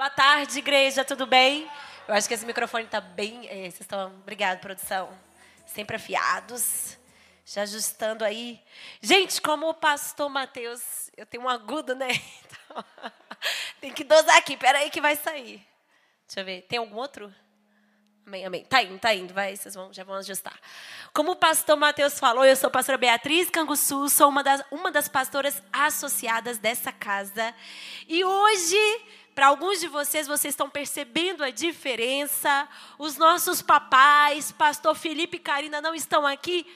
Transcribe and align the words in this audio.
Boa 0.00 0.08
tarde, 0.08 0.60
igreja, 0.60 1.04
tudo 1.04 1.26
bem? 1.26 1.70
Eu 2.08 2.14
acho 2.14 2.26
que 2.26 2.32
esse 2.32 2.46
microfone 2.46 2.84
está 2.84 3.02
bem. 3.02 3.46
É, 3.46 3.64
vocês 3.64 3.82
estão. 3.82 4.06
Obrigado, 4.22 4.58
produção. 4.58 5.10
Sempre 5.66 5.96
afiados. 5.96 6.96
Já 7.44 7.64
ajustando 7.64 8.24
aí. 8.24 8.58
Gente, 9.02 9.42
como 9.42 9.68
o 9.68 9.74
pastor 9.74 10.30
Mateus, 10.30 11.10
eu 11.14 11.26
tenho 11.26 11.42
um 11.42 11.48
agudo, 11.50 11.94
né? 11.94 12.08
Então, 12.72 12.84
tem 13.78 13.92
que 13.92 14.02
dosar 14.02 14.38
aqui. 14.38 14.56
Peraí 14.56 14.88
que 14.88 15.02
vai 15.02 15.16
sair. 15.16 15.62
Deixa 16.26 16.40
eu 16.40 16.44
ver. 16.46 16.62
Tem 16.62 16.78
algum 16.78 16.96
outro? 16.96 17.30
Amém, 18.26 18.46
amém. 18.46 18.64
Tá 18.64 18.82
indo, 18.82 18.98
tá 18.98 19.14
indo. 19.14 19.34
Vai, 19.34 19.54
vocês 19.54 19.74
vão, 19.74 19.92
já 19.92 20.02
vão 20.02 20.14
ajustar. 20.16 20.58
Como 21.12 21.32
o 21.32 21.36
pastor 21.36 21.76
Mateus 21.76 22.18
falou, 22.18 22.44
eu 22.44 22.56
sou 22.56 22.68
a 22.68 22.70
pastora 22.70 22.96
Beatriz 22.96 23.50
Canguçu, 23.50 24.08
sou 24.08 24.30
uma 24.30 24.42
das, 24.42 24.62
uma 24.70 24.90
das 24.90 25.08
pastoras 25.08 25.62
associadas 25.70 26.58
dessa 26.58 26.90
casa. 26.90 27.54
E 28.08 28.24
hoje 28.24 29.02
para 29.34 29.46
alguns 29.46 29.80
de 29.80 29.88
vocês, 29.88 30.26
vocês 30.26 30.52
estão 30.52 30.68
percebendo 30.68 31.42
a 31.42 31.50
diferença. 31.50 32.68
Os 32.98 33.16
nossos 33.16 33.62
papais, 33.62 34.52
pastor 34.52 34.94
Felipe 34.94 35.36
e 35.36 35.40
Karina, 35.40 35.80
não 35.80 35.94
estão 35.94 36.26
aqui. 36.26 36.66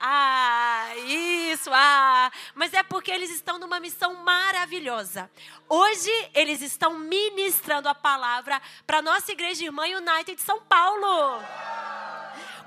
Ah, 0.00 0.88
isso, 1.06 1.70
ah. 1.72 2.30
Mas 2.54 2.74
é 2.74 2.82
porque 2.82 3.10
eles 3.10 3.30
estão 3.30 3.58
numa 3.58 3.80
missão 3.80 4.14
maravilhosa. 4.16 5.30
Hoje, 5.68 6.10
eles 6.34 6.60
estão 6.60 6.98
ministrando 6.98 7.88
a 7.88 7.94
palavra 7.94 8.60
para 8.86 9.00
nossa 9.00 9.32
igreja 9.32 9.64
irmã 9.64 9.84
United 9.84 10.34
de 10.34 10.42
São 10.42 10.60
Paulo 10.60 11.42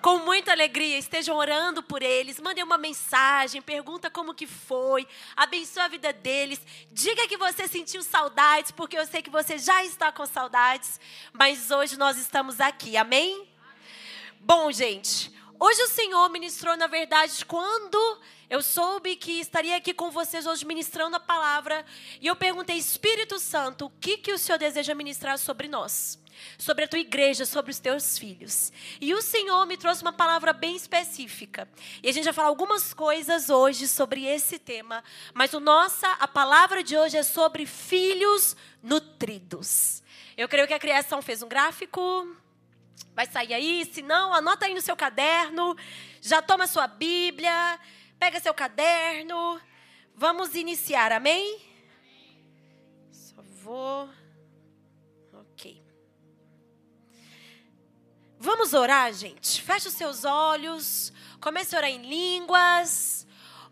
com 0.02 0.20
muita 0.20 0.52
alegria, 0.52 0.98
estejam 0.98 1.36
orando 1.36 1.82
por 1.82 2.02
eles, 2.02 2.40
mandem 2.40 2.64
uma 2.64 2.78
mensagem, 2.78 3.62
pergunta 3.62 4.10
como 4.10 4.34
que 4.34 4.48
foi, 4.48 5.08
abençoe 5.36 5.84
a 5.84 5.88
vida 5.88 6.14
deles, 6.14 6.60
diga 6.92 7.28
que 7.28 7.38
você 7.38 7.68
sentiu 7.68 8.04
saudades, 8.04 8.72
porque 8.72 8.98
eu 8.98 9.06
sei 9.06 9.22
que 9.22 9.30
você 9.30 9.58
já 9.58 9.84
está 9.84 10.12
com 10.12 10.26
saudades, 10.26 11.00
mas 11.34 11.72
hoje 11.72 11.98
nós 11.98 12.18
estamos 12.18 12.60
aqui, 12.60 12.96
amém? 12.98 13.48
Bom, 14.40 14.72
gente, 14.72 15.32
hoje 15.60 15.82
o 15.84 15.88
Senhor 15.88 16.30
ministrou, 16.30 16.78
na 16.78 16.88
verdade, 16.88 17.44
quando 17.46 18.20
eu 18.50 18.62
soube 18.62 19.16
que 19.16 19.40
estaria 19.40 19.76
aqui 19.76 19.94
com 19.94 20.10
vocês 20.10 20.46
hoje 20.46 20.66
ministrando 20.66 21.18
a 21.18 21.20
palavra, 21.20 21.86
e 22.22 22.28
eu 22.28 22.36
perguntei, 22.36 22.78
Espírito 22.78 23.40
Santo, 23.40 23.88
o 23.88 23.90
que, 24.00 24.18
que 24.18 24.32
o 24.32 24.38
Senhor 24.38 24.58
deseja 24.58 24.96
ministrar 24.96 25.38
sobre 25.38 25.68
nós? 25.68 26.18
Sobre 26.58 26.86
a 26.86 26.88
tua 26.88 27.00
igreja, 27.00 27.46
sobre 27.46 27.72
os 27.72 27.80
teus 27.80 28.18
filhos. 28.18 28.72
E 29.00 29.14
o 29.14 29.22
Senhor 29.22 29.66
me 29.66 29.78
trouxe 29.78 30.02
uma 30.02 30.14
palavra 30.14 30.54
bem 30.54 30.76
específica. 30.76 31.68
E 32.02 32.10
a 32.10 32.12
gente 32.12 32.26
vai 32.26 32.34
falar 32.34 32.48
algumas 32.48 32.94
coisas 32.94 33.50
hoje 33.50 33.88
sobre 33.88 34.26
esse 34.26 34.60
tema, 34.60 35.04
mas 35.34 35.54
o 35.54 35.60
nossa, 35.60 36.12
a 36.14 36.28
palavra 36.28 36.84
de 36.84 36.98
hoje 36.98 37.18
é 37.18 37.24
sobre 37.24 37.66
filhos 37.66 38.56
nutridos. 38.82 40.04
Eu 40.38 40.48
creio 40.48 40.68
que 40.68 40.74
a 40.74 40.80
criação 40.80 41.22
fez 41.22 41.42
um 41.42 41.48
gráfico. 41.48 42.36
Vai 43.16 43.26
sair 43.26 43.54
aí, 43.54 43.84
se 43.92 44.04
não, 44.04 44.32
anota 44.32 44.68
aí 44.68 44.76
no 44.76 44.82
seu 44.82 44.96
caderno, 44.96 45.76
já 46.22 46.40
toma 46.40 46.68
sua 46.68 46.86
Bíblia, 46.86 47.80
pega 48.20 48.40
seu 48.40 48.54
caderno. 48.54 49.60
Vamos 50.14 50.54
iniciar, 50.54 51.12
amém? 51.12 51.60
Só 53.12 53.42
vou 53.64 54.08
Vamos 58.40 58.74
orar, 58.74 59.12
gente. 59.14 59.62
Feche 59.62 59.88
os 59.88 59.94
seus 59.94 60.24
olhos. 60.24 61.12
Comece 61.42 61.76
a 61.76 61.80
orar 61.80 61.90
em 61.92 62.02
línguas. 62.02 63.27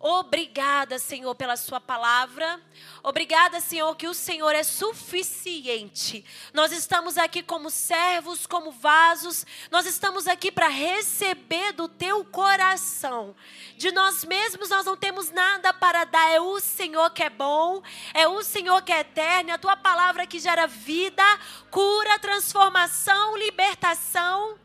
Obrigada, 0.08 1.00
Senhor, 1.00 1.34
pela 1.34 1.58
Sua 1.58 1.82
palavra. 1.82 2.62
Obrigada, 3.02 3.60
Senhor, 3.60 3.96
que 3.96 4.08
o 4.08 4.14
Senhor 4.14 4.54
é 4.54 4.62
suficiente. 4.62 6.24
Nós 6.54 6.72
estamos 6.72 7.18
aqui 7.18 7.42
como 7.42 7.72
servos, 7.72 8.46
como 8.46 8.72
vasos. 8.72 9.48
Nós 9.72 9.88
estamos 9.88 10.28
aqui 10.28 10.52
para 10.52 10.68
receber 10.68 11.72
do 11.72 11.88
Teu 11.88 12.24
coração. 12.24 13.36
De 13.78 13.92
nós 13.92 14.24
mesmos 14.24 14.70
nós 14.70 14.86
não 14.86 14.96
temos 14.96 15.32
nada 15.32 15.74
para 15.74 16.04
dar. 16.04 16.30
É 16.30 16.40
o 16.40 16.60
Senhor 16.60 17.10
que 17.10 17.24
é 17.24 17.30
bom. 17.32 17.82
É 18.14 18.28
o 18.28 18.44
Senhor 18.44 18.84
que 18.84 18.94
é 18.94 19.00
eterno. 19.00 19.50
É 19.50 19.54
a 19.54 19.58
Tua 19.58 19.76
palavra 19.76 20.28
que 20.28 20.38
gera 20.38 20.68
vida, 20.68 21.24
cura, 21.72 22.20
transformação, 22.20 23.36
libertação. 23.38 24.56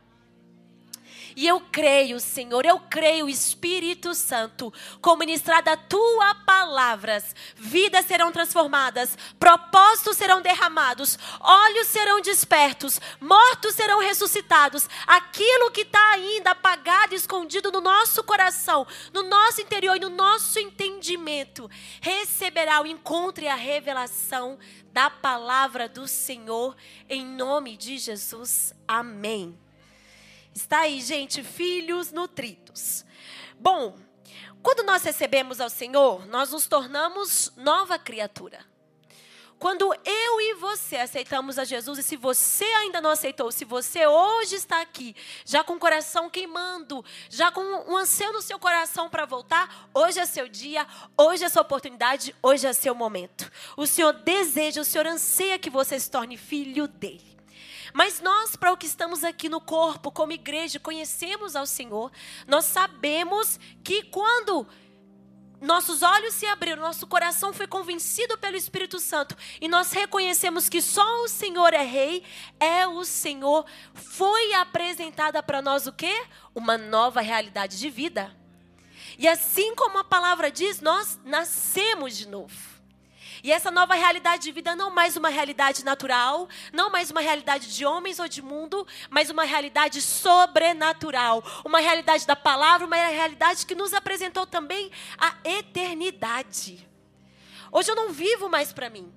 E 1.35 1.47
eu 1.47 1.59
creio, 1.59 2.19
Senhor, 2.19 2.65
eu 2.65 2.79
creio, 2.79 3.29
Espírito 3.29 4.13
Santo, 4.13 4.73
com 5.01 5.15
ministrada 5.15 5.73
a 5.73 5.77
tua 5.77 6.35
palavras, 6.35 7.35
vidas 7.55 8.05
serão 8.05 8.31
transformadas, 8.31 9.17
propósitos 9.39 10.17
serão 10.17 10.41
derramados, 10.41 11.17
olhos 11.39 11.87
serão 11.87 12.21
despertos, 12.21 12.99
mortos 13.19 13.75
serão 13.75 13.99
ressuscitados. 13.99 14.87
Aquilo 15.07 15.71
que 15.71 15.81
está 15.81 16.11
ainda 16.11 16.51
apagado, 16.51 17.15
escondido 17.15 17.71
no 17.71 17.81
nosso 17.81 18.23
coração, 18.23 18.85
no 19.13 19.23
nosso 19.23 19.61
interior 19.61 19.95
e 19.95 19.99
no 19.99 20.09
nosso 20.09 20.59
entendimento, 20.59 21.69
receberá 21.99 22.81
o 22.81 22.87
encontro 22.87 23.43
e 23.43 23.47
a 23.47 23.55
revelação 23.55 24.59
da 24.93 25.09
palavra 25.09 25.87
do 25.87 26.07
Senhor, 26.07 26.75
em 27.09 27.25
nome 27.25 27.77
de 27.77 27.97
Jesus. 27.97 28.73
Amém. 28.87 29.57
Está 30.53 30.81
aí, 30.81 31.01
gente, 31.01 31.43
filhos 31.43 32.11
nutridos. 32.11 33.05
Bom, 33.59 33.97
quando 34.61 34.83
nós 34.83 35.03
recebemos 35.03 35.61
ao 35.61 35.69
Senhor, 35.69 36.25
nós 36.27 36.51
nos 36.51 36.67
tornamos 36.67 37.51
nova 37.55 37.97
criatura. 37.97 38.71
Quando 39.61 39.93
eu 39.93 40.41
e 40.41 40.55
você 40.55 40.97
aceitamos 40.97 41.59
a 41.59 41.63
Jesus, 41.63 41.99
e 41.99 42.03
se 42.03 42.17
você 42.17 42.65
ainda 42.65 42.99
não 42.99 43.11
aceitou, 43.11 43.51
se 43.51 43.63
você 43.63 44.07
hoje 44.07 44.55
está 44.55 44.81
aqui, 44.81 45.15
já 45.45 45.63
com 45.63 45.73
o 45.73 45.79
coração 45.79 46.31
queimando, 46.31 47.05
já 47.29 47.51
com 47.51 47.61
um 47.61 47.95
anseio 47.95 48.33
no 48.33 48.41
seu 48.41 48.57
coração 48.57 49.07
para 49.07 49.23
voltar, 49.23 49.87
hoje 49.93 50.19
é 50.19 50.25
seu 50.25 50.47
dia, 50.47 50.87
hoje 51.15 51.43
é 51.43 51.49
sua 51.49 51.61
oportunidade, 51.61 52.35
hoje 52.41 52.65
é 52.65 52.73
seu 52.73 52.95
momento. 52.95 53.51
O 53.77 53.85
Senhor 53.85 54.13
deseja, 54.13 54.81
o 54.81 54.85
Senhor 54.85 55.05
anseia 55.05 55.59
que 55.59 55.69
você 55.69 55.99
se 55.99 56.09
torne 56.09 56.37
filho 56.37 56.87
dele. 56.87 57.30
Mas 57.93 58.21
nós, 58.21 58.55
para 58.55 58.71
o 58.71 58.77
que 58.77 58.85
estamos 58.85 59.23
aqui 59.23 59.49
no 59.49 59.59
corpo, 59.59 60.11
como 60.11 60.31
igreja, 60.31 60.79
conhecemos 60.79 61.55
ao 61.55 61.65
Senhor, 61.65 62.11
nós 62.47 62.65
sabemos 62.65 63.59
que 63.83 64.03
quando 64.03 64.67
nossos 65.61 66.01
olhos 66.01 66.33
se 66.33 66.47
abriram, 66.47 66.81
nosso 66.81 67.05
coração 67.05 67.53
foi 67.53 67.67
convencido 67.67 68.35
pelo 68.37 68.57
Espírito 68.57 68.99
Santo 68.99 69.37
e 69.61 69.67
nós 69.67 69.91
reconhecemos 69.91 70.67
que 70.67 70.81
só 70.81 71.23
o 71.23 71.27
Senhor 71.27 71.71
é 71.73 71.83
rei, 71.83 72.23
é 72.59 72.87
o 72.87 73.05
Senhor, 73.05 73.65
foi 73.93 74.53
apresentada 74.53 75.43
para 75.43 75.61
nós 75.61 75.85
o 75.85 75.93
quê? 75.93 76.25
Uma 76.55 76.79
nova 76.79 77.21
realidade 77.21 77.77
de 77.77 77.89
vida. 77.91 78.35
E 79.19 79.27
assim 79.27 79.75
como 79.75 79.99
a 79.99 80.03
palavra 80.03 80.49
diz, 80.49 80.81
nós 80.81 81.19
nascemos 81.23 82.17
de 82.17 82.27
novo. 82.27 82.70
E 83.43 83.51
essa 83.51 83.71
nova 83.71 83.95
realidade 83.95 84.43
de 84.43 84.51
vida 84.51 84.75
não 84.75 84.91
mais 84.91 85.17
uma 85.17 85.29
realidade 85.29 85.83
natural, 85.83 86.47
não 86.71 86.91
mais 86.91 87.09
uma 87.09 87.21
realidade 87.21 87.73
de 87.73 87.85
homens 87.85 88.19
ou 88.19 88.27
de 88.27 88.41
mundo, 88.41 88.85
mas 89.09 89.29
uma 89.29 89.43
realidade 89.43 90.01
sobrenatural, 90.01 91.43
uma 91.65 91.79
realidade 91.79 92.27
da 92.27 92.35
palavra, 92.35 92.85
uma 92.85 92.95
realidade 92.95 93.65
que 93.65 93.73
nos 93.73 93.93
apresentou 93.93 94.45
também 94.45 94.91
a 95.17 95.35
eternidade. 95.43 96.87
Hoje 97.71 97.89
eu 97.89 97.95
não 97.95 98.09
vivo 98.09 98.47
mais 98.47 98.71
para 98.71 98.89
mim. 98.89 99.11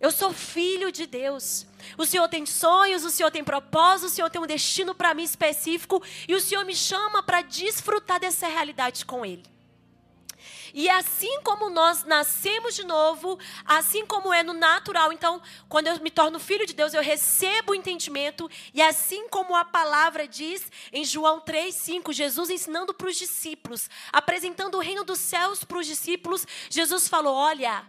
Eu 0.00 0.10
sou 0.10 0.32
filho 0.34 0.92
de 0.92 1.06
Deus. 1.06 1.66
O 1.96 2.04
Senhor 2.04 2.28
tem 2.28 2.44
sonhos, 2.44 3.04
o 3.04 3.10
Senhor 3.10 3.30
tem 3.30 3.42
propósitos, 3.42 4.12
o 4.12 4.14
Senhor 4.14 4.28
tem 4.28 4.42
um 4.42 4.46
destino 4.46 4.94
para 4.94 5.14
mim 5.14 5.22
específico 5.22 6.02
e 6.28 6.34
o 6.34 6.40
Senhor 6.40 6.64
me 6.66 6.74
chama 6.74 7.22
para 7.22 7.40
desfrutar 7.40 8.20
dessa 8.20 8.46
realidade 8.46 9.06
com 9.06 9.24
Ele. 9.24 9.53
E 10.74 10.90
assim 10.90 11.40
como 11.44 11.70
nós 11.70 12.02
nascemos 12.02 12.74
de 12.74 12.82
novo, 12.82 13.38
assim 13.64 14.04
como 14.04 14.34
é 14.34 14.42
no 14.42 14.52
natural, 14.52 15.12
então, 15.12 15.40
quando 15.68 15.86
eu 15.86 16.00
me 16.00 16.10
torno 16.10 16.40
filho 16.40 16.66
de 16.66 16.74
Deus, 16.74 16.92
eu 16.92 17.00
recebo 17.00 17.70
o 17.70 17.74
entendimento, 17.76 18.50
e 18.74 18.82
assim 18.82 19.28
como 19.28 19.54
a 19.54 19.64
palavra 19.64 20.26
diz 20.26 20.68
em 20.92 21.04
João 21.04 21.40
3:5, 21.40 22.12
Jesus 22.12 22.50
ensinando 22.50 22.92
para 22.92 23.06
os 23.06 23.16
discípulos, 23.16 23.88
apresentando 24.12 24.74
o 24.74 24.80
reino 24.80 25.04
dos 25.04 25.20
céus 25.20 25.62
para 25.62 25.78
os 25.78 25.86
discípulos, 25.86 26.44
Jesus 26.68 27.06
falou: 27.06 27.36
"Olha, 27.36 27.86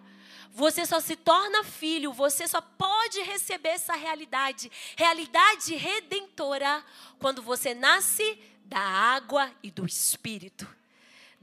você 0.51 0.86
só 0.86 1.00
se 1.00 1.15
torna 1.15 1.63
filho, 1.63 2.13
você 2.13 2.48
só 2.48 2.62
pode 2.62 3.19
receber 3.24 3.69
essa 3.69 3.95
realidade, 3.95 4.71
realidade 4.95 5.75
redentora, 5.75 6.86
quando 7.18 7.42
você 7.42 7.74
nasce 7.74 8.39
da 8.63 8.80
água 8.80 9.51
e 9.63 9.71
do 9.71 9.88
espírito 9.88 10.85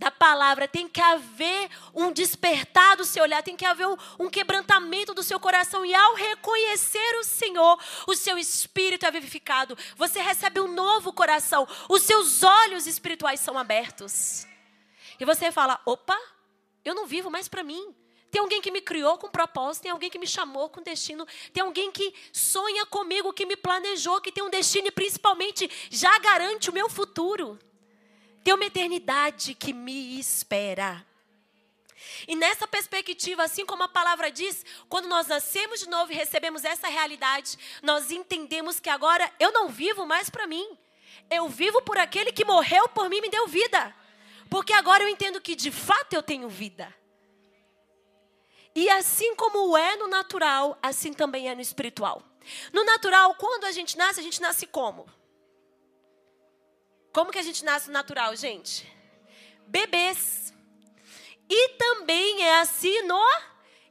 da 0.02 0.10
palavra, 0.10 0.66
tem 0.66 0.88
que 0.88 1.00
haver 1.00 1.70
um 1.94 2.10
despertar 2.10 2.96
do 2.96 3.04
seu 3.04 3.22
olhar, 3.22 3.40
tem 3.40 3.56
que 3.56 3.64
haver 3.64 3.86
um, 3.86 3.96
um, 4.18 4.28
quebrantamento 4.28 5.14
do 5.14 5.22
seu 5.22 5.38
coração. 5.38 5.86
E 5.86 5.94
ao 5.94 6.14
reconhecer 6.14 7.20
o 7.20 7.24
Senhor, 7.24 7.78
o 8.08 8.16
seu 8.16 8.36
espírito 8.36 9.06
é 9.06 9.10
vivificado. 9.12 9.78
Você 9.96 10.20
recebe 10.20 10.58
um 10.60 10.66
novo 10.66 11.12
coração, 11.12 11.68
os 11.88 12.02
seus 12.02 12.42
olhos 12.42 12.88
espirituais 12.88 13.38
são 13.38 13.56
abertos. 13.56 14.44
E 15.20 15.24
você 15.24 15.52
fala: 15.52 15.80
opa, 15.86 16.18
eu 16.84 16.96
não 16.96 17.06
vivo 17.06 17.30
mais 17.30 17.46
para 17.46 17.62
mim. 17.62 17.94
Tem 18.28 18.40
alguém 18.40 18.60
que 18.60 18.72
me 18.72 18.80
criou 18.80 19.18
com 19.18 19.28
propósito, 19.28 19.84
tem 19.84 19.92
alguém 19.92 20.10
que 20.10 20.18
me 20.18 20.26
chamou 20.26 20.68
com 20.68 20.82
destino, 20.82 21.24
tem 21.52 21.62
alguém 21.62 21.92
que 21.92 22.12
sonha 22.32 22.84
comigo, 22.86 23.32
que 23.32 23.46
me 23.46 23.56
planejou, 23.56 24.20
que 24.20 24.32
tem 24.32 24.42
um 24.42 24.50
destino 24.50 24.88
e 24.88 24.90
principalmente 24.90 25.70
já 25.90 26.18
garante 26.18 26.70
o 26.70 26.72
meu 26.72 26.88
futuro. 26.88 27.56
Tem 28.42 28.54
uma 28.54 28.64
eternidade 28.64 29.54
que 29.54 29.72
me 29.72 30.18
espera. 30.18 31.04
E 32.26 32.34
nessa 32.34 32.66
perspectiva, 32.66 33.44
assim 33.44 33.64
como 33.64 33.82
a 33.82 33.88
palavra 33.88 34.30
diz, 34.30 34.64
quando 34.88 35.08
nós 35.08 35.26
nascemos 35.26 35.80
de 35.80 35.88
novo 35.88 36.12
e 36.12 36.14
recebemos 36.14 36.64
essa 36.64 36.88
realidade, 36.88 37.56
nós 37.82 38.10
entendemos 38.10 38.80
que 38.80 38.90
agora 38.90 39.30
eu 39.38 39.52
não 39.52 39.68
vivo 39.68 40.06
mais 40.06 40.28
para 40.28 40.46
mim. 40.46 40.76
Eu 41.30 41.48
vivo 41.48 41.80
por 41.82 41.98
aquele 41.98 42.32
que 42.32 42.44
morreu 42.44 42.88
por 42.88 43.08
mim 43.08 43.18
e 43.18 43.22
me 43.22 43.30
deu 43.30 43.46
vida. 43.46 43.94
Porque 44.50 44.72
agora 44.72 45.02
eu 45.02 45.08
entendo 45.08 45.40
que 45.40 45.54
de 45.54 45.70
fato 45.70 46.12
eu 46.12 46.22
tenho 46.22 46.48
vida. 46.48 46.94
E 48.74 48.88
assim 48.90 49.34
como 49.36 49.76
é 49.76 49.96
no 49.96 50.08
natural, 50.08 50.78
assim 50.82 51.12
também 51.12 51.48
é 51.48 51.54
no 51.54 51.60
espiritual. 51.60 52.22
No 52.72 52.84
natural, 52.84 53.34
quando 53.36 53.64
a 53.64 53.72
gente 53.72 53.96
nasce, 53.96 54.20
a 54.20 54.22
gente 54.22 54.40
nasce 54.40 54.66
como? 54.66 55.06
Como 57.12 57.30
que 57.30 57.38
a 57.38 57.42
gente 57.42 57.64
nasce 57.64 57.90
natural, 57.90 58.34
gente? 58.34 58.90
Bebês. 59.66 60.52
E 61.48 61.68
também 61.70 62.42
é 62.42 62.60
assim 62.60 63.02
no 63.02 63.22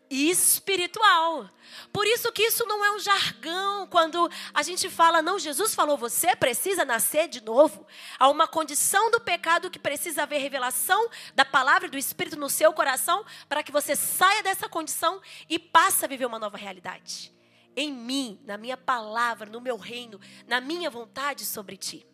espiritual. 0.09 1.49
Por 1.93 2.05
isso 2.05 2.31
que 2.31 2.41
isso 2.41 2.65
não 2.65 2.83
é 2.83 2.91
um 2.91 2.99
jargão 2.99 3.87
quando 3.87 4.29
a 4.53 4.61
gente 4.61 4.89
fala, 4.89 5.21
não, 5.21 5.39
Jesus 5.39 5.73
falou, 5.73 5.97
você 5.97 6.35
precisa 6.35 6.83
nascer 6.83 7.27
de 7.29 7.41
novo. 7.41 7.85
Há 8.19 8.27
uma 8.27 8.47
condição 8.47 9.09
do 9.11 9.21
pecado 9.21 9.69
que 9.69 9.79
precisa 9.79 10.23
haver 10.23 10.39
revelação 10.39 11.09
da 11.33 11.45
palavra 11.45 11.87
e 11.87 11.91
do 11.91 11.97
Espírito 11.97 12.37
no 12.37 12.49
seu 12.49 12.73
coração 12.73 13.23
para 13.47 13.63
que 13.63 13.71
você 13.71 13.95
saia 13.95 14.43
dessa 14.43 14.67
condição 14.67 15.21
e 15.47 15.57
passe 15.57 16.03
a 16.03 16.07
viver 16.07 16.25
uma 16.25 16.39
nova 16.39 16.57
realidade. 16.57 17.33
Em 17.75 17.93
mim, 17.93 18.41
na 18.43 18.57
minha 18.57 18.75
palavra, 18.75 19.49
no 19.49 19.61
meu 19.61 19.77
reino, 19.77 20.19
na 20.45 20.59
minha 20.59 20.89
vontade 20.89 21.45
sobre 21.45 21.77
ti. 21.77 22.05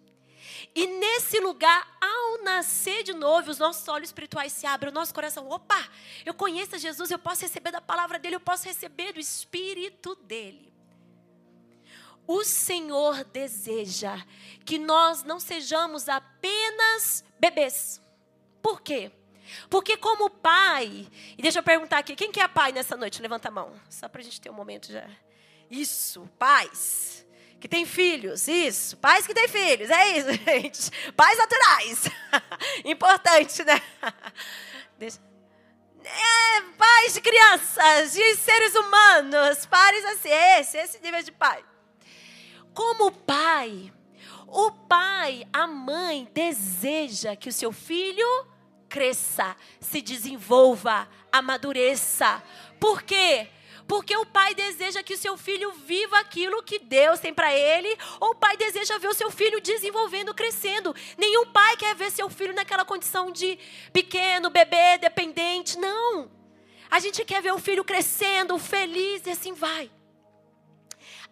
E 0.74 0.88
nesse 0.88 1.40
lugar, 1.40 1.98
ao 2.00 2.44
nascer 2.44 3.04
de 3.04 3.14
novo, 3.14 3.50
os 3.50 3.58
nossos 3.58 3.88
olhos 3.88 4.10
espirituais 4.10 4.52
se 4.52 4.66
abrem, 4.66 4.92
o 4.92 4.94
nosso 4.94 5.14
coração, 5.14 5.50
opa, 5.50 5.88
eu 6.26 6.34
conheço 6.34 6.78
Jesus, 6.78 7.12
eu 7.12 7.20
posso 7.20 7.42
receber 7.42 7.72
da 7.72 7.82
palavra 7.82 8.20
dele, 8.20 8.36
eu 8.36 8.40
posso 8.40 8.66
receber 8.66 9.14
do 9.14 9.20
Espírito 9.20 10.16
dele. 10.16 10.74
O 12.26 12.44
Senhor 12.44 13.24
deseja 13.26 14.26
que 14.66 14.78
nós 14.78 15.24
não 15.24 15.40
sejamos 15.40 16.10
apenas 16.10 17.24
bebês. 17.40 18.02
Por 18.62 18.82
quê? 18.82 19.12
Porque 19.70 19.96
como 19.96 20.30
pai, 20.30 21.08
e 21.38 21.42
deixa 21.42 21.60
eu 21.60 21.64
perguntar 21.64 22.00
aqui, 22.00 22.16
quem 22.16 22.32
que 22.32 22.42
é 22.42 22.48
pai 22.48 22.74
nessa 22.74 22.98
noite? 22.98 23.22
Levanta 23.22 23.48
a 23.48 23.52
mão, 23.52 23.74
só 23.90 24.10
para 24.10 24.20
a 24.20 24.24
gente 24.24 24.42
ter 24.42 24.50
um 24.50 24.54
momento 24.54 24.92
já. 24.92 25.08
Isso, 25.70 26.30
pais 26.38 27.27
que 27.60 27.68
tem 27.68 27.86
filhos, 27.86 28.48
isso. 28.48 28.98
Pais 28.98 29.26
que 29.26 29.34
têm 29.34 29.48
filhos, 29.48 29.90
é 29.90 30.18
isso, 30.18 30.34
gente. 30.46 31.14
Pais 31.14 31.38
naturais. 31.38 32.04
Importante, 32.86 33.64
né? 33.64 33.82
É, 36.10 36.62
pais 36.78 37.16
de 37.16 37.20
crianças, 37.20 38.14
de 38.14 38.36
seres 38.38 38.74
humanos, 38.76 39.66
pares 39.66 40.06
assim, 40.06 40.30
esse, 40.30 40.78
esse 40.78 41.00
nível 41.02 41.22
de 41.22 41.34
pai. 41.34 41.62
Como 42.74 43.12
pai, 43.12 43.92
o 44.48 44.72
pai, 44.72 45.46
a 45.52 45.68
mãe 45.68 46.26
deseja 46.34 47.36
que 47.36 47.50
o 47.50 47.52
seu 47.52 47.74
filho 47.74 48.48
cresça, 48.88 49.56
se 49.82 50.02
desenvolva, 50.02 51.10
amadureça. 51.32 52.42
Por 52.80 53.04
quê? 53.04 53.50
Porque 53.88 54.16
o 54.18 54.26
pai 54.26 54.54
deseja 54.54 55.02
que 55.02 55.14
o 55.14 55.18
seu 55.18 55.38
filho 55.38 55.72
viva 55.72 56.20
aquilo 56.20 56.62
que 56.62 56.80
Deus 56.80 57.20
tem 57.20 57.34
para 57.34 57.54
ele, 57.56 57.98
ou 58.20 58.32
o 58.32 58.36
pai 58.36 58.58
deseja 58.58 58.98
ver 58.98 59.08
o 59.08 59.14
seu 59.14 59.32
filho 59.32 59.62
desenvolvendo, 59.62 60.34
crescendo. 60.34 60.94
Nenhum 61.18 61.46
pai 61.48 61.78
quer 61.78 61.96
ver 61.96 62.12
seu 62.12 62.30
filho 62.30 62.54
naquela 62.54 62.84
condição 62.84 63.32
de 63.32 63.58
pequeno, 63.94 64.50
bebê, 64.50 64.98
dependente. 65.00 65.78
Não. 65.78 66.30
A 66.90 67.00
gente 67.00 67.24
quer 67.26 67.42
ver 67.42 67.54
o 67.54 67.60
filho 67.60 67.84
crescendo, 67.84 68.58
feliz 68.60 69.26
e 69.26 69.32
assim 69.32 69.54
vai. 69.54 69.90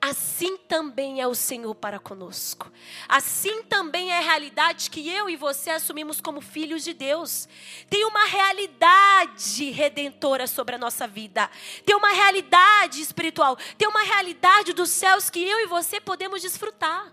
Assim 0.07 0.56
também 0.56 1.19
é 1.19 1.28
o 1.28 1.34
Senhor 1.34 1.74
para 1.74 1.98
conosco. 1.98 2.72
Assim 3.10 3.63
também 3.63 4.12
é 4.12 4.19
a 4.19 4.22
realidade 4.22 4.92
que 4.92 5.10
eu 5.10 5.28
e 5.28 5.36
você 5.36 5.72
assumimos 5.72 6.22
como 6.22 6.42
filhos 6.42 6.84
de 6.84 6.94
Deus. 6.94 7.50
Tem 7.90 8.06
uma 8.06 8.25
realidade 8.25 9.72
redentora 9.72 10.46
sobre 10.46 10.75
a 10.75 10.78
nossa 10.78 11.07
vida. 11.07 11.50
Tem 11.84 11.96
uma 11.96 12.13
realidade 12.13 13.02
espiritual. 13.02 13.57
Tem 13.80 13.88
uma 13.88 14.04
realidade 14.04 14.74
dos 14.74 14.92
céus 14.92 15.31
que 15.31 15.44
eu 15.44 15.62
e 15.62 15.66
você 15.66 16.00
podemos 16.00 16.40
desfrutar. 16.40 17.12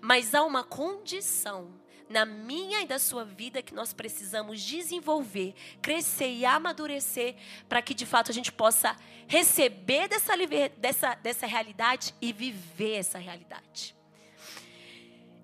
Mas 0.00 0.32
há 0.32 0.44
uma 0.44 0.62
condição 0.62 1.74
na 2.08 2.24
minha 2.24 2.80
e 2.82 2.86
da 2.86 2.98
sua 2.98 3.24
vida 3.24 3.62
que 3.62 3.74
nós 3.74 3.92
precisamos 3.92 4.62
desenvolver, 4.62 5.54
crescer 5.82 6.30
e 6.30 6.44
amadurecer 6.44 7.36
para 7.68 7.82
que 7.82 7.94
de 7.94 8.06
fato 8.06 8.30
a 8.30 8.34
gente 8.34 8.50
possa 8.50 8.96
receber 9.26 10.08
dessa, 10.08 10.34
dessa, 10.76 11.14
dessa 11.14 11.46
realidade 11.46 12.14
e 12.20 12.32
viver 12.32 12.96
essa 12.96 13.18
realidade. 13.18 13.94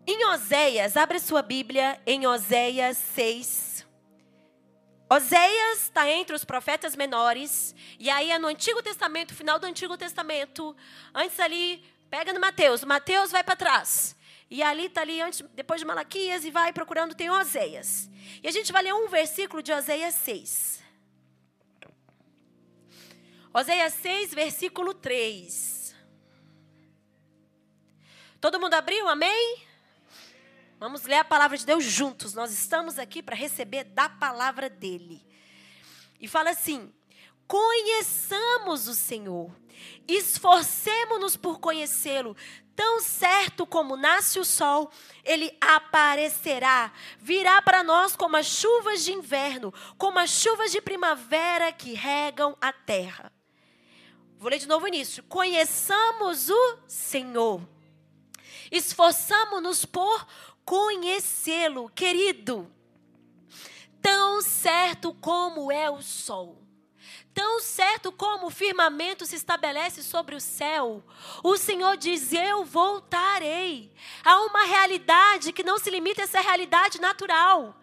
Em 0.06 0.26
Oséias, 0.26 0.96
abre 0.96 1.18
sua 1.18 1.40
Bíblia 1.40 2.00
em 2.06 2.26
Oséias 2.26 2.98
6. 3.14 3.86
Oséias 5.08 5.82
está 5.82 6.10
entre 6.10 6.34
os 6.34 6.44
profetas 6.44 6.96
menores, 6.96 7.74
e 7.98 8.10
aí 8.10 8.30
é 8.30 8.38
no 8.38 8.48
Antigo 8.48 8.82
Testamento, 8.82 9.34
final 9.34 9.58
do 9.58 9.66
Antigo 9.66 9.96
Testamento, 9.96 10.76
antes 11.14 11.38
ali, 11.38 11.84
pega 12.10 12.32
no 12.32 12.40
Mateus, 12.40 12.84
Mateus 12.84 13.30
vai 13.30 13.44
para 13.44 13.56
trás. 13.56 14.16
E 14.54 14.62
ali 14.62 14.86
está 14.86 15.00
ali, 15.00 15.20
antes, 15.20 15.42
depois 15.52 15.80
de 15.80 15.84
Malaquias, 15.84 16.44
e 16.44 16.50
vai 16.52 16.72
procurando, 16.72 17.12
tem 17.12 17.28
Oséias. 17.28 18.08
E 18.40 18.46
a 18.46 18.52
gente 18.52 18.70
vai 18.70 18.84
ler 18.84 18.94
um 18.94 19.08
versículo 19.08 19.60
de 19.60 19.72
Oséias 19.72 20.14
6. 20.14 20.80
Oséias 23.52 23.94
6, 23.94 24.32
versículo 24.32 24.94
3. 24.94 25.96
Todo 28.40 28.60
mundo 28.60 28.74
abriu? 28.74 29.08
Amém? 29.08 29.60
Vamos 30.78 31.02
ler 31.02 31.16
a 31.16 31.24
palavra 31.24 31.58
de 31.58 31.66
Deus 31.66 31.82
juntos. 31.82 32.32
Nós 32.32 32.52
estamos 32.52 32.96
aqui 32.96 33.24
para 33.24 33.34
receber 33.34 33.82
da 33.82 34.08
palavra 34.08 34.70
dele. 34.70 35.26
E 36.20 36.28
fala 36.28 36.50
assim: 36.50 36.94
Conheçamos 37.48 38.86
o 38.86 38.94
Senhor, 38.94 39.52
esforcemos-nos 40.06 41.36
por 41.36 41.58
conhecê-lo, 41.58 42.36
Tão 42.76 43.00
certo 43.00 43.64
como 43.64 43.96
nasce 43.96 44.38
o 44.40 44.44
sol, 44.44 44.90
ele 45.22 45.56
aparecerá, 45.60 46.92
virá 47.20 47.62
para 47.62 47.84
nós 47.84 48.16
como 48.16 48.36
as 48.36 48.46
chuvas 48.46 49.04
de 49.04 49.12
inverno, 49.12 49.72
como 49.96 50.18
as 50.18 50.30
chuvas 50.30 50.72
de 50.72 50.80
primavera 50.80 51.70
que 51.70 51.94
regam 51.94 52.56
a 52.60 52.72
terra. 52.72 53.32
Vou 54.38 54.50
ler 54.50 54.58
de 54.58 54.66
novo 54.66 54.86
o 54.86 54.88
início. 54.88 55.22
Conheçamos 55.24 56.50
o 56.50 56.78
Senhor, 56.88 57.60
esforçamos-nos 58.72 59.84
por 59.84 60.26
conhecê-lo, 60.64 61.88
querido. 61.90 62.68
Tão 64.02 64.42
certo 64.42 65.14
como 65.14 65.70
é 65.70 65.88
o 65.88 66.02
sol 66.02 66.63
Tão 67.34 67.60
certo 67.60 68.12
como 68.12 68.46
o 68.46 68.50
firmamento 68.50 69.26
se 69.26 69.34
estabelece 69.34 70.04
sobre 70.04 70.36
o 70.36 70.40
céu, 70.40 71.02
o 71.42 71.56
Senhor 71.56 71.96
diz: 71.96 72.32
Eu 72.32 72.64
voltarei. 72.64 73.92
Há 74.24 74.40
uma 74.42 74.64
realidade 74.64 75.52
que 75.52 75.64
não 75.64 75.76
se 75.76 75.90
limita 75.90 76.22
a 76.22 76.24
essa 76.24 76.40
realidade 76.40 77.00
natural. 77.00 77.76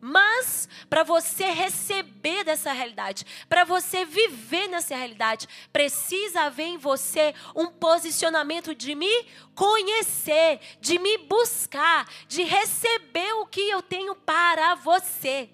Mas, 0.00 0.68
para 0.88 1.02
você 1.02 1.50
receber 1.50 2.44
dessa 2.44 2.72
realidade, 2.72 3.26
para 3.48 3.64
você 3.64 4.04
viver 4.04 4.68
nessa 4.68 4.94
realidade, 4.94 5.48
precisa 5.72 6.42
haver 6.42 6.66
em 6.66 6.78
você 6.78 7.34
um 7.54 7.66
posicionamento 7.66 8.74
de 8.74 8.94
me 8.94 9.26
conhecer, 9.56 10.60
de 10.80 10.98
me 11.00 11.18
buscar, 11.18 12.08
de 12.28 12.44
receber 12.44 13.32
o 13.34 13.46
que 13.46 13.68
eu 13.68 13.82
tenho 13.82 14.14
para 14.14 14.76
você. 14.76 15.50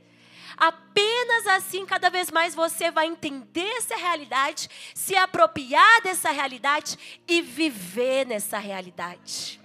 Apenas 0.56 1.46
assim, 1.48 1.84
cada 1.84 2.08
vez 2.10 2.30
mais 2.30 2.54
você 2.54 2.90
vai 2.90 3.06
entender 3.06 3.68
essa 3.76 3.96
realidade, 3.96 4.68
se 4.94 5.16
apropriar 5.16 6.02
dessa 6.02 6.30
realidade 6.30 7.22
e 7.26 7.42
viver 7.42 8.26
nessa 8.26 8.58
realidade. 8.58 9.60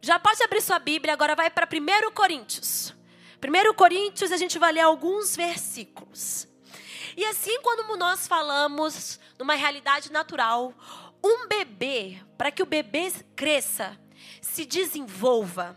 Já 0.00 0.18
pode 0.20 0.42
abrir 0.42 0.60
sua 0.60 0.78
Bíblia, 0.78 1.12
agora 1.12 1.34
vai 1.34 1.50
para 1.50 1.66
1 1.66 2.12
Coríntios. 2.12 2.94
1 3.42 3.74
Coríntios, 3.74 4.30
a 4.30 4.36
gente 4.36 4.58
vai 4.58 4.72
ler 4.72 4.80
alguns 4.80 5.34
versículos. 5.34 6.46
E 7.16 7.24
assim, 7.24 7.60
quando 7.62 7.96
nós 7.96 8.28
falamos 8.28 9.18
numa 9.38 9.54
realidade 9.54 10.12
natural, 10.12 10.72
um 11.24 11.48
bebê, 11.48 12.22
para 12.38 12.50
que 12.50 12.62
o 12.62 12.66
bebê 12.66 13.12
cresça, 13.34 13.98
se 14.40 14.64
desenvolva, 14.64 15.76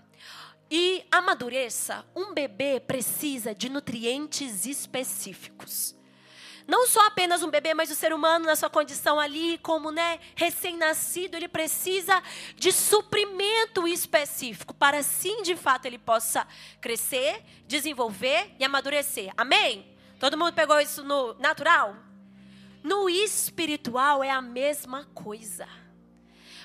e 0.69 1.03
amadureça, 1.11 2.05
um 2.15 2.33
bebê 2.33 2.79
precisa 2.79 3.55
de 3.55 3.69
nutrientes 3.69 4.65
específicos. 4.65 5.95
não 6.67 6.85
só 6.85 7.07
apenas 7.07 7.41
um 7.41 7.49
bebê, 7.49 7.73
mas 7.73 7.89
o 7.89 7.95
ser 7.95 8.13
humano 8.13 8.45
na 8.45 8.55
sua 8.55 8.69
condição 8.69 9.19
ali, 9.19 9.57
como 9.57 9.89
né, 9.89 10.19
recém-nascido, 10.35 11.35
ele 11.35 11.47
precisa 11.47 12.21
de 12.55 12.71
suprimento 12.71 13.87
específico 13.87 14.71
para 14.75 14.99
assim, 14.99 15.41
de 15.41 15.55
fato, 15.55 15.87
ele 15.87 15.97
possa 15.97 16.47
crescer, 16.79 17.43
desenvolver 17.65 18.55
e 18.59 18.63
amadurecer. 18.63 19.33
Amém? 19.35 19.97
Todo 20.19 20.37
mundo 20.37 20.53
pegou 20.53 20.79
isso 20.79 21.03
no 21.03 21.33
natural? 21.39 21.95
No 22.83 23.09
espiritual 23.09 24.23
é 24.23 24.29
a 24.29 24.41
mesma 24.41 25.05
coisa 25.15 25.67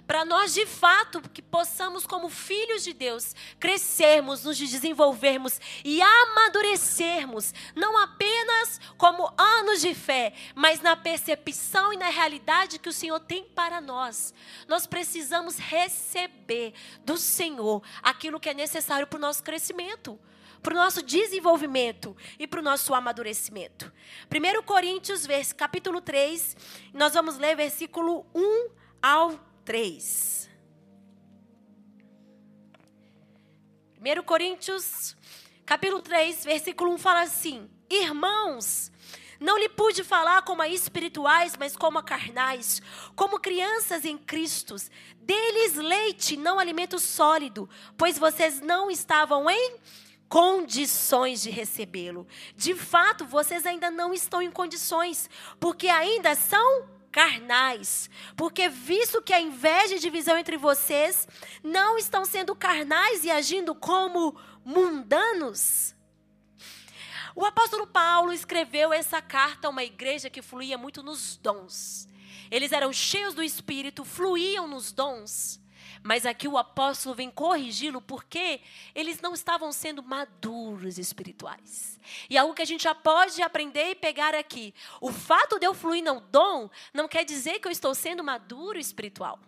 para 0.06 0.25
nós 0.25 0.52
de 0.52 0.66
fato 0.66 1.20
que 1.30 1.40
possamos 1.40 2.06
como 2.06 2.28
filhos 2.28 2.84
de 2.84 2.92
Deus 2.92 3.34
crescermos, 3.58 4.44
nos 4.44 4.58
desenvolvermos 4.58 5.61
e 5.84 6.00
amadurecermos, 6.00 7.54
não 7.75 7.99
apenas 7.99 8.80
como 8.96 9.32
anos 9.38 9.80
de 9.80 9.94
fé, 9.94 10.34
mas 10.54 10.80
na 10.80 10.96
percepção 10.96 11.92
e 11.92 11.96
na 11.96 12.08
realidade 12.08 12.78
que 12.78 12.88
o 12.88 12.92
Senhor 12.92 13.20
tem 13.20 13.44
para 13.44 13.80
nós. 13.80 14.34
Nós 14.68 14.87
precisamos 14.87 15.56
receber 15.56 16.75
do 17.04 17.16
Senhor 17.16 17.82
aquilo 18.02 18.40
que 18.40 18.50
é 18.50 18.54
necessário 18.54 19.06
para 19.06 19.16
o 19.16 19.20
nosso 19.20 19.42
crescimento 19.42 20.18
para 20.62 20.73
o 20.73 20.76
nosso 20.78 21.02
desenvolvimento 21.02 22.16
e 22.38 22.46
para 22.46 22.58
o 22.58 22.62
nosso 22.62 22.94
amadurecimento. 22.94 23.92
1 24.32 24.62
Coríntios, 24.62 25.26
capítulo 25.54 26.00
3, 26.00 26.56
nós 26.94 27.12
vamos 27.12 27.37
ler 27.37 27.54
versículo 27.54 28.25
1 28.34 28.70
ao 29.02 29.38
3. 29.64 30.50
1 33.99 34.23
Coríntios, 34.25 35.16
capítulo 35.64 36.02
3, 36.02 36.44
versículo 36.44 36.92
1 36.92 36.99
fala 36.99 37.23
assim: 37.23 37.71
Irmãos, 37.88 38.92
não 39.40 39.59
lhe 39.59 39.68
pude 39.68 40.04
falar 40.04 40.42
como 40.42 40.61
a 40.61 40.68
espirituais, 40.68 41.56
mas 41.59 41.75
como 41.76 41.99
a 41.99 42.02
carnais, 42.02 42.83
como 43.16 43.40
crianças 43.40 44.04
em 44.04 44.18
Cristo. 44.18 44.76
Deles 45.16 45.75
leite, 45.76 46.37
não 46.37 46.59
alimento 46.59 46.99
sólido, 46.99 47.68
pois 47.97 48.18
vocês 48.18 48.61
não 48.61 48.90
estavam 48.90 49.49
em 49.49 49.76
condições 50.28 51.40
de 51.40 51.49
recebê-lo. 51.49 52.26
De 52.54 52.75
fato, 52.75 53.25
vocês 53.25 53.64
ainda 53.64 53.90
não 53.90 54.12
estão 54.12 54.42
em 54.42 54.50
condições, 54.50 55.30
porque 55.59 55.88
ainda 55.88 56.35
são 56.35 56.94
carnais. 57.14 58.11
Porque 58.37 58.68
visto 58.68 59.23
que 59.23 59.33
a 59.33 59.40
inveja 59.40 59.94
e 59.94 60.00
divisão 60.00 60.37
entre 60.37 60.56
vocês 60.56 61.28
não 61.62 61.97
estão 61.97 62.25
sendo 62.25 62.56
carnais 62.56 63.23
e 63.23 63.30
agindo 63.30 63.73
como 63.73 64.37
mundanos. 64.64 65.94
O 67.37 67.44
apóstolo 67.44 67.87
Paulo 67.87 68.33
escreveu 68.33 68.92
essa 68.92 69.23
carta 69.23 69.68
a 69.68 69.71
uma 69.71 69.85
igreja 69.85 70.28
que 70.28 70.42
fluía 70.42 70.76
muito 70.76 71.04
nos 71.04 71.37
dons. 71.37 72.09
Eles 72.50 72.73
eram 72.73 72.92
cheios 72.92 73.33
do 73.33 73.44
espírito, 73.44 74.04
fluíam 74.04 74.66
nos 74.66 74.90
dons. 74.90 75.61
Mas 76.04 76.26
aqui 76.26 76.46
o 76.46 76.58
apóstolo 76.58 77.14
vem 77.14 77.30
corrigi-lo 77.30 77.99
porque 78.02 78.61
eles 78.94 79.23
não 79.23 79.32
estavam 79.32 79.73
sendo 79.73 80.02
maduros 80.02 80.99
espirituais. 80.99 81.99
E 82.28 82.37
algo 82.37 82.52
que 82.52 82.61
a 82.61 82.66
gente 82.66 82.84
já 82.84 82.94
pode 82.94 83.40
aprender 83.40 83.92
e 83.92 83.94
pegar 83.94 84.34
aqui. 84.34 84.75
O 85.00 85.11
fato 85.11 85.58
de 85.58 85.66
eu 85.66 85.73
fluir 85.73 86.04
no 86.04 86.20
dom 86.20 86.68
não 86.92 87.08
quer 87.08 87.25
dizer 87.25 87.58
que 87.58 87.66
eu 87.66 87.73
estou 87.73 87.94
sendo 87.94 88.23
maduro 88.23 88.78
espiritual. 88.78 89.40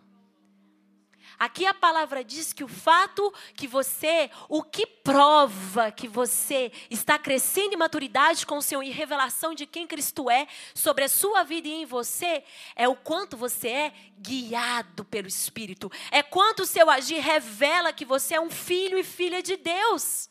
Aqui 1.39 1.67
a 1.67 1.73
palavra 1.73 2.23
diz 2.23 2.51
que 2.51 2.63
o 2.63 2.67
fato 2.67 3.31
que 3.55 3.67
você, 3.67 4.29
o 4.49 4.63
que 4.63 4.87
prova 4.87 5.91
que 5.91 6.07
você 6.07 6.71
está 6.89 7.19
crescendo 7.19 7.73
em 7.75 7.77
maturidade 7.77 8.43
com 8.43 8.57
o 8.57 8.61
Senhor 8.61 8.81
e 8.81 8.89
revelação 8.89 9.53
de 9.53 9.67
quem 9.67 9.85
Cristo 9.85 10.31
é 10.31 10.47
sobre 10.73 11.03
a 11.03 11.09
sua 11.09 11.43
vida 11.43 11.67
e 11.67 11.73
em 11.73 11.85
você, 11.85 12.43
é 12.75 12.87
o 12.87 12.95
quanto 12.95 13.37
você 13.37 13.67
é 13.67 13.93
guiado 14.19 15.05
pelo 15.05 15.27
Espírito. 15.27 15.91
É 16.09 16.23
quanto 16.23 16.63
o 16.63 16.65
seu 16.65 16.89
agir 16.89 17.19
revela 17.19 17.93
que 17.93 18.05
você 18.05 18.33
é 18.33 18.41
um 18.41 18.49
filho 18.49 18.97
e 18.97 19.03
filha 19.03 19.43
de 19.43 19.57
Deus. 19.57 20.29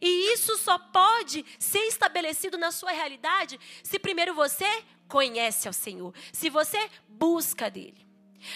E 0.00 0.32
isso 0.32 0.56
só 0.56 0.78
pode 0.78 1.44
ser 1.58 1.86
estabelecido 1.86 2.56
na 2.56 2.70
sua 2.70 2.92
realidade 2.92 3.58
se 3.82 3.98
primeiro 3.98 4.32
você 4.32 4.84
conhece 5.08 5.66
ao 5.66 5.74
Senhor, 5.74 6.14
se 6.32 6.48
você 6.48 6.90
busca 7.08 7.68
dele. 7.68 8.03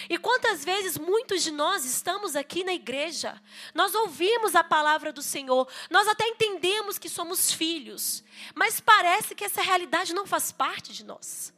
E 0.09 0.17
quantas 0.17 0.63
vezes 0.63 0.97
muitos 0.97 1.43
de 1.43 1.51
nós 1.51 1.85
estamos 1.85 2.35
aqui 2.35 2.63
na 2.63 2.73
igreja, 2.73 3.41
nós 3.73 3.93
ouvimos 3.95 4.55
a 4.55 4.63
palavra 4.63 5.11
do 5.11 5.21
Senhor, 5.21 5.67
nós 5.89 6.07
até 6.07 6.27
entendemos 6.27 6.97
que 6.97 7.09
somos 7.09 7.51
filhos, 7.51 8.23
mas 8.53 8.79
parece 8.79 9.35
que 9.35 9.43
essa 9.43 9.61
realidade 9.61 10.13
não 10.13 10.25
faz 10.25 10.51
parte 10.51 10.93
de 10.93 11.03
nós. 11.03 11.53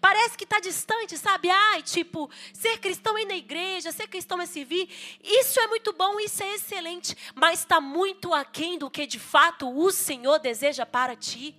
Parece 0.00 0.36
que 0.36 0.44
está 0.44 0.60
distante, 0.60 1.16
sabe? 1.18 1.50
Ai, 1.50 1.82
tipo, 1.82 2.30
ser 2.52 2.78
cristão 2.78 3.16
é 3.18 3.22
ir 3.22 3.26
na 3.26 3.36
igreja, 3.36 3.92
ser 3.92 4.08
cristão 4.08 4.40
é 4.40 4.46
servir. 4.46 4.88
Isso 5.22 5.60
é 5.60 5.66
muito 5.66 5.92
bom, 5.92 6.18
isso 6.18 6.42
é 6.42 6.54
excelente, 6.54 7.16
mas 7.34 7.60
está 7.60 7.80
muito 7.80 8.32
aquém 8.32 8.78
do 8.78 8.90
que 8.90 9.06
de 9.06 9.18
fato 9.18 9.70
o 9.70 9.90
Senhor 9.90 10.38
deseja 10.38 10.86
para 10.86 11.14
ti. 11.14 11.54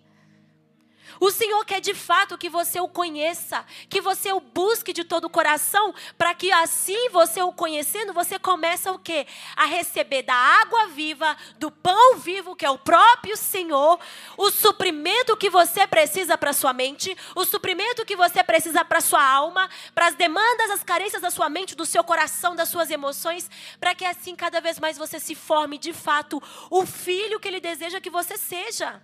O 1.19 1.31
Senhor 1.31 1.63
quer 1.65 1.79
de 1.79 1.93
fato 1.93 2.37
que 2.37 2.49
você 2.49 2.79
o 2.79 2.87
conheça, 2.87 3.65
que 3.89 4.01
você 4.01 4.31
o 4.31 4.39
busque 4.39 4.93
de 4.93 5.03
todo 5.03 5.25
o 5.25 5.29
coração, 5.29 5.93
para 6.17 6.33
que 6.33 6.51
assim 6.51 7.09
você 7.09 7.41
o 7.41 7.51
conhecendo, 7.51 8.13
você 8.13 8.37
comece 8.37 8.89
o 8.89 8.99
quê? 8.99 9.25
A 9.55 9.65
receber 9.65 10.23
da 10.23 10.33
água 10.33 10.87
viva, 10.87 11.35
do 11.57 11.71
pão 11.71 12.17
vivo, 12.17 12.55
que 12.55 12.65
é 12.65 12.69
o 12.69 12.77
próprio 12.77 13.37
Senhor, 13.37 13.99
o 14.37 14.51
suprimento 14.51 15.37
que 15.37 15.49
você 15.49 15.87
precisa 15.87 16.37
para 16.37 16.53
sua 16.53 16.73
mente, 16.73 17.15
o 17.35 17.45
suprimento 17.45 18.05
que 18.05 18.15
você 18.15 18.43
precisa 18.43 18.83
para 18.83 19.01
sua 19.01 19.23
alma, 19.23 19.69
para 19.93 20.07
as 20.07 20.15
demandas, 20.15 20.71
as 20.71 20.83
carências 20.83 21.21
da 21.21 21.31
sua 21.31 21.49
mente, 21.49 21.75
do 21.75 21.85
seu 21.85 22.03
coração, 22.03 22.55
das 22.55 22.69
suas 22.69 22.89
emoções, 22.89 23.49
para 23.79 23.95
que 23.95 24.05
assim 24.05 24.35
cada 24.35 24.59
vez 24.59 24.79
mais 24.79 24.97
você 24.97 25.19
se 25.19 25.35
forme 25.35 25.77
de 25.77 25.93
fato 25.93 26.41
o 26.69 26.85
filho 26.85 27.39
que 27.39 27.47
ele 27.47 27.59
deseja 27.59 28.01
que 28.01 28.09
você 28.09 28.37
seja 28.37 29.01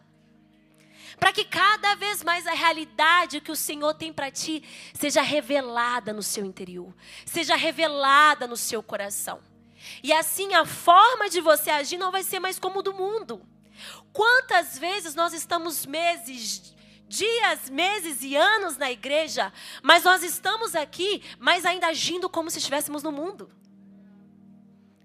para 1.22 1.32
que 1.32 1.46
cada 1.46 1.94
vez 1.94 2.24
mais 2.24 2.48
a 2.48 2.54
realidade 2.54 3.42
que 3.42 3.52
o 3.52 3.56
Senhor 3.56 3.94
tem 3.94 4.12
para 4.12 4.32
ti 4.32 4.64
seja 4.92 5.22
revelada 5.22 6.12
no 6.12 6.24
seu 6.24 6.44
interior, 6.44 6.92
seja 7.28 7.56
revelada 7.56 8.48
no 8.48 8.58
seu 8.58 8.82
coração. 8.82 9.40
E 10.02 10.12
assim 10.12 10.56
a 10.56 10.66
forma 10.66 11.30
de 11.30 11.40
você 11.40 11.70
agir 11.70 12.00
não 12.00 12.12
vai 12.12 12.24
ser 12.24 12.40
mais 12.40 12.58
como 12.58 12.82
do 12.82 12.92
mundo. 12.92 13.40
Quantas 14.12 14.80
vezes 14.80 15.14
nós 15.14 15.32
estamos 15.32 15.86
meses, 15.86 16.74
dias, 17.08 17.70
meses 17.70 18.24
e 18.24 18.36
anos 18.36 18.76
na 18.78 18.90
igreja, 18.92 19.54
mas 19.84 20.04
nós 20.04 20.24
estamos 20.24 20.74
aqui, 20.74 21.22
mas 21.38 21.68
ainda 21.68 21.86
agindo 21.86 22.28
como 22.32 22.50
se 22.50 22.58
estivéssemos 22.58 23.04
no 23.04 23.12
mundo. 23.12 23.48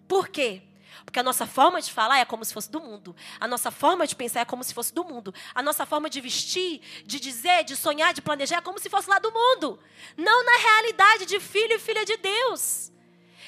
Por 0.09 0.29
quê? 0.29 0.63
Porque 1.07 1.21
a 1.21 1.23
nossa 1.23 1.47
forma 1.47 1.81
de 1.81 1.91
falar 1.93 2.19
é 2.19 2.25
como 2.25 2.45
se 2.45 2.53
fosse 2.53 2.71
do 2.71 2.81
mundo. 2.81 3.15
A 3.39 3.47
nossa 3.47 3.71
forma 3.71 4.07
de 4.07 4.17
pensar 4.17 4.41
é 4.41 4.45
como 4.45 4.65
se 4.65 4.75
fosse 4.75 4.93
do 4.93 5.05
mundo. 5.05 5.33
A 5.55 5.63
nossa 5.63 5.87
forma 5.87 6.11
de 6.11 6.21
vestir, 6.21 6.83
de 7.07 7.21
dizer, 7.21 7.65
de 7.65 7.77
sonhar, 7.77 8.13
de 8.13 8.21
planejar 8.21 8.57
é 8.57 8.61
como 8.61 8.81
se 8.81 8.91
fosse 8.91 9.09
lá 9.09 9.21
do 9.21 9.31
mundo. 9.33 9.79
Não 10.17 10.45
na 10.45 10.57
realidade 10.59 11.25
de 11.25 11.39
filho 11.39 11.75
e 11.75 11.79
filha 11.79 12.05
de 12.05 12.17
Deus. 12.17 12.93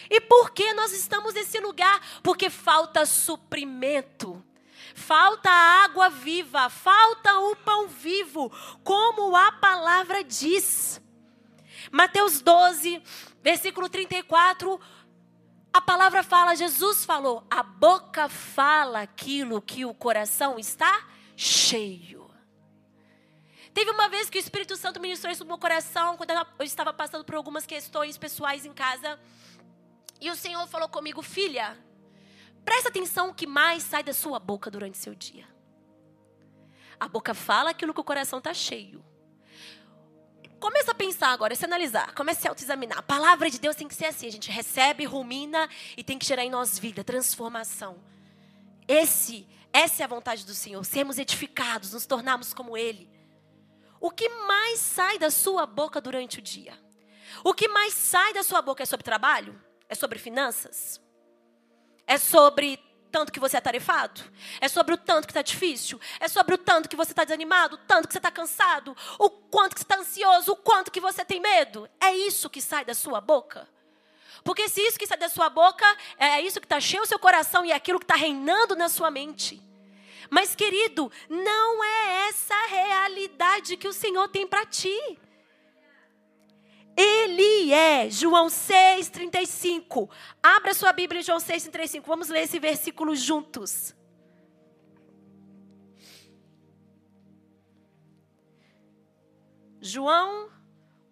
E 0.08 0.20
por 0.20 0.52
que 0.52 0.72
nós 0.72 0.92
estamos 0.92 1.34
nesse 1.34 1.58
lugar? 1.58 2.00
Porque 2.22 2.48
falta 2.48 3.04
suprimento. 3.04 4.42
Falta 4.94 5.50
água 5.50 6.08
viva, 6.08 6.70
falta 6.70 7.38
o 7.40 7.56
pão 7.56 7.88
vivo, 7.88 8.50
como 8.82 9.36
a 9.36 9.52
palavra 9.52 10.24
diz. 10.24 11.00
Mateus 11.90 12.40
12, 12.40 13.02
versículo 13.42 13.88
34 13.88 14.80
a 15.78 15.80
palavra 15.80 16.24
fala, 16.24 16.56
Jesus 16.56 17.04
falou, 17.04 17.46
a 17.48 17.62
boca 17.62 18.28
fala 18.28 19.02
aquilo 19.02 19.62
que 19.62 19.84
o 19.84 19.94
coração 19.94 20.58
está 20.58 21.06
cheio. 21.36 22.28
Teve 23.72 23.92
uma 23.92 24.08
vez 24.08 24.28
que 24.28 24.36
o 24.36 24.40
Espírito 24.40 24.76
Santo 24.76 24.98
ministrou 24.98 25.32
isso 25.32 25.44
no 25.44 25.50
meu 25.50 25.56
coração, 25.58 26.16
quando 26.16 26.30
eu 26.30 26.64
estava 26.64 26.92
passando 26.92 27.24
por 27.24 27.36
algumas 27.36 27.64
questões 27.64 28.18
pessoais 28.18 28.66
em 28.66 28.72
casa. 28.72 29.20
E 30.20 30.28
o 30.28 30.34
Senhor 30.34 30.66
falou 30.66 30.88
comigo, 30.88 31.22
filha, 31.22 31.78
presta 32.64 32.88
atenção 32.88 33.28
o 33.28 33.34
que 33.34 33.46
mais 33.46 33.84
sai 33.84 34.02
da 34.02 34.12
sua 34.12 34.40
boca 34.40 34.72
durante 34.72 34.98
seu 34.98 35.14
dia. 35.14 35.46
A 36.98 37.06
boca 37.06 37.34
fala 37.34 37.70
aquilo 37.70 37.94
que 37.94 38.00
o 38.00 38.04
coração 38.04 38.40
está 38.40 38.52
cheio. 38.52 39.00
Começa 40.58 40.90
a 40.90 40.94
pensar 40.94 41.28
agora, 41.28 41.54
se 41.54 41.64
analisar, 41.64 42.12
comece 42.14 42.46
a 42.46 42.50
autoexaminar. 42.50 42.98
A 42.98 43.02
palavra 43.02 43.48
de 43.48 43.58
Deus 43.58 43.76
tem 43.76 43.86
que 43.86 43.94
ser 43.94 44.06
assim: 44.06 44.26
a 44.26 44.32
gente 44.32 44.50
recebe, 44.50 45.04
rumina 45.04 45.68
e 45.96 46.02
tem 46.02 46.18
que 46.18 46.26
gerar 46.26 46.44
em 46.44 46.50
nós 46.50 46.78
vida, 46.78 47.04
transformação. 47.04 47.98
Esse, 48.86 49.46
essa 49.72 50.02
é 50.02 50.04
a 50.04 50.08
vontade 50.08 50.44
do 50.44 50.54
Senhor, 50.54 50.84
sermos 50.84 51.18
edificados, 51.18 51.92
nos 51.92 52.06
tornarmos 52.06 52.52
como 52.52 52.76
Ele. 52.76 53.08
O 54.00 54.10
que 54.10 54.28
mais 54.28 54.78
sai 54.78 55.18
da 55.18 55.30
sua 55.30 55.66
boca 55.66 56.00
durante 56.00 56.38
o 56.38 56.42
dia? 56.42 56.72
O 57.44 57.52
que 57.54 57.68
mais 57.68 57.94
sai 57.94 58.32
da 58.32 58.42
sua 58.42 58.62
boca 58.62 58.82
é 58.82 58.86
sobre 58.86 59.04
trabalho? 59.04 59.60
É 59.88 59.94
sobre 59.94 60.18
finanças? 60.18 61.00
É 62.06 62.16
sobre 62.16 62.80
tanto 63.10 63.32
que 63.32 63.40
você 63.40 63.56
é 63.56 63.60
tarefado? 63.60 64.20
É 64.60 64.68
sobre 64.68 64.94
o 64.94 64.96
tanto 64.96 65.26
que 65.26 65.32
está 65.32 65.42
difícil? 65.42 66.00
É 66.20 66.28
sobre 66.28 66.54
o 66.54 66.58
tanto 66.58 66.88
que 66.88 66.96
você 66.96 67.12
está 67.12 67.24
desanimado? 67.24 67.76
O 67.76 67.78
tanto 67.78 68.06
que 68.06 68.12
você 68.12 68.18
está 68.18 68.30
cansado? 68.30 68.96
O 69.18 69.30
quanto 69.30 69.74
que 69.74 69.80
você 69.80 69.84
está 69.84 69.98
ansioso? 69.98 70.52
O 70.52 70.56
quanto 70.56 70.90
que 70.90 71.00
você 71.00 71.24
tem 71.24 71.40
medo? 71.40 71.88
É 72.00 72.14
isso 72.14 72.48
que 72.48 72.60
sai 72.60 72.84
da 72.84 72.94
sua 72.94 73.20
boca? 73.20 73.68
Porque 74.44 74.68
se 74.68 74.80
isso 74.80 74.98
que 74.98 75.06
sai 75.06 75.18
da 75.18 75.28
sua 75.28 75.50
boca 75.50 75.84
é 76.18 76.40
isso 76.40 76.60
que 76.60 76.66
está 76.66 76.80
cheio 76.80 77.02
o 77.02 77.06
seu 77.06 77.18
coração 77.18 77.64
e 77.64 77.72
é 77.72 77.74
aquilo 77.74 77.98
que 77.98 78.04
está 78.04 78.16
reinando 78.16 78.76
na 78.76 78.88
sua 78.88 79.10
mente. 79.10 79.60
Mas, 80.30 80.54
querido, 80.54 81.10
não 81.28 81.82
é 81.82 82.28
essa 82.28 82.54
a 82.54 82.66
realidade 82.66 83.76
que 83.76 83.88
o 83.88 83.92
Senhor 83.92 84.28
tem 84.28 84.46
para 84.46 84.66
ti. 84.66 85.18
Ele 87.00 87.72
é, 87.72 88.10
João 88.10 88.48
6,35. 88.48 90.10
Abra 90.42 90.74
sua 90.74 90.92
Bíblia 90.92 91.20
em 91.20 91.22
João 91.22 91.38
6,35. 91.38 92.02
Vamos 92.04 92.28
ler 92.28 92.42
esse 92.42 92.58
versículo 92.58 93.14
juntos. 93.14 93.94
João, 99.80 100.50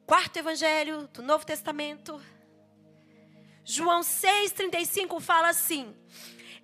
quarto 0.05 0.39
evangelho 0.39 1.07
do 1.13 1.23
Novo 1.23 1.47
Testamento. 1.47 2.21
João 3.65 4.01
6,35 4.01 5.21
fala 5.21 5.51
assim: 5.51 5.95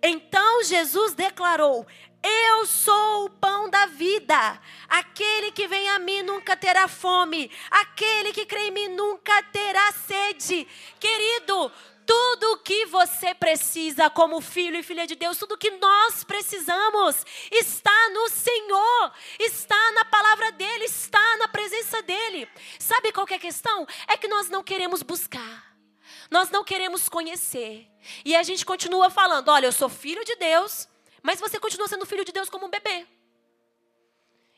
Então 0.02 0.64
Jesus 0.64 1.14
declarou: 1.14 1.86
eu 2.22 2.66
sou 2.66 3.26
o 3.26 3.30
pão 3.30 3.68
da 3.68 3.86
vida. 3.86 4.60
Aquele 4.88 5.50
que 5.50 5.66
vem 5.66 5.88
a 5.90 5.98
mim 5.98 6.22
nunca 6.22 6.56
terá 6.56 6.86
fome. 6.86 7.50
Aquele 7.70 8.32
que 8.32 8.46
crê 8.46 8.68
em 8.68 8.70
mim 8.70 8.88
nunca 8.88 9.42
terá 9.44 9.92
sede. 9.92 10.66
Querido, 11.00 11.72
tudo 12.06 12.52
o 12.52 12.58
que 12.58 12.86
você 12.86 13.34
precisa 13.34 14.10
como 14.10 14.40
filho 14.40 14.76
e 14.76 14.82
filha 14.82 15.06
de 15.06 15.14
Deus, 15.14 15.38
tudo 15.38 15.58
que 15.58 15.70
nós 15.72 16.24
precisamos, 16.24 17.24
está 17.50 18.10
no 18.10 18.28
Senhor, 18.28 19.12
está 19.38 19.92
na 19.92 20.04
palavra 20.04 20.52
dEle, 20.52 20.84
está 20.84 21.36
na 21.38 21.48
presença 21.48 22.02
dEle. 22.02 22.48
Sabe 22.78 23.12
qual 23.12 23.26
é 23.30 23.34
a 23.34 23.38
questão? 23.38 23.86
É 24.08 24.16
que 24.16 24.28
nós 24.28 24.48
não 24.48 24.62
queremos 24.62 25.02
buscar, 25.02 25.74
nós 26.30 26.50
não 26.50 26.64
queremos 26.64 27.08
conhecer. 27.08 27.88
E 28.24 28.34
a 28.34 28.42
gente 28.42 28.64
continua 28.64 29.10
falando: 29.10 29.48
olha, 29.48 29.66
eu 29.66 29.72
sou 29.72 29.88
filho 29.88 30.24
de 30.24 30.36
Deus, 30.36 30.88
mas 31.22 31.40
você 31.40 31.58
continua 31.58 31.88
sendo 31.88 32.06
filho 32.06 32.24
de 32.24 32.32
Deus 32.32 32.50
como 32.50 32.66
um 32.66 32.70
bebê. 32.70 33.06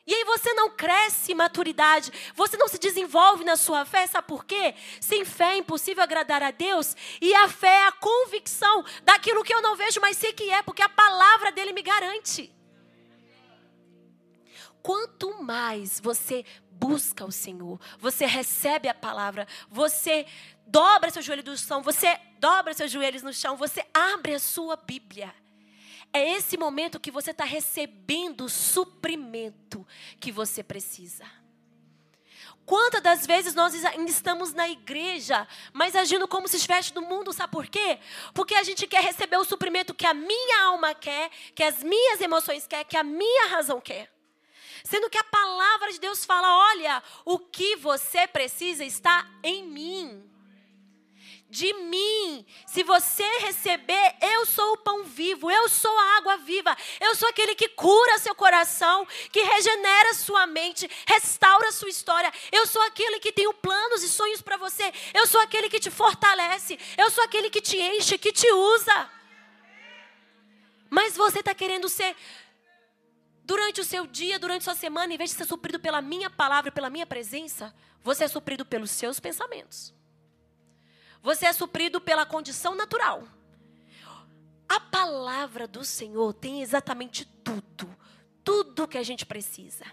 E 0.07 0.13
aí 0.13 0.23
você 0.23 0.53
não 0.53 0.69
cresce 0.69 1.31
em 1.31 1.35
maturidade, 1.35 2.11
você 2.35 2.55
não 2.57 2.67
se 2.67 2.77
desenvolve 2.77 3.43
na 3.43 3.55
sua 3.55 3.85
fé, 3.85 4.05
sabe 4.05 4.27
por 4.27 4.45
quê? 4.45 4.75
Sem 5.01 5.25
fé 5.25 5.53
é 5.53 5.57
impossível 5.57 6.03
agradar 6.03 6.43
a 6.43 6.51
Deus, 6.51 6.95
e 7.19 7.33
a 7.33 7.49
fé 7.49 7.67
é 7.67 7.87
a 7.87 7.91
convicção 7.91 8.85
daquilo 9.03 9.43
que 9.43 9.53
eu 9.53 9.63
não 9.63 9.75
vejo, 9.75 9.99
mas 9.99 10.17
sei 10.17 10.31
que 10.31 10.51
é, 10.51 10.61
porque 10.61 10.83
a 10.83 10.89
palavra 10.89 11.51
dele 11.51 11.73
me 11.73 11.81
garante. 11.81 12.53
Quanto 14.83 15.41
mais 15.41 15.99
você 15.99 16.45
busca 16.69 17.25
o 17.25 17.31
Senhor, 17.31 17.79
você 17.97 18.27
recebe 18.27 18.87
a 18.87 18.93
palavra, 18.93 19.47
você 19.67 20.27
dobra 20.67 21.09
seu 21.09 21.23
joelho 21.23 21.43
no 21.43 21.57
chão, 21.57 21.81
você 21.81 22.15
dobra 22.39 22.75
seus 22.75 22.91
joelhos 22.91 23.23
no 23.23 23.33
chão, 23.33 23.57
você 23.57 23.83
abre 23.91 24.35
a 24.35 24.39
sua 24.39 24.75
Bíblia 24.75 25.33
é 26.15 26.31
esse 26.31 26.55
momento 26.55 26.97
que 26.97 27.11
você 27.11 27.31
está 27.31 27.43
recebendo 27.43 28.45
o 28.45 28.49
suprimento 28.49 29.85
que 30.17 30.31
você 30.31 30.63
precisa. 30.63 31.25
Quantas 32.65 33.01
das 33.01 33.27
vezes 33.27 33.53
nós 33.53 33.75
ainda 33.83 34.09
estamos 34.09 34.53
na 34.53 34.67
igreja, 34.69 35.45
mas 35.73 35.93
agindo 35.93 36.25
como 36.25 36.47
se 36.47 36.55
estivesse 36.55 36.95
no 36.95 37.01
mundo, 37.01 37.33
sabe 37.33 37.51
por 37.51 37.67
quê? 37.67 37.99
Porque 38.33 38.55
a 38.55 38.63
gente 38.63 38.87
quer 38.87 39.03
receber 39.03 39.35
o 39.35 39.43
suprimento 39.43 39.93
que 39.93 40.07
a 40.07 40.13
minha 40.13 40.63
alma 40.63 40.95
quer, 40.95 41.29
que 41.53 41.61
as 41.61 41.83
minhas 41.83 42.21
emoções 42.21 42.65
quer, 42.65 42.85
que 42.85 42.95
a 42.95 43.03
minha 43.03 43.49
razão 43.49 43.81
quer. 43.81 44.09
Sendo 44.85 45.09
que 45.09 45.17
a 45.17 45.23
palavra 45.23 45.91
de 45.91 45.99
Deus 45.99 46.23
fala: 46.23 46.69
olha, 46.71 47.03
o 47.25 47.37
que 47.37 47.75
você 47.75 48.25
precisa 48.25 48.85
está 48.85 49.27
em 49.43 49.63
mim 49.63 50.34
de 51.49 51.71
mim. 51.73 52.45
Se 52.65 52.83
você 52.83 53.23
receber, 53.39 54.15
eu 54.21 54.45
sou 54.45 54.73
o 54.73 54.77
pão 54.77 55.03
vivo, 55.03 55.49
eu 55.49 55.69
sou 55.69 55.97
a 55.97 56.17
água 56.17 56.37
viva, 56.37 56.75
eu 56.99 57.15
sou 57.15 57.29
aquele 57.29 57.55
que 57.55 57.69
cura 57.69 58.19
seu 58.19 58.35
coração, 58.35 59.07
que 59.31 59.41
regenera 59.41 60.13
sua 60.13 60.47
mente, 60.47 60.89
restaura 61.05 61.71
sua 61.71 61.89
história. 61.89 62.31
Eu 62.51 62.65
sou 62.65 62.81
aquele 62.83 63.19
que 63.19 63.31
tem 63.31 63.51
planos 63.53 64.03
e 64.03 64.09
sonhos 64.09 64.41
para 64.41 64.57
você. 64.57 64.91
Eu 65.13 65.25
sou 65.27 65.39
aquele 65.41 65.69
que 65.69 65.79
te 65.79 65.91
fortalece. 65.91 66.79
Eu 66.97 67.09
sou 67.11 67.23
aquele 67.23 67.49
que 67.49 67.61
te 67.61 67.77
enche, 67.77 68.17
que 68.17 68.31
te 68.31 68.51
usa. 68.51 69.09
Mas 70.89 71.15
você 71.15 71.39
está 71.39 71.53
querendo 71.53 71.89
ser 71.89 72.15
durante 73.43 73.79
o 73.79 73.83
seu 73.83 74.07
dia, 74.07 74.39
durante 74.39 74.61
a 74.61 74.65
sua 74.65 74.75
semana, 74.75 75.13
em 75.13 75.17
vez 75.17 75.29
de 75.29 75.37
ser 75.37 75.45
suprido 75.45 75.79
pela 75.79 76.01
minha 76.01 76.29
palavra, 76.29 76.71
pela 76.71 76.89
minha 76.89 77.05
presença, 77.05 77.73
você 78.03 78.23
é 78.23 78.27
suprido 78.27 78.65
pelos 78.65 78.91
seus 78.91 79.19
pensamentos. 79.19 79.93
Você 81.25 81.47
é 81.47 81.53
suprido 81.53 81.99
pela 81.99 82.23
condição 82.23 82.75
natural. 82.75 83.23
A 84.69 84.79
palavra 84.79 85.67
do 85.67 85.83
Senhor 85.83 86.31
tem 86.35 86.61
exatamente 86.61 87.25
tudo, 87.43 87.89
tudo 88.43 88.87
que 88.87 88.95
a 88.95 89.01
gente 89.01 89.25
precisa. 89.25 89.85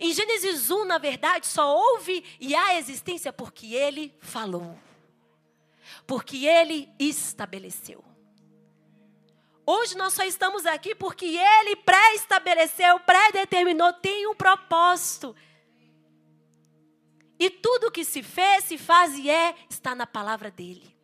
Em 0.00 0.12
Gênesis 0.12 0.68
1, 0.68 0.84
na 0.84 0.98
verdade, 0.98 1.46
só 1.46 1.76
houve 1.76 2.24
e 2.40 2.56
há 2.56 2.76
existência 2.76 3.32
porque 3.32 3.72
ele 3.72 4.12
falou. 4.18 4.76
Porque 6.04 6.44
ele 6.44 6.92
estabeleceu. 6.98 8.04
Hoje 9.64 9.96
nós 9.96 10.12
só 10.12 10.24
estamos 10.24 10.66
aqui 10.66 10.92
porque 10.92 11.26
ele 11.26 11.76
pré-estabeleceu, 11.76 12.98
pré-determinou, 12.98 13.92
tem 13.92 14.26
um 14.26 14.34
propósito. 14.34 15.36
E 17.38 17.48
tudo 17.50 17.90
que 17.90 18.04
se 18.04 18.22
fez, 18.22 18.64
se 18.64 18.76
faz 18.76 19.16
e 19.16 19.30
é, 19.30 19.54
está 19.70 19.94
na 19.94 20.06
palavra 20.06 20.50
dele. 20.50 20.98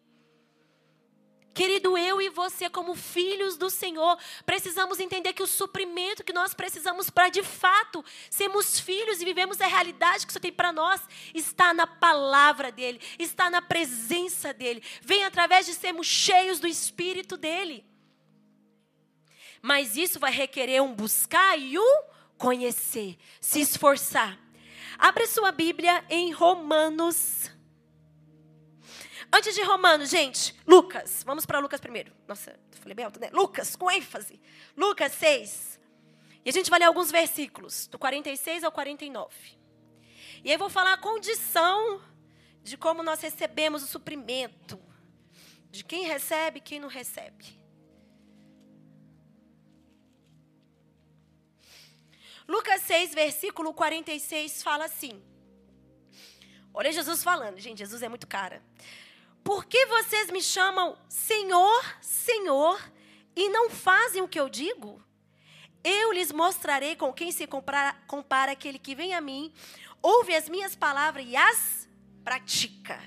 Querido, 1.55 1.97
eu 1.97 2.21
e 2.21 2.29
você, 2.29 2.69
como 2.69 2.97
filhos 2.97 3.57
do 3.57 3.71
Senhor, 3.71 4.19
precisamos 4.45 4.99
entender 4.99 5.33
que 5.33 5.43
o 5.43 5.47
suprimento 5.47 6.25
que 6.25 6.33
nós 6.33 6.53
precisamos 6.53 7.09
para 7.09 7.29
de 7.29 7.45
fato 7.45 8.05
sermos 8.29 8.81
filhos 8.81 9.23
e 9.23 9.25
vivemos 9.25 9.61
a 9.61 9.69
realidade 9.69 10.27
que 10.27 10.31
o 10.31 10.33
Senhor 10.33 10.43
tem 10.43 10.53
para 10.53 10.73
nós, 10.73 11.01
está 11.33 11.73
na 11.73 11.87
palavra 11.87 12.73
dEle, 12.73 13.01
está 13.21 13.49
na 13.49 13.63
presença 13.63 14.53
dEle, 14.53 14.83
vem 15.01 15.23
através 15.23 15.65
de 15.65 15.75
sermos 15.75 16.09
cheios 16.09 16.59
do 16.59 16.67
Espírito 16.67 17.37
dEle. 17.37 17.87
Mas 19.63 19.97
isso 19.97 20.19
vai 20.19 20.33
requerer 20.33 20.83
um 20.83 20.93
buscar 20.93 21.57
e 21.57 21.79
um 21.79 22.03
conhecer, 22.37 23.17
se 23.41 23.61
esforçar. 23.61 24.44
Abre 25.05 25.27
sua 25.27 25.53
Bíblia 25.53 26.03
em 26.09 26.33
Romanos. 26.33 27.51
Antes 29.31 29.55
de 29.55 29.63
Romanos, 29.63 30.09
gente, 30.09 30.59
Lucas. 30.67 31.23
Vamos 31.27 31.45
para 31.45 31.59
Lucas 31.59 31.79
primeiro. 31.79 32.11
Nossa, 32.27 32.59
falei 32.81 32.95
bem 32.95 33.05
alto, 33.05 33.21
né? 33.21 33.29
Lucas, 33.31 33.77
com 33.77 33.91
ênfase. 33.91 34.41
Lucas 34.75 35.13
6. 35.13 35.79
E 36.43 36.49
a 36.49 36.53
gente 36.55 36.71
vai 36.71 36.79
ler 36.79 36.87
alguns 36.87 37.11
versículos, 37.11 37.87
do 37.87 37.99
46 37.99 38.65
ao 38.65 38.73
49. 38.73 39.29
E 40.43 40.49
aí 40.49 40.55
eu 40.55 40.59
vou 40.59 40.71
falar 40.71 40.95
a 40.95 40.97
condição 40.97 42.01
de 42.63 42.79
como 42.79 43.03
nós 43.03 43.21
recebemos 43.21 43.83
o 43.83 43.87
suprimento. 43.87 44.81
De 45.71 45.85
quem 45.85 46.07
recebe 46.07 46.61
e 46.61 46.63
quem 46.63 46.81
não 46.81 46.89
recebe. 46.89 47.63
Lucas 52.47 52.83
6, 52.83 53.15
versículo 53.15 53.73
46 53.73 54.63
fala 54.63 54.85
assim. 54.85 55.23
Olha 56.73 56.93
Jesus 56.93 57.23
falando, 57.23 57.59
gente, 57.59 57.79
Jesus 57.79 58.03
é 58.03 58.09
muito 58.09 58.27
cara. 58.27 58.63
Por 59.43 59.65
que 59.65 59.87
vocês 59.87 60.31
me 60.31 60.43
chamam 60.43 60.99
Senhor, 61.09 61.97
Senhor, 62.01 62.81
e 63.37 63.49
não 63.49 63.71
fazem 63.71 64.23
o 64.23 64.29
que 64.29 64.41
eu 64.41 64.49
digo? 64.49 65.03
Eu 65.83 66.13
lhes 66.13 66.33
mostrarei 66.33 66.97
com 66.97 67.13
quem 67.13 67.31
se 67.31 67.47
compara, 67.47 67.95
compara 68.07 68.53
aquele 68.53 68.79
que 68.79 68.95
vem 68.95 69.15
a 69.15 69.21
mim, 69.21 69.53
ouve 70.03 70.35
as 70.35 70.49
minhas 70.49 70.75
palavras 70.75 71.27
e 71.29 71.37
as 71.37 71.89
pratica. 72.25 72.99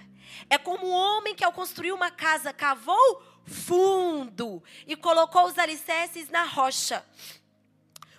É 0.50 0.58
como 0.58 0.88
um 0.88 0.92
homem 0.92 1.36
que, 1.36 1.44
ao 1.44 1.52
construir 1.52 1.92
uma 1.92 2.12
casa, 2.12 2.54
cavou 2.54 3.24
fundo 3.46 4.64
e 4.86 4.96
colocou 4.96 5.46
os 5.46 5.58
alicerces 5.58 6.30
na 6.30 6.44
rocha. 6.44 7.04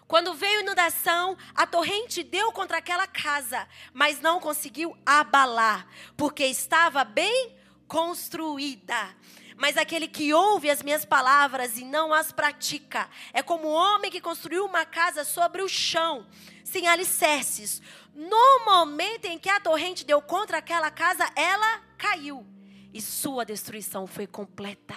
Quando 0.09 0.33
veio 0.33 0.62
inundação, 0.62 1.37
a 1.55 1.66
torrente 1.66 2.23
deu 2.23 2.51
contra 2.51 2.79
aquela 2.79 3.07
casa, 3.07 3.68
mas 3.92 4.21
não 4.21 4.40
conseguiu 4.40 4.97
abalar, 5.05 5.87
porque 6.16 6.47
estava 6.47 7.05
bem 7.05 7.55
construída. 7.87 9.14
Mas 9.55 9.77
aquele 9.77 10.09
que 10.09 10.33
ouve 10.33 10.71
as 10.71 10.83
minhas 10.83 11.05
palavras 11.05 11.77
e 11.77 11.85
não 11.85 12.14
as 12.14 12.33
pratica, 12.33 13.07
é 13.35 13.42
como 13.42 13.68
o 13.68 13.73
homem 13.73 14.11
que 14.11 14.18
construiu 14.18 14.64
uma 14.64 14.87
casa 14.87 15.25
sobre 15.25 15.61
o 15.61 15.68
chão, 15.68 16.27
sem 16.64 16.88
alicerces. 16.88 17.83
No 18.14 18.64
momento 18.64 19.27
em 19.27 19.38
que 19.38 19.51
a 19.51 19.61
torrente 19.61 20.07
deu 20.07 20.23
contra 20.23 20.57
aquela 20.57 20.90
casa, 20.90 21.31
ela 21.37 21.83
caiu, 21.99 22.47
e 22.94 23.03
sua 23.03 23.44
destruição 23.44 24.07
foi 24.07 24.27
completa. 24.27 24.97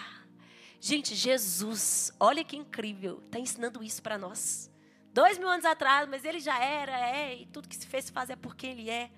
Gente, 0.79 1.15
Jesus, 1.15 2.13
olha 2.17 2.45
que 2.45 2.55
incrível, 2.55 3.21
está 3.25 3.39
ensinando 3.39 3.83
isso 3.83 4.01
para 4.01 4.17
nós. 4.17 4.70
Dois 5.13 5.37
mil 5.37 5.49
anos 5.49 5.65
atrás, 5.65 6.07
mas 6.07 6.23
ele 6.23 6.39
já 6.39 6.57
era, 6.57 6.97
é, 6.97 7.35
e 7.35 7.45
tudo 7.47 7.67
que 7.67 7.75
se 7.75 7.85
fez 7.85 8.09
fazer 8.09 8.33
é 8.33 8.35
porque 8.37 8.65
ele 8.65 8.89
é. 8.89 9.11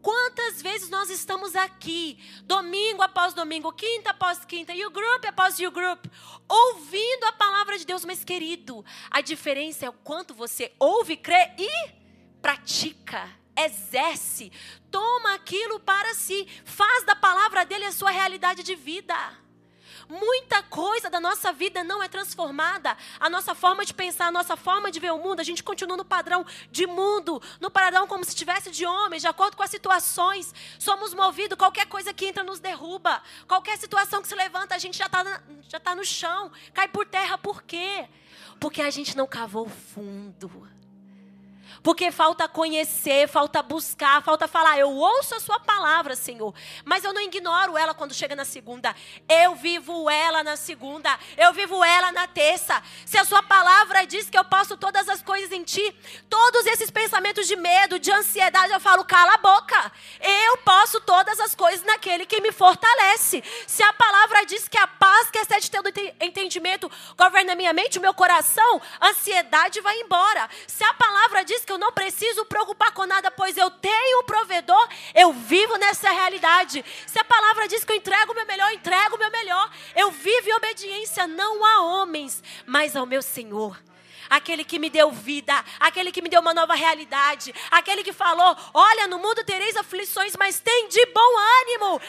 Quantas 0.00 0.62
vezes 0.62 0.88
nós 0.88 1.10
estamos 1.10 1.56
aqui, 1.56 2.18
domingo 2.44 3.02
após 3.02 3.34
domingo, 3.34 3.72
quinta 3.72 4.10
após 4.10 4.44
quinta, 4.44 4.72
e 4.72 4.86
o 4.86 4.90
grupo 4.90 5.26
após 5.26 5.58
o 5.58 5.70
grupo, 5.70 6.08
ouvindo 6.48 7.24
a 7.24 7.32
palavra 7.32 7.76
de 7.76 7.84
Deus, 7.84 8.04
mas 8.04 8.22
querido, 8.22 8.84
a 9.10 9.20
diferença 9.20 9.86
é 9.86 9.88
o 9.88 9.92
quanto 9.92 10.32
você 10.32 10.72
ouve, 10.78 11.16
crê 11.16 11.52
e 11.58 11.92
pratica, 12.40 13.28
exerce, 13.58 14.52
toma 14.88 15.34
aquilo 15.34 15.80
para 15.80 16.14
si, 16.14 16.46
faz 16.64 17.04
da 17.04 17.16
palavra 17.16 17.66
dele 17.66 17.84
a 17.84 17.92
sua 17.92 18.12
realidade 18.12 18.62
de 18.62 18.76
vida. 18.76 19.16
Muita 20.08 20.62
coisa 20.62 21.10
da 21.10 21.20
nossa 21.20 21.52
vida 21.52 21.84
não 21.84 22.02
é 22.02 22.08
transformada. 22.08 22.96
A 23.20 23.28
nossa 23.28 23.54
forma 23.54 23.84
de 23.84 23.92
pensar, 23.92 24.28
a 24.28 24.32
nossa 24.32 24.56
forma 24.56 24.90
de 24.90 24.98
ver 24.98 25.12
o 25.12 25.18
mundo, 25.18 25.40
a 25.40 25.44
gente 25.44 25.62
continua 25.62 25.96
no 25.96 26.04
padrão 26.04 26.46
de 26.70 26.86
mundo, 26.86 27.42
no 27.60 27.70
padrão 27.70 28.06
como 28.06 28.24
se 28.24 28.34
tivesse 28.34 28.70
de 28.70 28.86
homem, 28.86 29.20
de 29.20 29.26
acordo 29.26 29.56
com 29.56 29.62
as 29.62 29.70
situações. 29.70 30.54
Somos 30.78 31.12
movidos, 31.12 31.58
qualquer 31.58 31.86
coisa 31.86 32.14
que 32.14 32.26
entra 32.26 32.42
nos 32.42 32.58
derruba. 32.58 33.22
Qualquer 33.46 33.76
situação 33.76 34.22
que 34.22 34.28
se 34.28 34.34
levanta, 34.34 34.74
a 34.74 34.78
gente 34.78 34.96
já 34.96 35.06
está 35.06 35.42
já 35.68 35.78
tá 35.78 35.94
no 35.94 36.04
chão, 36.04 36.50
cai 36.72 36.88
por 36.88 37.04
terra. 37.04 37.36
Por 37.36 37.62
quê? 37.62 38.08
Porque 38.58 38.80
a 38.80 38.90
gente 38.90 39.16
não 39.16 39.26
cavou 39.26 39.68
fundo. 39.68 40.77
Porque 41.88 42.12
falta 42.12 42.46
conhecer, 42.46 43.26
falta 43.28 43.62
buscar, 43.62 44.22
falta 44.22 44.46
falar. 44.46 44.78
Eu 44.78 44.90
ouço 44.90 45.34
a 45.34 45.40
sua 45.40 45.58
palavra, 45.58 46.14
Senhor, 46.14 46.54
mas 46.84 47.02
eu 47.02 47.14
não 47.14 47.22
ignoro 47.22 47.78
ela 47.78 47.94
quando 47.94 48.12
chega 48.12 48.36
na 48.36 48.44
segunda. 48.44 48.94
Eu 49.26 49.54
vivo 49.54 50.10
ela 50.10 50.44
na 50.44 50.54
segunda, 50.54 51.18
eu 51.34 51.50
vivo 51.54 51.82
ela 51.82 52.12
na 52.12 52.26
terça. 52.26 52.82
Se 53.06 53.16
a 53.16 53.24
sua 53.24 53.42
palavra 53.42 54.06
diz 54.06 54.28
que 54.28 54.38
eu 54.38 54.44
posso 54.44 54.76
todas 54.76 55.08
as 55.08 55.22
coisas 55.22 55.50
em 55.50 55.64
ti, 55.64 55.96
todos 56.28 56.66
esses 56.66 56.90
pensamentos 56.90 57.46
de 57.46 57.56
medo, 57.56 57.98
de 57.98 58.12
ansiedade, 58.12 58.70
eu 58.70 58.80
falo, 58.80 59.02
cala 59.02 59.36
a 59.36 59.38
boca. 59.38 59.90
Eu 60.20 60.58
posso 60.58 61.00
todas 61.00 61.40
as 61.40 61.54
coisas 61.54 61.86
naquele 61.86 62.26
que 62.26 62.42
me 62.42 62.52
fortalece. 62.52 63.42
Se 63.66 63.82
a 63.82 63.94
palavra 63.94 64.44
diz 64.44 64.68
que 64.68 64.76
a 64.76 64.86
paz 64.86 65.30
que 65.30 65.38
excede 65.38 65.70
teu 65.70 65.82
entendimento 66.20 66.90
governa 67.16 67.54
minha 67.54 67.72
mente, 67.72 67.98
o 67.98 68.02
meu 68.02 68.12
coração, 68.12 68.78
ansiedade 69.00 69.80
vai 69.80 69.98
embora. 70.02 70.50
Se 70.66 70.84
a 70.84 70.92
palavra 70.92 71.42
diz 71.46 71.64
que 71.64 71.72
eu 71.72 71.77
não 71.78 71.92
preciso 71.92 72.44
preocupar 72.44 72.92
com 72.92 73.06
nada, 73.06 73.30
pois 73.30 73.56
eu 73.56 73.70
tenho 73.70 74.20
o 74.20 74.24
provedor, 74.24 74.88
eu 75.14 75.32
vivo 75.32 75.76
nessa 75.76 76.10
realidade. 76.10 76.84
Se 77.06 77.18
a 77.18 77.24
palavra 77.24 77.66
diz 77.68 77.84
que 77.84 77.92
eu 77.92 77.96
entrego 77.96 78.32
o 78.32 78.34
meu 78.34 78.46
melhor, 78.46 78.70
eu 78.70 78.76
entrego 78.76 79.16
o 79.16 79.18
meu 79.18 79.30
melhor. 79.30 79.70
Eu 79.96 80.10
vivo 80.10 80.48
em 80.48 80.54
obediência 80.54 81.26
não 81.26 81.64
a 81.64 81.82
homens, 81.82 82.42
mas 82.66 82.94
ao 82.96 83.06
meu 83.06 83.22
Senhor 83.22 83.78
aquele 84.28 84.62
que 84.62 84.78
me 84.78 84.90
deu 84.90 85.10
vida, 85.10 85.64
aquele 85.80 86.12
que 86.12 86.20
me 86.20 86.28
deu 86.28 86.40
uma 86.40 86.52
nova 86.52 86.74
realidade, 86.74 87.54
aquele 87.70 88.04
que 88.04 88.12
falou: 88.12 88.56
Olha, 88.74 89.06
no 89.06 89.18
mundo 89.18 89.44
tereis 89.44 89.76
aflições, 89.76 90.36
mas 90.36 90.60
tem 90.60 90.88
de 90.88 91.06
bom 91.06 91.38
ânimo, 91.62 92.00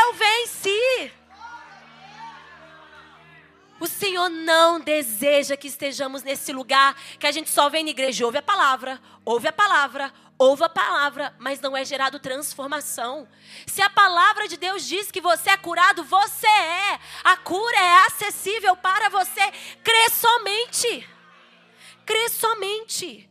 eu 0.00 0.12
venci. 0.14 1.12
O 3.78 3.86
Senhor 3.86 4.28
não 4.28 4.80
deseja 4.80 5.56
que 5.56 5.68
estejamos 5.68 6.22
nesse 6.22 6.52
lugar 6.52 6.94
que 7.18 7.26
a 7.26 7.32
gente 7.32 7.50
só 7.50 7.68
vem 7.68 7.84
na 7.84 7.90
igreja, 7.90 8.24
ouve 8.24 8.38
a 8.38 8.42
palavra, 8.42 9.00
ouve 9.24 9.48
a 9.48 9.52
palavra, 9.52 10.12
ouve 10.38 10.64
a 10.64 10.68
palavra, 10.68 11.34
mas 11.38 11.60
não 11.60 11.76
é 11.76 11.84
gerado 11.84 12.18
transformação. 12.18 13.28
Se 13.66 13.82
a 13.82 13.90
palavra 13.90 14.48
de 14.48 14.56
Deus 14.56 14.86
diz 14.86 15.10
que 15.10 15.20
você 15.20 15.50
é 15.50 15.56
curado, 15.56 16.04
você 16.04 16.46
é. 16.46 17.00
A 17.24 17.36
cura 17.36 17.76
é 17.76 18.06
acessível 18.06 18.76
para 18.76 19.10
você. 19.10 19.52
Crê 19.84 20.08
somente. 20.10 21.08
Crê 22.04 22.28
somente. 22.30 23.28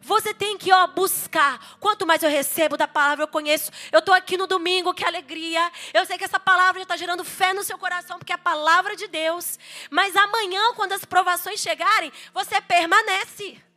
Você 0.00 0.32
tem 0.32 0.56
que 0.56 0.72
ó, 0.72 0.86
buscar. 0.86 1.76
Quanto 1.80 2.06
mais 2.06 2.22
eu 2.22 2.30
recebo 2.30 2.76
da 2.76 2.88
palavra, 2.88 3.24
eu 3.24 3.28
conheço. 3.28 3.70
Eu 3.90 3.98
estou 4.00 4.14
aqui 4.14 4.36
no 4.36 4.46
domingo, 4.46 4.94
que 4.94 5.04
alegria. 5.04 5.70
Eu 5.92 6.06
sei 6.06 6.16
que 6.16 6.24
essa 6.24 6.40
palavra 6.40 6.80
já 6.80 6.84
está 6.84 6.96
gerando 6.96 7.24
fé 7.24 7.52
no 7.52 7.62
seu 7.62 7.78
coração, 7.78 8.18
porque 8.18 8.32
é 8.32 8.34
a 8.34 8.38
palavra 8.38 8.96
de 8.96 9.06
Deus. 9.08 9.58
Mas 9.90 10.16
amanhã, 10.16 10.72
quando 10.74 10.92
as 10.92 11.04
provações 11.04 11.60
chegarem, 11.60 12.12
você 12.32 12.60
permanece. 12.60 13.67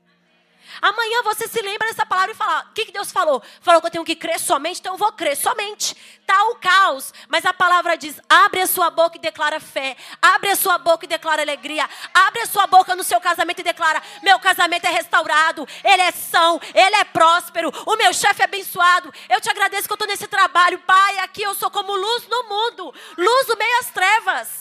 Amanhã 0.81 1.21
você 1.23 1.47
se 1.47 1.61
lembra 1.61 1.87
dessa 1.87 2.05
palavra 2.05 2.31
e 2.31 2.35
fala: 2.35 2.67
o 2.69 2.73
que, 2.73 2.85
que 2.85 2.91
Deus 2.91 3.11
falou? 3.11 3.41
Falou 3.61 3.81
que 3.81 3.87
eu 3.87 3.91
tenho 3.91 4.05
que 4.05 4.15
crer 4.15 4.39
somente, 4.39 4.79
então 4.79 4.93
eu 4.93 4.97
vou 4.97 5.11
crer 5.11 5.35
somente. 5.35 5.95
Está 6.19 6.43
o 6.45 6.55
caos, 6.55 7.13
mas 7.27 7.45
a 7.45 7.53
palavra 7.53 7.97
diz: 7.97 8.19
abre 8.29 8.61
a 8.61 8.67
sua 8.67 8.89
boca 8.89 9.17
e 9.17 9.19
declara 9.19 9.59
fé. 9.59 9.97
Abre 10.21 10.51
a 10.51 10.55
sua 10.55 10.77
boca 10.77 11.05
e 11.05 11.07
declara 11.07 11.41
alegria. 11.41 11.89
Abre 12.13 12.41
a 12.41 12.45
sua 12.45 12.67
boca 12.67 12.95
no 12.95 13.03
seu 13.03 13.19
casamento 13.19 13.59
e 13.59 13.63
declara: 13.63 14.01
meu 14.21 14.39
casamento 14.39 14.85
é 14.85 14.91
restaurado, 14.91 15.67
ele 15.83 16.01
é 16.01 16.11
são, 16.11 16.59
ele 16.73 16.95
é 16.95 17.03
próspero, 17.03 17.71
o 17.85 17.95
meu 17.95 18.13
chefe 18.13 18.41
é 18.41 18.45
abençoado. 18.45 19.13
Eu 19.29 19.41
te 19.41 19.49
agradeço 19.49 19.87
que 19.87 19.93
eu 19.93 19.95
estou 19.95 20.07
nesse 20.07 20.27
trabalho, 20.27 20.79
Pai. 20.79 21.19
Aqui 21.19 21.41
eu 21.41 21.55
sou 21.55 21.71
como 21.71 21.95
luz 21.95 22.27
no 22.27 22.43
mundo, 22.43 22.93
luz 23.17 23.47
no 23.47 23.57
meio 23.57 23.77
das 23.77 23.91
trevas. 23.91 24.60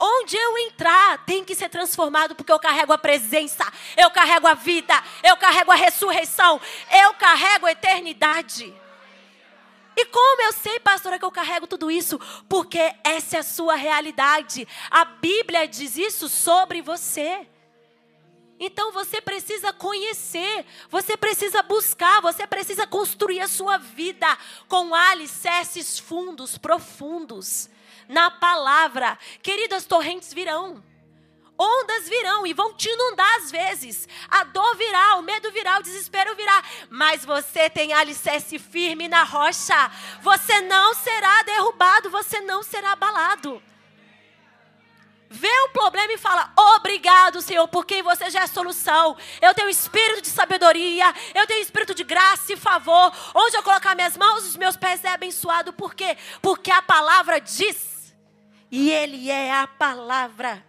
Onde 0.00 0.36
eu 0.36 0.56
entrar 0.58 1.24
tem 1.24 1.44
que 1.44 1.56
ser 1.56 1.68
transformado, 1.68 2.34
porque 2.36 2.52
eu 2.52 2.58
carrego 2.58 2.92
a 2.92 2.98
presença, 2.98 3.64
eu 3.96 4.10
carrego 4.10 4.46
a 4.46 4.54
vida, 4.54 4.94
eu 5.24 5.36
carrego 5.36 5.72
a 5.72 5.74
ressurreição, 5.74 6.60
eu 7.02 7.14
carrego 7.14 7.66
a 7.66 7.72
eternidade. 7.72 8.72
E 9.96 10.04
como 10.04 10.42
eu 10.42 10.52
sei, 10.52 10.78
pastora, 10.78 11.18
que 11.18 11.24
eu 11.24 11.32
carrego 11.32 11.66
tudo 11.66 11.90
isso? 11.90 12.20
Porque 12.48 12.94
essa 13.02 13.38
é 13.38 13.40
a 13.40 13.42
sua 13.42 13.74
realidade. 13.74 14.68
A 14.88 15.04
Bíblia 15.04 15.66
diz 15.66 15.96
isso 15.96 16.28
sobre 16.28 16.80
você. 16.80 17.44
Então 18.60 18.92
você 18.92 19.20
precisa 19.20 19.72
conhecer, 19.72 20.64
você 20.88 21.16
precisa 21.16 21.60
buscar, 21.62 22.20
você 22.20 22.46
precisa 22.46 22.86
construir 22.86 23.40
a 23.40 23.48
sua 23.48 23.78
vida 23.78 24.26
com 24.68 24.94
alicerces 24.94 25.98
fundos, 25.98 26.56
profundos 26.56 27.68
na 28.08 28.30
palavra. 28.30 29.18
Queridas, 29.42 29.84
torrentes 29.84 30.32
virão. 30.32 30.82
Ondas 31.60 32.08
virão 32.08 32.46
e 32.46 32.54
vão 32.54 32.72
te 32.72 32.88
inundar 32.88 33.34
às 33.36 33.50
vezes. 33.50 34.08
A 34.28 34.44
dor 34.44 34.76
virá, 34.76 35.16
o 35.16 35.22
medo 35.22 35.50
virá, 35.50 35.78
o 35.78 35.82
desespero 35.82 36.34
virá. 36.36 36.62
Mas 36.88 37.24
você 37.24 37.68
tem 37.68 37.92
alicerce 37.92 38.60
firme 38.60 39.08
na 39.08 39.24
rocha. 39.24 39.90
Você 40.22 40.60
não 40.60 40.94
será 40.94 41.42
derrubado, 41.42 42.10
você 42.10 42.40
não 42.40 42.62
será 42.62 42.92
abalado. 42.92 43.60
Vê 45.30 45.52
o 45.66 45.70
problema 45.70 46.12
e 46.12 46.16
fala: 46.16 46.52
Obrigado, 46.76 47.42
Senhor, 47.42 47.66
porque 47.66 48.04
você 48.04 48.30
já 48.30 48.42
é 48.42 48.46
solução. 48.46 49.16
Eu 49.42 49.52
tenho 49.52 49.68
espírito 49.68 50.22
de 50.22 50.28
sabedoria, 50.28 51.12
eu 51.34 51.46
tenho 51.46 51.60
espírito 51.60 51.92
de 51.92 52.04
graça 52.04 52.52
e 52.52 52.56
favor. 52.56 53.12
Onde 53.34 53.56
eu 53.56 53.62
colocar 53.64 53.96
minhas 53.96 54.16
mãos, 54.16 54.46
os 54.46 54.56
meus 54.56 54.76
pés 54.76 55.04
é 55.04 55.08
abençoado. 55.08 55.72
Por 55.72 55.92
quê? 55.92 56.16
Porque 56.40 56.70
a 56.70 56.80
palavra 56.80 57.40
diz 57.40 57.97
e 58.70 58.90
Ele 58.90 59.30
é 59.30 59.52
a 59.52 59.66
palavra. 59.66 60.64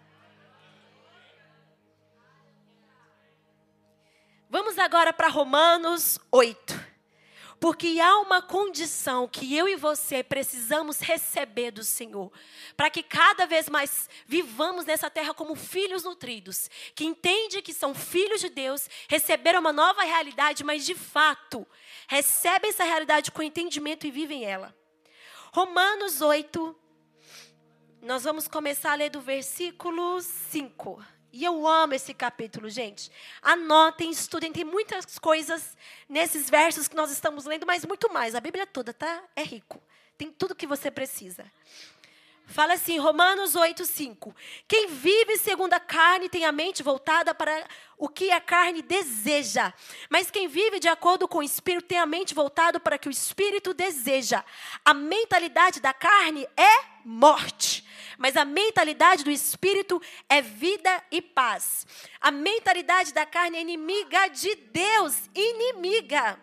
Vamos 4.50 4.80
agora 4.80 5.14
para 5.14 5.28
Romanos 5.28 6.20
8. 6.32 6.90
Porque 7.60 8.00
há 8.00 8.18
uma 8.20 8.42
condição 8.42 9.28
que 9.28 9.54
eu 9.54 9.68
e 9.68 9.76
você 9.76 10.24
precisamos 10.24 11.02
receber 11.02 11.72
do 11.72 11.84
Senhor, 11.84 12.32
para 12.76 12.90
que 12.90 13.04
cada 13.04 13.46
vez 13.46 13.68
mais 13.68 14.10
vivamos 14.26 14.86
nessa 14.86 15.10
terra 15.10 15.34
como 15.34 15.56
filhos 15.56 16.04
nutridos, 16.06 16.70
que 16.96 17.04
entende 17.04 17.62
que 17.62 17.74
são 17.74 17.94
filhos 17.94 18.40
de 18.40 18.48
Deus, 18.48 18.90
receberam 19.10 19.60
uma 19.60 19.74
nova 19.74 20.04
realidade, 20.04 20.64
mas 20.64 20.86
de 20.86 20.96
fato 20.96 21.68
recebem 22.08 22.70
essa 22.70 22.86
realidade 22.86 23.30
com 23.30 23.44
entendimento 23.44 24.08
e 24.08 24.12
vivem 24.12 24.46
ela. 24.46 24.74
Romanos 25.52 26.22
8, 26.22 26.76
nós 28.02 28.24
vamos 28.24 28.48
começar 28.48 28.94
a 28.94 28.96
ler 28.96 29.10
do 29.10 29.20
versículo 29.20 30.22
5. 30.22 31.04
E 31.32 31.44
eu 31.44 31.68
amo 31.68 31.94
esse 31.94 32.14
capítulo, 32.14 32.70
gente. 32.70 33.12
Anotem, 33.42 34.10
estudem, 34.10 34.52
tem 34.52 34.64
muitas 34.64 35.20
coisas 35.20 35.78
nesses 36.08 36.50
versos 36.50 36.88
que 36.88 36.96
nós 36.96 37.12
estamos 37.12 37.46
lendo, 37.46 37.68
mas 37.68 37.86
muito 37.86 38.12
mais. 38.12 38.36
A 38.36 38.42
Bíblia 38.42 38.66
toda 38.66 38.94
tá 38.94 39.24
é 39.36 39.44
rico. 39.44 39.82
Tem 40.18 40.32
tudo 40.32 40.56
que 40.56 40.66
você 40.66 40.90
precisa. 40.90 41.46
Fala 42.50 42.74
assim, 42.74 42.98
Romanos 42.98 43.56
8, 43.56 43.86
5. 43.86 44.36
Quem 44.68 44.88
vive 44.88 45.38
segundo 45.38 45.74
a 45.74 45.80
carne 45.80 46.28
tem 46.28 46.46
a 46.46 46.52
mente 46.52 46.82
voltada 46.82 47.36
para 47.36 47.64
o 47.96 48.10
que 48.10 48.32
a 48.32 48.42
carne 48.42 48.82
deseja. 48.82 49.72
Mas 50.10 50.32
quem 50.32 50.48
vive 50.48 50.80
de 50.80 50.88
acordo 50.88 51.28
com 51.28 51.38
o 51.38 51.44
Espírito 51.44 51.86
tem 51.88 52.00
a 52.00 52.08
mente 52.08 52.34
voltada 52.34 52.80
para 52.80 52.96
o 52.96 53.00
que 53.00 53.08
o 53.08 53.12
Espírito 53.12 53.72
deseja. 53.72 54.44
A 54.84 54.96
mentalidade 54.96 55.80
da 55.80 55.94
carne 55.94 56.48
é 56.58 56.86
morte. 57.06 57.86
Mas 58.19 58.36
a 58.36 58.43
mentalidade 58.43 59.23
do 59.23 59.32
Espírito 59.32 59.99
é 60.27 60.41
vida 60.41 61.03
e 61.10 61.21
paz. 61.21 61.88
A 62.19 62.29
mentalidade 62.29 63.13
da 63.13 63.25
carne 63.25 63.58
é 63.58 63.62
inimiga 63.62 64.27
de 64.27 64.53
Deus. 64.55 65.15
Inimiga. 65.34 66.38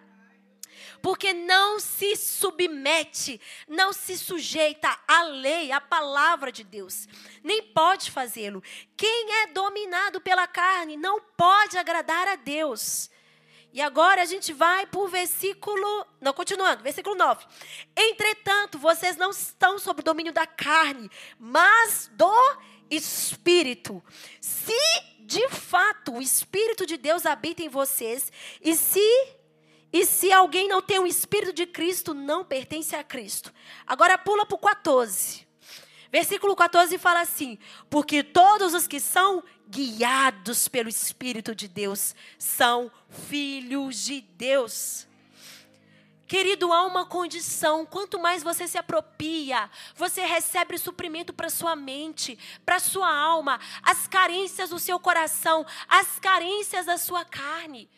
porque 1.03 1.33
não 1.33 1.79
se 1.79 2.17
submete, 2.17 3.41
não 3.69 3.93
se 3.93 4.19
sujeita 4.19 4.99
à 5.07 5.23
lei, 5.23 5.71
à 5.71 5.81
palavra 5.81 6.51
de 6.51 6.65
Deus, 6.65 7.07
nem 7.45 7.63
pode 7.63 8.11
fazê-lo. 8.11 8.61
Quem 8.97 9.33
é 9.43 9.47
dominado 9.49 10.21
pela 10.21 10.49
carne 10.49 10.97
não 10.97 11.21
pode 11.21 11.79
agradar 11.79 12.27
a 12.27 12.35
Deus. 12.35 13.09
E 13.73 13.81
agora 13.81 14.23
a 14.23 14.25
gente 14.25 14.53
vai 14.53 14.87
para 14.87 15.01
o 15.01 15.09
versículo. 15.09 16.07
Não, 16.21 16.33
continuando, 16.33 16.83
versículo 16.83 17.15
9. 17.15 17.45
Entretanto, 17.95 18.79
vocês 18.79 19.17
não 19.17 19.31
estão 19.31 19.79
sob 19.79 20.01
o 20.01 20.05
domínio 20.05 20.33
da 20.33 20.47
carne, 20.47 21.11
mas 21.39 22.11
do 22.15 22.57
espírito. 22.91 24.03
Se 24.41 24.73
de 25.21 25.49
fato 25.49 26.15
o 26.15 26.23
espírito 26.23 26.87
de 26.87 26.97
Deus 26.97 27.27
habita 27.27 27.63
em 27.63 27.69
vocês, 27.69 28.33
e 28.63 28.75
se 28.75 29.01
e 29.93 30.05
se 30.05 30.33
alguém 30.33 30.69
não 30.69 30.83
tem 30.83 30.99
o 30.99 31.07
espírito 31.07 31.53
de 31.53 31.65
Cristo, 31.65 32.13
não 32.13 32.45
pertence 32.45 32.95
a 32.95 33.03
Cristo. 33.03 33.53
Agora 33.87 34.19
pula 34.19 34.45
para 34.45 34.57
o 34.57 34.59
14. 34.59 35.46
Versículo 36.17 36.57
14 36.57 36.97
fala 36.97 37.21
assim: 37.21 37.59
Porque 37.91 38.23
todos 38.23 38.73
os 38.73 38.87
que 38.87 38.99
são 38.99 39.45
guiados 39.69 40.67
pelo 40.67 40.89
Espírito 40.89 41.55
de 41.55 41.69
Deus, 41.69 42.15
são 42.39 42.91
filhos 43.29 44.03
de 44.03 44.23
Deus. 44.23 45.07
Querido, 46.27 46.73
há 46.73 46.87
uma 46.87 47.05
condição: 47.05 47.85
quanto 47.85 48.19
mais 48.19 48.43
você 48.43 48.67
se 48.67 48.79
apropria, 48.79 49.71
você 49.95 50.25
recebe 50.25 50.79
suprimento 50.79 51.35
para 51.35 51.51
sua 51.51 51.77
mente, 51.77 52.39
para 52.65 52.81
sua 52.81 53.15
alma, 53.15 53.61
as 53.83 54.07
carências 54.07 54.71
do 54.71 54.79
seu 54.79 54.99
coração, 54.99 55.67
as 55.87 56.19
carências 56.19 56.87
da 56.87 56.97
sua 56.97 57.27
carne. 57.27 57.91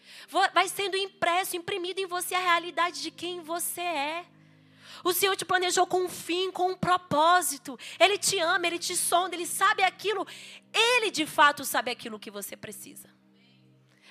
Vai 0.52 0.66
sendo 0.66 0.96
impresso, 0.96 1.56
imprimido 1.56 2.00
em 2.00 2.06
você 2.06 2.34
a 2.34 2.40
realidade 2.40 3.00
de 3.00 3.12
quem 3.12 3.42
você 3.42 3.80
é. 3.80 4.26
O 5.04 5.12
Senhor 5.12 5.36
te 5.36 5.44
planejou 5.44 5.86
com 5.86 6.04
um 6.04 6.08
fim, 6.08 6.50
com 6.50 6.70
um 6.70 6.76
propósito. 6.76 7.78
Ele 7.98 8.18
te 8.18 8.38
ama, 8.38 8.66
ele 8.66 8.78
te 8.78 8.96
sonda, 8.96 9.34
ele 9.34 9.46
sabe 9.46 9.82
aquilo. 9.82 10.26
Ele 10.72 11.10
de 11.10 11.26
fato 11.26 11.64
sabe 11.64 11.90
aquilo 11.90 12.18
que 12.18 12.30
você 12.30 12.56
precisa. 12.56 13.08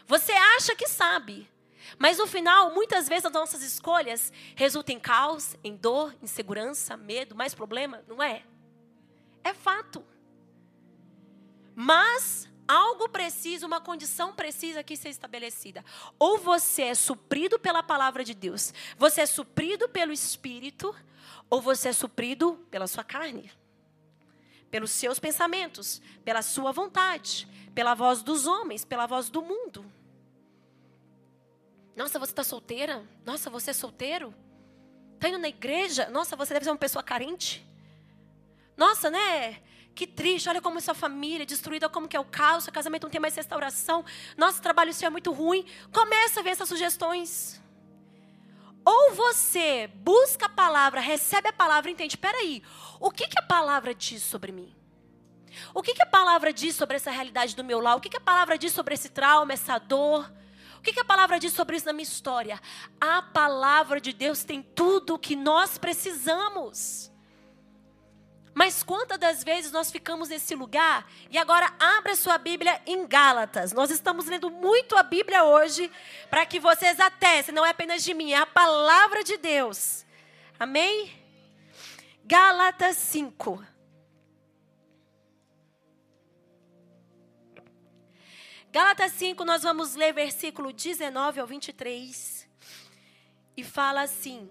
Você 0.06 0.32
acha 0.32 0.76
que 0.76 0.88
sabe. 0.88 1.50
Mas 1.98 2.18
no 2.18 2.28
final, 2.28 2.74
muitas 2.74 3.08
vezes 3.08 3.26
as 3.26 3.32
nossas 3.32 3.62
escolhas 3.62 4.32
resultam 4.56 4.96
em 4.96 5.00
caos, 5.00 5.56
em 5.64 5.76
dor, 5.76 6.16
insegurança, 6.22 6.98
medo, 6.98 7.36
mais 7.36 7.54
problema. 7.54 8.04
Não 8.08 8.22
é? 8.22 8.44
É 9.44 9.54
fato. 9.54 10.04
Mas 11.76 12.50
algo 12.68 13.10
precisa, 13.10 13.66
uma 13.66 13.80
condição 13.80 14.34
precisa 14.34 14.82
aqui 14.82 14.98
ser 14.98 15.10
estabelecida. 15.10 15.84
Ou 16.20 16.38
você 16.38 16.84
é 16.84 16.96
suprido 16.96 17.58
pela 17.58 17.82
palavra 17.82 18.24
de 18.24 18.34
Deus, 18.34 18.74
você 18.98 19.22
é 19.22 19.26
suprido 19.26 19.88
pelo 19.88 20.12
Espírito, 20.12 20.96
ou 21.50 21.62
você 21.62 21.90
é 21.90 21.94
suprido 21.94 22.66
pela 22.70 22.88
sua 22.88 23.04
carne, 23.04 23.52
pelos 24.70 24.92
seus 24.92 25.20
pensamentos, 25.20 26.02
pela 26.26 26.42
sua 26.42 26.72
vontade, 26.72 27.48
pela 27.74 27.94
voz 27.96 28.22
dos 28.22 28.46
homens, 28.46 28.84
pela 28.84 29.06
voz 29.06 29.30
do 29.30 29.42
mundo. 29.42 29.86
Nossa, 31.96 32.20
você 32.20 32.32
está 32.32 32.44
solteira? 32.44 33.04
Nossa, 33.26 33.50
você 33.50 33.72
é 33.72 33.74
solteiro? 33.74 34.34
Está 35.16 35.30
indo 35.30 35.40
na 35.40 35.48
igreja? 35.48 36.10
Nossa, 36.10 36.36
você 36.36 36.54
deve 36.54 36.64
ser 36.64 36.72
uma 36.72 36.78
pessoa 36.78 37.02
carente? 37.02 37.66
Nossa, 38.76 39.10
né? 39.10 39.64
Que 39.98 40.06
triste, 40.06 40.48
olha 40.48 40.62
como 40.62 40.80
sua 40.80 40.94
família 40.94 41.42
é 41.42 41.46
destruída, 41.46 41.90
como 41.90 42.08
que 42.08 42.16
é 42.16 42.20
o 42.20 42.24
caos, 42.24 42.66
seu 42.66 42.72
casamento 42.72 43.06
não 43.06 43.10
tem 43.10 43.20
mais 43.20 43.36
restauração, 43.36 44.06
nosso 44.38 44.62
trabalho 44.62 44.94
seu 44.94 45.08
é 45.08 45.10
muito 45.10 45.32
ruim. 45.32 45.66
Começa 45.92 46.40
a 46.40 46.44
ver 46.44 46.52
essas 46.52 46.70
sugestões. 46.70 47.60
Ou 48.86 49.16
você 49.16 49.90
busca 49.96 50.46
a 50.46 50.50
palavra, 50.50 51.02
recebe 51.02 51.50
a 51.50 51.52
palavra 51.52 51.90
e 51.90 51.94
entende, 51.94 52.16
peraí, 52.16 52.62
o 53.00 53.10
que, 53.10 53.28
que 53.28 53.40
a 53.40 53.42
palavra 53.42 53.96
diz 53.96 54.22
sobre 54.22 54.52
mim? 54.52 54.72
O 55.74 55.82
que, 55.82 55.96
que 55.96 56.04
a 56.04 56.06
palavra 56.06 56.54
diz 56.54 56.76
sobre 56.76 56.98
essa 56.98 57.10
realidade 57.10 57.56
do 57.56 57.64
meu 57.64 57.80
lar? 57.80 57.98
O 57.98 58.00
que, 58.00 58.10
que 58.10 58.18
a 58.18 58.22
palavra 58.22 58.56
diz 58.56 58.74
sobre 58.74 58.94
esse 58.94 59.10
trauma, 59.10 59.54
essa 59.54 59.80
dor? 59.80 60.32
O 60.78 60.82
que, 60.84 60.94
que 60.94 61.00
a 61.00 61.06
palavra 61.06 61.40
diz 61.40 61.54
sobre 61.54 61.76
isso 61.76 61.88
na 61.88 61.94
minha 61.94 62.04
história? 62.04 62.62
A 63.02 63.24
palavra 63.24 64.00
de 64.00 64.14
Deus 64.14 64.44
tem 64.44 64.62
tudo 64.62 65.16
o 65.16 65.20
que 65.20 65.36
nós 65.36 65.80
precisamos. 65.80 67.07
Mas 68.58 68.82
quantas 68.82 69.20
das 69.20 69.44
vezes 69.44 69.72
nós 69.72 69.92
ficamos 69.92 70.30
nesse 70.30 70.56
lugar? 70.56 71.08
E 71.30 71.38
agora 71.38 71.72
abra 71.80 72.16
sua 72.16 72.40
Bíblia 72.40 72.82
em 72.88 73.06
Gálatas. 73.06 73.72
Nós 73.72 73.92
estamos 73.92 74.26
lendo 74.26 74.50
muito 74.50 74.98
a 74.98 75.04
Bíblia 75.04 75.44
hoje 75.44 75.92
para 76.28 76.44
que 76.44 76.60
vocês 76.60 77.00
atestem, 77.00 77.54
não 77.54 77.64
é 77.64 77.70
apenas 77.70 78.04
de 78.04 78.16
mim, 78.16 78.32
é 78.32 78.38
a 78.38 78.48
palavra 78.48 79.24
de 79.24 79.38
Deus. 79.38 80.04
Amém? 80.60 81.14
Gálatas 82.26 82.98
5. 82.98 83.64
Gálatas 88.72 89.12
5, 89.12 89.46
nós 89.46 89.62
vamos 89.62 89.94
ler 89.94 90.14
versículo 90.14 90.74
19 90.74 91.40
ao 91.40 91.46
23. 91.46 92.50
E 93.56 93.64
fala 93.64 94.02
assim: 94.02 94.50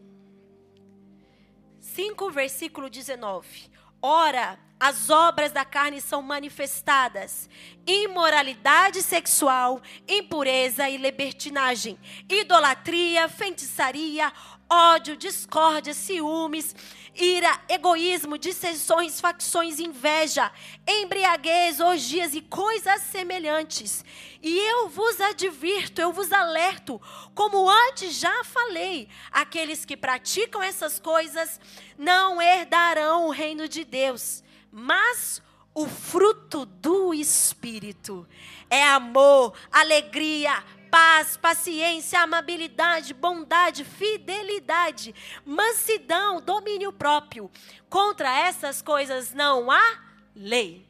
5, 1.81 2.31
versículo 2.31 2.89
19. 2.89 3.75
Ora, 4.01 4.59
as 4.79 5.09
obras 5.09 5.53
da 5.53 5.65
carne 5.65 6.01
são 6.01 6.21
manifestadas: 6.21 7.49
imoralidade 7.87 9.03
sexual, 9.03 9.81
impureza 10.07 10.89
e 10.89 10.97
libertinagem, 10.97 11.99
idolatria, 12.29 13.29
feitiçaria, 13.29 14.33
ódio, 14.69 15.17
discórdia, 15.17 15.95
ciúmes, 15.95 16.75
ira, 17.15 17.59
egoísmo, 17.69 18.37
dissensões, 18.37 19.21
facções, 19.21 19.79
inveja, 19.79 20.53
embriaguez, 20.87 21.81
orgias 21.81 22.35
e 22.35 22.43
coisas 22.43 23.01
semelhantes. 23.03 24.05
E 24.43 24.59
eu 24.59 24.89
vos 24.89 25.21
advirto, 25.21 26.01
eu 26.01 26.13
vos 26.13 26.33
alerto, 26.33 27.01
como 27.35 27.69
antes 27.69 28.17
já 28.17 28.45
falei, 28.45 29.09
aqueles 29.31 29.85
que 29.85 29.97
praticam 29.97 30.63
essas 30.63 30.99
coisas 30.99 31.59
não 31.99 32.41
herdarão 32.41 33.27
o 33.27 33.31
reino 33.31 33.69
de 33.69 33.85
Deus. 33.85 34.43
Mas 34.71 35.43
o 35.75 35.87
fruto 35.87 36.65
do 36.67 37.13
Espírito 37.13 38.27
é 38.71 38.83
amor, 38.83 39.55
alegria, 39.71 40.63
paz, 40.91 41.37
paciência, 41.37 42.21
amabilidade, 42.21 43.13
bondade, 43.13 43.85
fidelidade, 43.85 45.15
mansidão, 45.45 46.41
domínio 46.41 46.93
próprio. 46.93 47.51
Contra 47.89 48.35
essas 48.39 48.81
coisas 48.81 49.33
não 49.33 49.71
há 49.71 50.03
lei. 50.35 50.89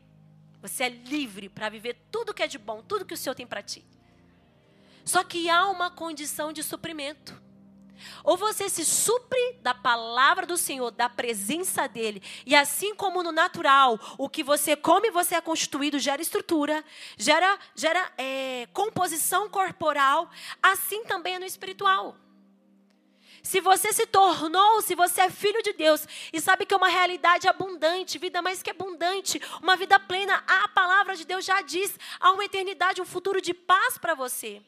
Você 0.62 0.84
é 0.84 0.88
livre 0.88 1.48
para 1.48 1.68
viver 1.68 1.96
tudo 2.10 2.34
que 2.34 2.42
é 2.42 2.46
de 2.46 2.58
bom, 2.58 2.82
tudo 2.82 3.04
que 3.04 3.14
o 3.14 3.16
Senhor 3.16 3.34
tem 3.34 3.46
para 3.46 3.62
ti. 3.62 3.84
Só 5.04 5.22
que 5.22 5.48
há 5.48 5.68
uma 5.68 5.90
condição 5.90 6.52
de 6.52 6.62
suprimento. 6.62 7.40
Ou 8.24 8.36
você 8.36 8.68
se 8.68 8.84
supre 8.84 9.58
da 9.62 9.74
palavra 9.74 10.46
do 10.46 10.56
Senhor, 10.56 10.90
da 10.90 11.08
presença 11.08 11.86
dEle. 11.86 12.22
E 12.44 12.54
assim 12.54 12.94
como 12.94 13.22
no 13.22 13.32
natural, 13.32 13.98
o 14.18 14.28
que 14.28 14.42
você 14.42 14.76
come, 14.76 15.10
você 15.10 15.34
é 15.34 15.40
constituído, 15.40 15.98
gera 15.98 16.22
estrutura, 16.22 16.84
gera, 17.16 17.58
gera 17.74 18.12
é, 18.16 18.68
composição 18.72 19.48
corporal. 19.48 20.30
Assim 20.62 21.04
também 21.04 21.34
é 21.34 21.38
no 21.38 21.46
espiritual. 21.46 22.16
Se 23.46 23.60
você 23.60 23.92
se 23.92 24.06
tornou, 24.06 24.82
se 24.82 24.96
você 24.96 25.20
é 25.20 25.30
filho 25.30 25.62
de 25.62 25.72
Deus 25.72 26.04
e 26.32 26.40
sabe 26.40 26.66
que 26.66 26.74
é 26.74 26.76
uma 26.76 26.88
realidade 26.88 27.46
abundante, 27.46 28.18
vida 28.18 28.42
mais 28.42 28.60
que 28.60 28.70
abundante, 28.70 29.40
uma 29.62 29.76
vida 29.76 30.00
plena, 30.00 30.42
a 30.48 30.66
palavra 30.66 31.14
de 31.14 31.24
Deus 31.24 31.44
já 31.44 31.62
diz, 31.62 31.96
há 32.18 32.32
uma 32.32 32.44
eternidade, 32.44 33.00
um 33.00 33.04
futuro 33.04 33.40
de 33.40 33.54
paz 33.54 33.98
para 33.98 34.14
você. 34.14 34.60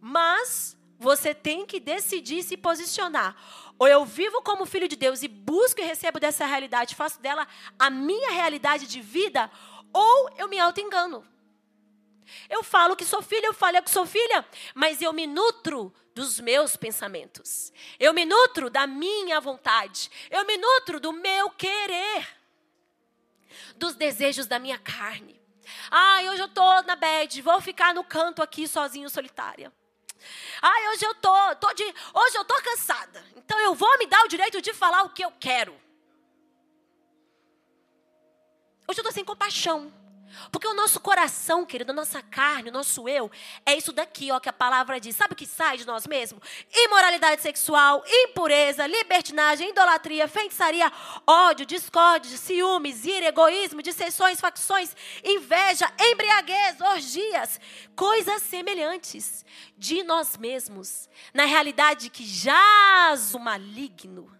Mas 0.00 0.75
você 0.98 1.34
tem 1.34 1.66
que 1.66 1.78
decidir 1.78 2.42
se 2.42 2.56
posicionar. 2.56 3.36
Ou 3.78 3.86
eu 3.86 4.04
vivo 4.04 4.42
como 4.42 4.66
filho 4.66 4.88
de 4.88 4.96
Deus 4.96 5.22
e 5.22 5.28
busco 5.28 5.80
e 5.80 5.84
recebo 5.84 6.18
dessa 6.18 6.46
realidade, 6.46 6.94
faço 6.94 7.20
dela 7.20 7.46
a 7.78 7.90
minha 7.90 8.30
realidade 8.30 8.86
de 8.86 9.00
vida, 9.00 9.50
ou 9.92 10.30
eu 10.38 10.48
me 10.48 10.58
auto-engano. 10.58 11.26
Eu 12.48 12.62
falo 12.62 12.96
que 12.96 13.04
sou 13.04 13.22
filha, 13.22 13.46
eu 13.46 13.54
falo 13.54 13.82
que 13.82 13.90
sou 13.90 14.06
filha, 14.06 14.44
mas 14.74 15.00
eu 15.00 15.12
me 15.12 15.26
nutro 15.26 15.92
dos 16.14 16.40
meus 16.40 16.76
pensamentos. 16.76 17.72
Eu 18.00 18.12
me 18.12 18.24
nutro 18.24 18.70
da 18.70 18.86
minha 18.86 19.40
vontade. 19.40 20.10
Eu 20.30 20.44
me 20.44 20.56
nutro 20.56 20.98
do 20.98 21.12
meu 21.12 21.50
querer. 21.50 22.26
Dos 23.76 23.94
desejos 23.94 24.46
da 24.46 24.58
minha 24.58 24.78
carne. 24.78 25.40
Ah, 25.90 26.20
hoje 26.30 26.40
eu 26.40 26.46
estou 26.46 26.82
na 26.84 26.96
bed, 26.96 27.42
vou 27.42 27.60
ficar 27.60 27.94
no 27.94 28.02
canto 28.04 28.42
aqui 28.42 28.66
sozinho, 28.66 29.10
solitária. 29.10 29.72
Ai, 30.62 30.88
hoje 30.88 31.04
eu 31.04 31.14
tô, 31.16 31.56
tô 31.56 31.72
de, 31.74 31.84
hoje 31.84 32.36
eu 32.36 32.44
tô 32.44 32.54
cansada. 32.62 33.24
Então 33.36 33.58
eu 33.60 33.74
vou 33.74 33.98
me 33.98 34.06
dar 34.06 34.24
o 34.24 34.28
direito 34.28 34.60
de 34.60 34.72
falar 34.72 35.02
o 35.02 35.10
que 35.10 35.24
eu 35.24 35.32
quero. 35.38 35.78
Hoje 38.88 39.00
eu 39.00 39.04
tô 39.04 39.12
sem 39.12 39.24
compaixão. 39.24 39.92
Porque 40.50 40.66
o 40.66 40.74
nosso 40.74 41.00
coração, 41.00 41.64
querido, 41.64 41.92
a 41.92 41.94
nossa 41.94 42.22
carne, 42.22 42.70
o 42.70 42.72
nosso 42.72 43.08
eu, 43.08 43.30
é 43.64 43.76
isso 43.76 43.92
daqui, 43.92 44.30
ó, 44.30 44.38
que 44.38 44.48
a 44.48 44.52
palavra 44.52 45.00
diz. 45.00 45.16
Sabe 45.16 45.34
o 45.34 45.36
que 45.36 45.46
sai 45.46 45.76
de 45.76 45.86
nós 45.86 46.06
mesmos? 46.06 46.42
Imoralidade 46.74 47.42
sexual, 47.42 48.02
impureza, 48.06 48.86
libertinagem, 48.86 49.70
idolatria, 49.70 50.28
feitiçaria, 50.28 50.90
ódio, 51.26 51.66
discórdia, 51.66 52.36
ciúmes, 52.36 53.04
ira, 53.04 53.26
egoísmo, 53.26 53.82
dissensões, 53.82 54.40
facções, 54.40 54.94
inveja, 55.24 55.90
embriaguez, 55.98 56.80
orgias, 56.80 57.60
coisas 57.94 58.42
semelhantes 58.42 59.44
de 59.76 60.02
nós 60.02 60.36
mesmos. 60.36 61.08
Na 61.32 61.44
realidade 61.44 62.10
que 62.10 62.24
jaz 62.24 63.34
o 63.34 63.38
maligno. 63.38 64.34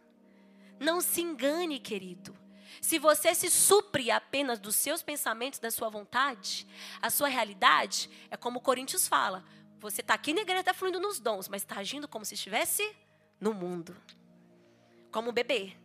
Não 0.79 1.01
se 1.01 1.23
engane, 1.23 1.79
querido. 1.79 2.46
Se 2.81 2.99
você 2.99 3.35
se 3.35 3.51
supre 3.51 4.11
apenas 4.11 4.59
dos 4.59 4.77
seus 4.77 5.03
pensamentos, 5.03 5.59
da 5.59 5.71
sua 5.71 5.89
vontade, 5.89 6.67
a 7.01 7.11
sua 7.11 7.29
realidade 7.29 8.11
é 8.31 8.37
como 8.37 8.61
Coríntios 8.61 9.09
fala. 9.09 9.45
Você 9.81 10.01
está 10.01 10.15
aqui 10.15 10.33
na 10.33 10.43
igreja, 10.43 10.61
está 10.61 10.75
fluindo 10.75 11.01
nos 11.01 11.21
dons, 11.21 11.49
mas 11.49 11.63
está 11.63 11.77
agindo 11.77 12.09
como 12.09 12.25
se 12.25 12.35
estivesse 12.35 12.95
no 13.41 13.53
mundo. 13.53 13.97
Como 15.11 15.31
um 15.31 15.33
bebê. 15.33 15.77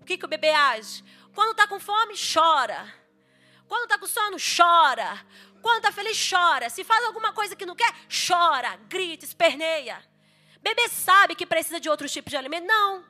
O 0.00 0.04
que, 0.04 0.18
que 0.18 0.24
o 0.24 0.28
bebê 0.28 0.50
age? 0.50 1.04
Quando 1.34 1.52
está 1.52 1.66
com 1.66 1.78
fome, 1.78 2.14
chora. 2.14 2.92
Quando 3.68 3.84
está 3.84 3.98
com 3.98 4.06
sono, 4.06 4.36
chora. 4.36 5.24
Quando 5.62 5.78
está 5.78 5.92
feliz, 5.92 6.18
chora. 6.28 6.68
Se 6.68 6.82
faz 6.82 7.04
alguma 7.06 7.32
coisa 7.32 7.54
que 7.54 7.64
não 7.64 7.76
quer, 7.76 7.94
chora, 8.08 8.76
grita, 8.88 9.24
esperneia. 9.24 10.02
Bebê 10.60 10.88
sabe 10.88 11.34
que 11.34 11.46
precisa 11.46 11.80
de 11.80 11.88
outros 11.88 12.12
tipos 12.12 12.30
de 12.30 12.36
alimento? 12.36 12.66
Não. 12.66 13.04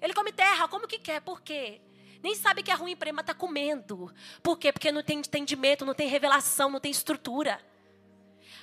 Ele 0.00 0.12
come 0.12 0.32
terra, 0.32 0.66
como 0.68 0.88
que 0.88 0.98
quer? 0.98 1.20
Por 1.20 1.40
quê? 1.40 1.80
Nem 2.22 2.34
sabe 2.34 2.62
que 2.62 2.70
é 2.70 2.74
ruim 2.74 2.94
para 2.94 3.08
ele, 3.08 3.16
mas 3.16 3.24
está 3.24 3.34
comendo. 3.34 4.14
Por 4.42 4.56
quê? 4.56 4.72
Porque 4.72 4.92
não 4.92 5.02
tem 5.02 5.18
entendimento, 5.18 5.84
não 5.84 5.94
tem 5.94 6.08
revelação, 6.08 6.70
não 6.70 6.78
tem 6.78 6.90
estrutura. 6.90 7.60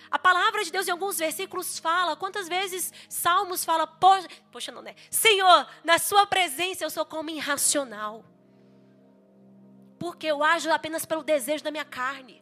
A 0.09 0.17
palavra 0.17 0.63
de 0.63 0.71
Deus 0.71 0.87
em 0.87 0.91
alguns 0.91 1.19
versículos 1.19 1.77
fala, 1.77 2.15
quantas 2.15 2.47
vezes 2.47 2.91
Salmos 3.07 3.63
fala, 3.63 3.85
poxa, 3.85 4.27
poxa 4.51 4.71
não, 4.71 4.81
né? 4.81 4.95
Senhor, 5.11 5.67
na 5.83 5.99
sua 5.99 6.25
presença 6.25 6.83
eu 6.83 6.89
sou 6.89 7.05
como 7.05 7.29
irracional. 7.29 8.23
Porque 9.99 10.25
eu 10.25 10.43
ajo 10.43 10.71
apenas 10.71 11.05
pelo 11.05 11.23
desejo 11.23 11.63
da 11.63 11.69
minha 11.69 11.85
carne. 11.85 12.41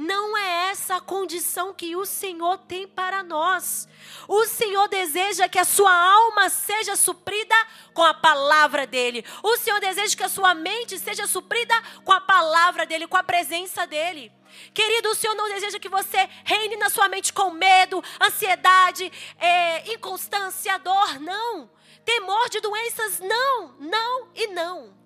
Não 0.00 0.34
é 0.34 0.70
essa 0.70 0.96
a 0.96 1.00
condição 1.00 1.74
que 1.74 1.94
o 1.94 2.06
Senhor 2.06 2.56
tem 2.56 2.88
para 2.88 3.22
nós. 3.22 3.86
O 4.26 4.46
Senhor 4.46 4.88
deseja 4.88 5.46
que 5.46 5.58
a 5.58 5.64
sua 5.64 5.92
alma 5.94 6.48
seja 6.48 6.96
suprida 6.96 7.54
com 7.92 8.02
a 8.02 8.14
palavra 8.14 8.86
dEle. 8.86 9.22
O 9.42 9.58
Senhor 9.58 9.78
deseja 9.78 10.16
que 10.16 10.22
a 10.22 10.28
sua 10.30 10.54
mente 10.54 10.98
seja 10.98 11.26
suprida 11.26 11.74
com 12.02 12.12
a 12.12 12.20
palavra 12.20 12.86
dEle, 12.86 13.06
com 13.06 13.18
a 13.18 13.22
presença 13.22 13.86
dEle. 13.86 14.32
Querido, 14.72 15.10
o 15.10 15.14
Senhor 15.14 15.34
não 15.34 15.50
deseja 15.50 15.78
que 15.78 15.90
você 15.90 16.26
reine 16.44 16.76
na 16.76 16.88
sua 16.88 17.06
mente 17.06 17.30
com 17.30 17.50
medo, 17.50 18.02
ansiedade, 18.22 19.12
é, 19.38 19.92
inconstância, 19.92 20.78
dor, 20.78 21.20
não. 21.20 21.70
Temor 22.06 22.48
de 22.48 22.58
doenças, 22.60 23.20
não, 23.20 23.74
não 23.78 24.28
e 24.34 24.46
não. 24.46 24.99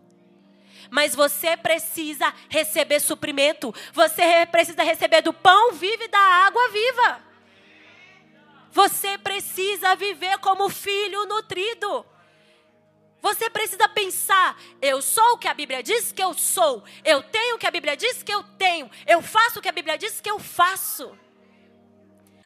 Mas 0.91 1.15
você 1.15 1.57
precisa 1.57 2.33
receber 2.49 3.01
suprimento. 3.01 3.75
Você 3.93 4.47
precisa 4.47 4.83
receber 4.83 5.23
do 5.23 5.33
pão 5.33 5.73
vivo 5.73 6.03
e 6.03 6.09
da 6.09 6.19
água 6.19 6.69
viva. 6.69 7.23
Você 8.71 9.17
precisa 9.19 9.95
viver 9.95 10.39
como 10.39 10.69
filho 10.69 11.27
nutrido. 11.27 12.05
Você 13.23 13.49
precisa 13.49 13.89
pensar: 13.89 14.61
eu 14.83 15.01
sou 15.01 15.33
o 15.33 15.39
que 15.39 15.49
a 15.49 15.55
Bíblia 15.55 15.83
diz 15.83 16.13
que 16.13 16.23
eu 16.23 16.35
sou. 16.35 16.85
Eu 17.05 17.23
tenho 17.23 17.57
o 17.57 17.59
que 17.59 17.67
a 17.67 17.71
Bíblia 17.71 17.97
diz 17.97 18.23
que 18.23 18.35
eu 18.35 18.43
tenho. 18.59 18.91
Eu 19.07 19.23
faço 19.23 19.61
o 19.61 19.63
que 19.63 19.69
a 19.69 19.73
Bíblia 19.73 19.97
diz 19.97 20.21
que 20.21 20.31
eu 20.31 20.39
faço. 20.39 21.17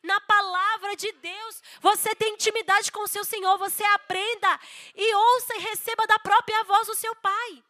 Na 0.02 0.20
palavra 0.20 0.94
de 0.94 1.10
Deus, 1.12 1.62
você 1.80 2.14
tem 2.14 2.34
intimidade 2.34 2.92
com 2.92 3.00
o 3.00 3.08
seu 3.08 3.24
Senhor. 3.24 3.58
Você 3.58 3.82
aprenda 3.84 4.60
e 4.94 5.14
ouça 5.14 5.56
e 5.56 5.60
receba 5.60 6.06
da 6.06 6.18
própria 6.18 6.62
voz 6.64 6.86
do 6.86 6.94
seu 6.94 7.14
Pai. 7.16 7.62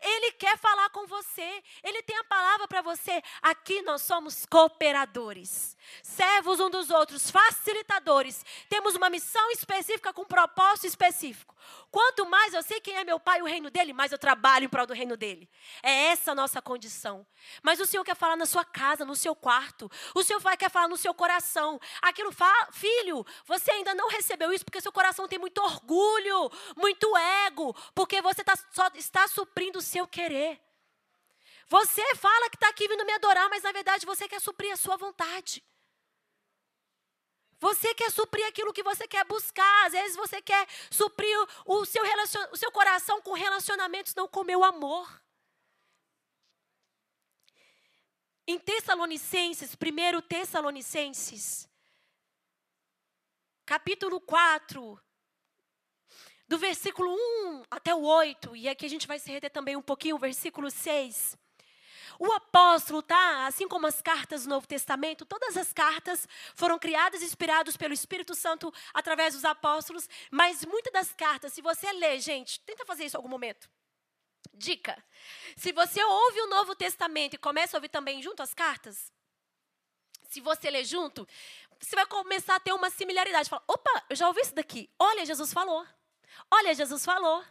Ele 0.00 0.32
quer 0.32 0.56
falar 0.58 0.90
com 0.90 1.06
você. 1.06 1.62
Ele 1.82 2.02
tem 2.02 2.16
a 2.18 2.24
palavra 2.24 2.68
para 2.68 2.82
você. 2.82 3.22
Aqui 3.42 3.82
nós 3.82 4.02
somos 4.02 4.46
cooperadores, 4.46 5.76
servos 6.02 6.60
um 6.60 6.70
dos 6.70 6.90
outros, 6.90 7.30
facilitadores. 7.30 8.44
Temos 8.68 8.94
uma 8.94 9.10
missão 9.10 9.50
específica 9.50 10.12
com 10.12 10.22
um 10.22 10.26
propósito 10.26 10.86
específico. 10.86 11.55
Quanto 11.90 12.26
mais 12.26 12.52
eu 12.52 12.62
sei 12.62 12.80
quem 12.80 12.96
é 12.96 13.04
meu 13.04 13.18
pai 13.18 13.38
e 13.38 13.42
o 13.42 13.46
reino 13.46 13.70
dele, 13.70 13.92
mais 13.92 14.12
eu 14.12 14.18
trabalho 14.18 14.64
em 14.64 14.68
prol 14.68 14.86
do 14.86 14.92
reino 14.92 15.16
dele. 15.16 15.48
É 15.82 16.06
essa 16.06 16.32
a 16.32 16.34
nossa 16.34 16.60
condição. 16.60 17.26
Mas 17.62 17.80
o 17.80 17.86
Senhor 17.86 18.04
quer 18.04 18.16
falar 18.16 18.36
na 18.36 18.46
sua 18.46 18.64
casa, 18.64 19.04
no 19.04 19.14
seu 19.14 19.34
quarto. 19.34 19.90
O 20.14 20.22
Senhor 20.22 20.40
quer 20.56 20.70
falar 20.70 20.88
no 20.88 20.96
seu 20.96 21.14
coração. 21.14 21.80
Aquilo, 22.02 22.32
fala, 22.32 22.72
filho, 22.72 23.24
você 23.44 23.70
ainda 23.70 23.94
não 23.94 24.08
recebeu 24.08 24.52
isso 24.52 24.64
porque 24.64 24.80
seu 24.80 24.92
coração 24.92 25.28
tem 25.28 25.38
muito 25.38 25.58
orgulho, 25.62 26.50
muito 26.76 27.16
ego, 27.46 27.74
porque 27.94 28.20
você 28.20 28.44
tá, 28.44 28.54
só 28.70 28.88
está 28.94 29.26
suprindo 29.28 29.78
o 29.78 29.82
seu 29.82 30.06
querer. 30.06 30.60
Você 31.68 32.14
fala 32.14 32.48
que 32.48 32.56
está 32.56 32.68
aqui 32.68 32.86
vindo 32.86 33.04
me 33.04 33.12
adorar, 33.12 33.48
mas 33.48 33.62
na 33.62 33.72
verdade 33.72 34.06
você 34.06 34.28
quer 34.28 34.40
suprir 34.40 34.72
a 34.72 34.76
sua 34.76 34.96
vontade. 34.96 35.64
Você 37.58 37.94
quer 37.94 38.10
suprir 38.10 38.46
aquilo 38.46 38.72
que 38.72 38.82
você 38.82 39.08
quer 39.08 39.24
buscar. 39.24 39.86
Às 39.86 39.92
vezes 39.92 40.16
você 40.16 40.42
quer 40.42 40.66
suprir 40.90 41.36
o 41.64 41.84
seu, 41.84 42.02
relacion... 42.04 42.46
o 42.52 42.56
seu 42.56 42.70
coração 42.70 43.20
com 43.22 43.32
relacionamentos, 43.32 44.14
não 44.14 44.28
com 44.28 44.44
meu 44.44 44.62
amor. 44.62 45.22
Em 48.46 48.58
Tessalonicenses, 48.58 49.74
1 49.74 50.20
Tessalonicenses, 50.22 51.68
capítulo 53.64 54.20
4, 54.20 55.00
do 56.46 56.56
versículo 56.56 57.12
1 57.12 57.64
até 57.68 57.92
o 57.92 58.02
8, 58.02 58.54
e 58.54 58.68
aqui 58.68 58.86
a 58.86 58.88
gente 58.88 59.08
vai 59.08 59.18
se 59.18 59.32
reter 59.32 59.50
também 59.50 59.74
um 59.74 59.82
pouquinho, 59.82 60.14
o 60.14 60.18
versículo 60.20 60.70
6. 60.70 61.36
O 62.18 62.32
apóstolo, 62.32 63.02
tá? 63.02 63.46
Assim 63.46 63.68
como 63.68 63.86
as 63.86 64.00
cartas 64.00 64.44
do 64.44 64.50
Novo 64.50 64.66
Testamento, 64.66 65.24
todas 65.24 65.56
as 65.56 65.72
cartas 65.72 66.26
foram 66.54 66.78
criadas 66.78 67.22
e 67.22 67.24
inspiradas 67.24 67.76
pelo 67.76 67.94
Espírito 67.94 68.34
Santo 68.34 68.72
através 68.94 69.34
dos 69.34 69.44
apóstolos, 69.44 70.08
mas 70.30 70.64
muitas 70.64 70.92
das 70.92 71.12
cartas, 71.12 71.52
se 71.52 71.60
você 71.60 71.92
ler, 71.92 72.18
gente, 72.20 72.60
tenta 72.60 72.84
fazer 72.84 73.04
isso 73.04 73.16
em 73.16 73.18
algum 73.18 73.28
momento. 73.28 73.68
Dica: 74.54 75.02
se 75.56 75.72
você 75.72 76.02
ouve 76.02 76.40
o 76.40 76.48
Novo 76.48 76.74
Testamento 76.74 77.34
e 77.34 77.38
começa 77.38 77.76
a 77.76 77.78
ouvir 77.78 77.88
também 77.88 78.22
junto 78.22 78.42
as 78.42 78.54
cartas, 78.54 79.12
se 80.28 80.40
você 80.40 80.70
ler 80.70 80.84
junto, 80.84 81.26
você 81.78 81.94
vai 81.94 82.06
começar 82.06 82.56
a 82.56 82.60
ter 82.60 82.72
uma 82.72 82.90
similaridade. 82.90 83.48
Fala, 83.48 83.62
opa, 83.68 84.04
eu 84.08 84.16
já 84.16 84.26
ouvi 84.28 84.40
isso 84.40 84.54
daqui. 84.54 84.90
Olha, 84.98 85.24
Jesus 85.24 85.52
falou. 85.52 85.86
Olha, 86.50 86.74
Jesus 86.74 87.04
falou. 87.04 87.44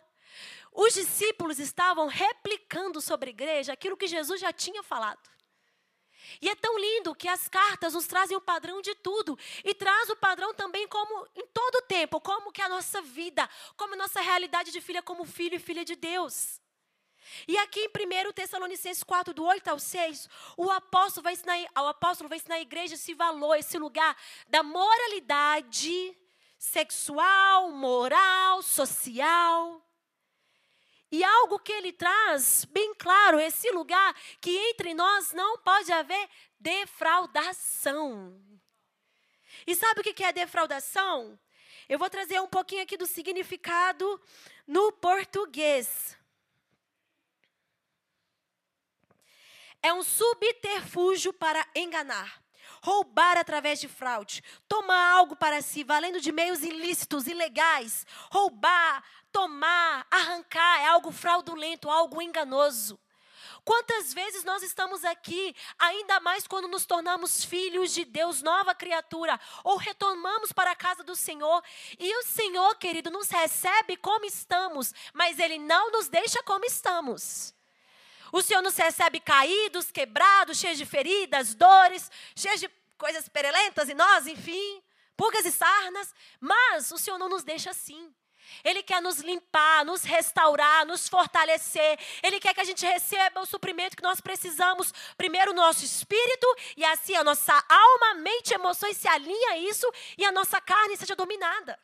Os 0.76 0.94
discípulos 0.94 1.58
estavam 1.58 2.08
replicando 2.08 3.00
sobre 3.00 3.30
a 3.30 3.34
igreja 3.34 3.74
aquilo 3.74 3.96
que 3.96 4.08
Jesus 4.08 4.42
já 4.42 4.52
tinha 4.52 4.84
falado. 4.84 5.30
E 6.42 6.50
é 6.50 6.56
tão 6.56 6.78
lindo 6.78 7.16
que 7.16 7.30
as 7.30 7.48
cartas 7.48 7.94
nos 7.94 8.08
trazem 8.08 8.36
o 8.36 8.42
padrão 8.42 8.82
de 8.82 8.94
tudo 8.96 9.40
e 9.64 9.74
traz 9.74 10.10
o 10.10 10.18
padrão 10.18 10.54
também 10.54 10.86
como 10.88 11.26
em 11.34 11.48
todo 11.48 11.76
o 11.76 11.82
tempo, 11.84 12.20
como 12.20 12.52
que 12.52 12.62
a 12.62 12.68
nossa 12.68 13.02
vida, 13.02 13.50
como 13.78 13.94
a 13.94 13.98
nossa 13.98 14.20
realidade 14.20 14.72
de 14.72 14.82
filha 14.82 15.02
como 15.02 15.24
filho 15.24 15.56
e 15.56 15.60
filha 15.60 15.86
de 15.86 15.96
Deus. 15.96 16.60
E 17.48 17.58
aqui 17.58 17.80
em 17.80 18.28
1 18.28 18.34
Tessalonicenses 18.34 19.04
4, 19.04 19.34
do 19.34 19.46
8 19.46 19.68
ao 19.70 19.80
6, 19.80 20.30
o 20.58 20.70
apóstolo 20.70 21.24
vai 21.24 21.34
ensinar, 21.34 21.58
o 21.58 21.88
apóstolo 21.88 22.28
vai 22.28 22.38
ensinar 22.38 22.56
a 22.56 22.62
igreja 22.62 22.96
esse 22.96 23.14
valor, 23.14 23.56
esse 23.56 23.78
lugar 23.78 24.16
da 24.48 24.62
moralidade 24.62 26.18
sexual, 26.58 27.72
moral, 27.72 28.62
social. 28.62 29.82
E 31.16 31.24
algo 31.24 31.58
que 31.60 31.72
ele 31.72 31.94
traz 31.94 32.66
bem 32.66 32.94
claro, 32.94 33.40
esse 33.40 33.72
lugar 33.72 34.14
que 34.42 34.52
entre 34.70 34.94
nós 34.94 35.32
não 35.32 35.58
pode 35.60 35.90
haver 35.90 36.30
defraudação. 36.60 38.38
E 39.66 39.74
sabe 39.74 40.02
o 40.02 40.04
que 40.04 40.22
é 40.22 40.34
defraudação? 40.34 41.40
Eu 41.88 41.98
vou 41.98 42.10
trazer 42.10 42.42
um 42.42 42.48
pouquinho 42.48 42.84
aqui 42.84 42.98
do 42.98 43.06
significado 43.06 44.22
no 44.68 44.92
português. 44.92 46.18
É 49.82 49.94
um 49.94 50.04
subterfúgio 50.04 51.32
para 51.32 51.66
enganar, 51.74 52.44
roubar 52.82 53.38
através 53.38 53.80
de 53.80 53.88
fraude, 53.88 54.44
tomar 54.68 55.14
algo 55.14 55.34
para 55.38 55.62
si, 55.62 55.82
valendo 55.82 56.20
de 56.20 56.34
meios 56.34 56.62
ilícitos, 56.62 57.26
ilegais, 57.26 58.06
roubar, 58.30 59.02
tomar, 59.36 60.08
arrancar 60.10 60.80
é 60.80 60.88
algo 60.88 61.12
fraudulento, 61.12 61.90
algo 61.90 62.22
enganoso. 62.22 62.98
Quantas 63.66 64.14
vezes 64.14 64.46
nós 64.46 64.64
estamos 64.64 65.04
aqui, 65.04 65.54
ainda 65.78 66.22
mais 66.22 66.48
quando 66.48 66.70
nos 66.70 66.86
tornamos 66.86 67.44
filhos 67.44 67.94
de 67.94 68.06
Deus, 68.06 68.42
nova 68.42 68.74
criatura, 68.74 69.38
ou 69.62 69.76
retomamos 69.76 70.54
para 70.54 70.72
a 70.72 70.76
casa 70.76 71.04
do 71.04 71.18
Senhor, 71.18 71.62
e 72.00 72.18
o 72.20 72.24
Senhor, 72.24 72.78
querido, 72.78 73.12
nos 73.12 73.30
recebe 73.30 73.98
como 73.98 74.24
estamos, 74.24 74.94
mas 75.14 75.38
Ele 75.38 75.60
não 75.60 75.92
nos 75.92 76.08
deixa 76.08 76.42
como 76.44 76.64
estamos. 76.64 77.54
O 78.32 78.42
Senhor 78.42 78.62
nos 78.62 78.78
recebe 78.78 79.20
caídos, 79.20 79.92
quebrados, 79.92 80.60
cheios 80.60 80.78
de 80.78 80.86
feridas, 80.86 81.54
dores, 81.56 82.10
cheios 82.38 82.62
de 82.62 82.70
coisas 82.98 83.28
perelentas 83.28 83.90
em 83.90 83.96
nós, 83.96 84.28
enfim, 84.28 84.82
pulgas 85.18 85.44
e 85.44 85.52
sarnas. 85.52 86.14
Mas 86.40 86.90
o 86.92 86.98
Senhor 86.98 87.18
não 87.18 87.28
nos 87.28 87.44
deixa 87.44 87.72
assim. 87.72 88.14
Ele 88.64 88.84
quer 88.84 89.02
nos 89.02 89.20
limpar, 89.20 89.86
nos 89.86 90.04
restaurar, 90.04 90.86
nos 90.86 91.08
fortalecer. 91.08 92.00
Ele 92.24 92.40
quer 92.40 92.54
que 92.54 92.62
a 92.62 92.66
gente 92.66 92.86
receba 92.86 93.42
o 93.42 93.46
suprimento 93.46 93.96
que 93.96 94.04
nós 94.04 94.22
precisamos. 94.22 94.94
Primeiro 95.18 95.52
o 95.52 95.56
nosso 95.56 95.84
espírito 95.84 96.48
e 96.78 96.84
assim 96.86 97.16
a 97.16 97.24
nossa 97.24 97.54
alma, 97.68 98.16
mente, 98.16 98.54
emoções 98.54 98.98
se 98.98 99.08
alinha 99.08 99.52
a 99.52 99.58
isso 99.58 99.92
e 100.18 100.26
a 100.26 100.32
nossa 100.32 100.60
carne 100.62 100.98
seja 100.98 101.16
dominada. 101.16 101.80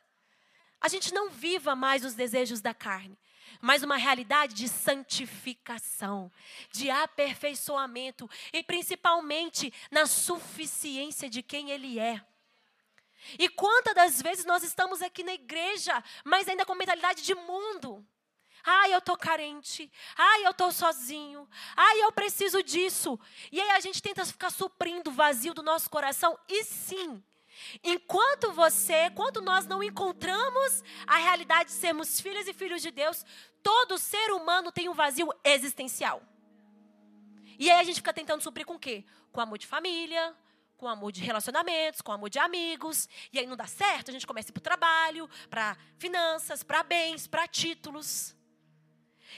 A 0.79 0.87
gente 0.87 1.13
não 1.13 1.29
viva 1.29 1.75
mais 1.75 2.03
os 2.03 2.15
desejos 2.15 2.59
da 2.59 2.73
carne, 2.73 3.17
mas 3.61 3.83
uma 3.83 3.97
realidade 3.97 4.55
de 4.55 4.67
santificação, 4.67 6.31
de 6.71 6.89
aperfeiçoamento 6.89 8.27
e 8.51 8.63
principalmente 8.63 9.71
na 9.91 10.07
suficiência 10.07 11.29
de 11.29 11.43
quem 11.43 11.69
ele 11.69 11.99
é. 11.99 12.25
E 13.37 13.49
quantas 13.49 13.93
das 13.93 14.21
vezes 14.21 14.45
nós 14.45 14.63
estamos 14.63 15.01
aqui 15.01 15.23
na 15.23 15.33
igreja, 15.33 16.03
mas 16.23 16.47
ainda 16.47 16.65
com 16.65 16.75
mentalidade 16.75 17.21
de 17.23 17.35
mundo? 17.35 18.05
Ai, 18.63 18.93
eu 18.93 18.99
estou 18.99 19.17
carente. 19.17 19.91
Ai, 20.15 20.45
eu 20.45 20.51
estou 20.51 20.71
sozinho. 20.71 21.47
Ai, 21.75 22.03
eu 22.03 22.11
preciso 22.11 22.61
disso. 22.61 23.19
E 23.51 23.59
aí 23.59 23.71
a 23.71 23.79
gente 23.79 24.01
tenta 24.01 24.25
ficar 24.25 24.49
suprindo 24.49 25.09
o 25.09 25.13
vazio 25.13 25.53
do 25.53 25.63
nosso 25.63 25.89
coração. 25.89 26.37
E 26.47 26.63
sim, 26.63 27.23
enquanto 27.83 28.51
você, 28.51 29.09
quando 29.11 29.41
nós 29.41 29.65
não 29.65 29.81
encontramos 29.81 30.83
a 31.07 31.17
realidade 31.17 31.69
de 31.69 31.75
sermos 31.75 32.19
filhas 32.21 32.47
e 32.47 32.53
filhos 32.53 32.81
de 32.81 32.91
Deus, 32.91 33.25
todo 33.63 33.97
ser 33.97 34.31
humano 34.31 34.71
tem 34.71 34.89
um 34.89 34.93
vazio 34.93 35.29
existencial. 35.43 36.21
E 37.57 37.69
aí 37.69 37.79
a 37.79 37.83
gente 37.83 37.97
fica 37.97 38.13
tentando 38.13 38.41
suprir 38.41 38.65
com 38.65 38.75
o 38.75 38.79
quê? 38.79 39.05
Com 39.31 39.41
amor 39.41 39.57
de 39.57 39.67
família, 39.67 40.35
com 40.81 40.87
amor 40.87 41.11
de 41.11 41.21
relacionamentos, 41.21 42.01
com 42.01 42.11
amor 42.11 42.27
de 42.27 42.39
amigos, 42.39 43.07
e 43.31 43.37
aí 43.37 43.45
não 43.45 43.55
dá 43.55 43.67
certo, 43.67 44.09
a 44.09 44.11
gente 44.11 44.25
começa 44.25 44.51
para 44.51 44.59
o 44.59 44.63
trabalho, 44.63 45.29
para 45.47 45.77
finanças, 45.99 46.63
para 46.63 46.81
bens, 46.81 47.27
para 47.27 47.47
títulos. 47.47 48.35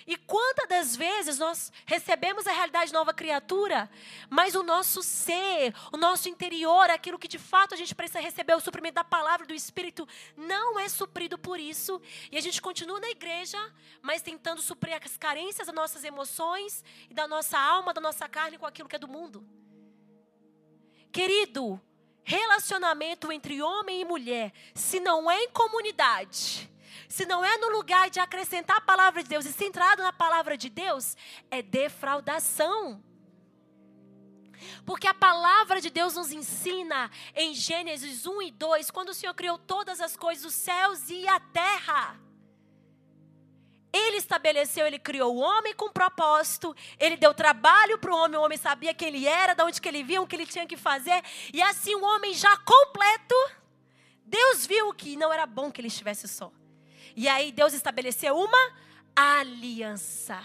E 0.08 0.16
quantas 0.16 0.70
das 0.70 0.96
vezes 0.96 1.38
nós 1.38 1.70
recebemos 1.86 2.48
a 2.48 2.54
realidade 2.54 2.88
de 2.88 2.94
nova 2.94 3.14
criatura, 3.14 3.92
mas 4.30 4.56
o 4.56 4.64
nosso 4.64 5.04
ser, 5.04 5.76
o 5.92 5.98
nosso 5.98 6.30
interior, 6.30 6.90
aquilo 6.90 7.20
que 7.20 7.28
de 7.28 7.38
fato 7.38 7.74
a 7.74 7.78
gente 7.78 7.94
precisa 7.94 8.22
receber, 8.22 8.56
o 8.56 8.62
suprimento 8.62 8.96
da 8.96 9.04
palavra 9.04 9.46
do 9.46 9.54
Espírito, 9.54 10.08
não 10.38 10.80
é 10.80 10.88
suprido 10.88 11.38
por 11.38 11.60
isso. 11.60 12.02
E 12.32 12.38
a 12.38 12.42
gente 12.42 12.62
continua 12.62 13.02
na 13.02 13.10
igreja, 13.10 13.60
mas 14.02 14.22
tentando 14.22 14.62
suprir 14.62 14.96
as 14.96 15.18
carências 15.18 15.68
das 15.68 15.76
nossas 15.76 16.06
emoções 16.06 16.86
e 17.10 17.14
da 17.14 17.28
nossa 17.28 17.60
alma, 17.60 17.94
da 17.94 18.00
nossa 18.00 18.30
carne 18.30 18.58
com 18.58 18.66
aquilo 18.66 18.88
que 18.88 18.96
é 18.96 19.00
do 19.00 19.10
mundo. 19.10 19.46
Querido, 21.14 21.80
relacionamento 22.24 23.32
entre 23.32 23.62
homem 23.62 24.02
e 24.02 24.06
mulher, 24.06 24.52
se 24.74 25.00
não 25.00 25.30
é 25.30 25.44
em 25.44 25.50
comunidade, 25.52 26.68
se 27.08 27.24
não 27.24 27.46
é 27.46 27.56
no 27.60 27.70
lugar 27.70 28.10
de 28.10 28.20
acrescentar 28.20 28.78
a 28.78 28.82
palavra 28.82 29.22
de 29.22 29.30
Deus 29.30 29.46
e 29.46 29.54
centrado 29.54 30.02
na 30.02 30.12
palavra 30.12 30.58
de 30.58 30.72
Deus, 30.72 31.16
é 31.52 31.62
defraudação. 31.62 33.04
Porque 34.84 35.06
a 35.06 35.14
palavra 35.14 35.80
de 35.80 35.92
Deus 35.92 36.16
nos 36.16 36.32
ensina 36.32 37.12
em 37.36 37.54
Gênesis 37.54 38.26
1 38.26 38.42
e 38.42 38.52
2, 38.52 38.90
quando 38.90 39.10
o 39.10 39.14
Senhor 39.14 39.36
criou 39.36 39.60
todas 39.60 40.02
as 40.02 40.18
coisas, 40.18 40.44
os 40.46 40.56
céus 40.56 41.12
e 41.12 41.28
a 41.28 41.40
terra. 41.40 42.20
Ele 43.94 44.18
estabeleceu, 44.18 44.88
ele 44.88 44.98
criou 44.98 45.36
o 45.36 45.40
homem 45.40 45.76
com 45.76 45.92
propósito, 45.92 46.76
ele 47.00 47.16
deu 47.16 47.32
trabalho 47.32 48.00
para 48.00 48.12
o 48.12 48.18
homem, 48.18 48.40
o 48.40 48.42
homem 48.42 48.58
sabia 48.58 48.92
quem 48.92 49.10
ele 49.10 49.28
era, 49.28 49.54
de 49.54 49.62
onde 49.62 49.80
que 49.80 49.88
ele 49.88 50.04
via, 50.04 50.20
o 50.20 50.26
que 50.26 50.36
ele 50.36 50.48
tinha 50.48 50.66
que 50.66 50.76
fazer, 50.76 51.24
e 51.54 51.62
assim 51.62 51.94
o 51.94 52.04
homem 52.04 52.34
já 52.34 52.58
completo, 52.58 53.36
Deus 54.26 54.66
viu 54.66 54.92
que 54.94 55.16
não 55.16 55.32
era 55.32 55.46
bom 55.46 55.72
que 55.72 55.80
ele 55.80 55.90
estivesse 55.90 56.28
só. 56.28 56.52
E 57.16 57.28
aí 57.28 57.52
Deus 57.52 57.74
estabeleceu 57.74 58.36
uma 58.36 58.74
aliança. 59.16 60.42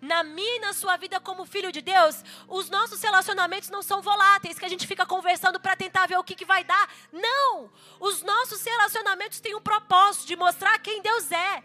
Na 0.00 0.22
minha 0.22 0.56
e 0.56 0.60
na 0.60 0.72
sua 0.72 0.96
vida 0.96 1.20
como 1.20 1.44
filho 1.44 1.70
de 1.70 1.80
Deus, 1.80 2.24
os 2.48 2.68
nossos 2.68 3.00
relacionamentos 3.02 3.70
não 3.70 3.82
são 3.82 4.02
voláteis, 4.02 4.58
que 4.58 4.64
a 4.64 4.68
gente 4.68 4.86
fica 4.86 5.06
conversando 5.06 5.60
para 5.60 5.76
tentar 5.76 6.06
ver 6.06 6.18
o 6.18 6.24
que, 6.24 6.34
que 6.34 6.44
vai 6.44 6.64
dar. 6.64 6.92
Não! 7.12 7.70
Os 8.00 8.22
nossos 8.22 8.64
relacionamentos 8.64 9.40
têm 9.40 9.54
um 9.54 9.60
propósito 9.60 10.26
de 10.26 10.36
mostrar 10.36 10.78
quem 10.80 11.02
Deus 11.02 11.30
é. 11.30 11.62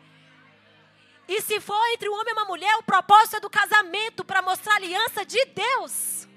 E 1.28 1.42
se 1.42 1.60
for 1.60 1.86
entre 1.94 2.10
um 2.10 2.14
homem 2.14 2.34
e 2.34 2.38
uma 2.38 2.46
mulher, 2.46 2.76
o 2.78 2.84
propósito 2.84 3.38
é 3.38 3.40
do 3.40 3.50
casamento 3.50 4.24
para 4.24 4.42
mostrar 4.42 4.76
aliança 4.76 5.26
de 5.26 5.44
Deus. 5.46 6.28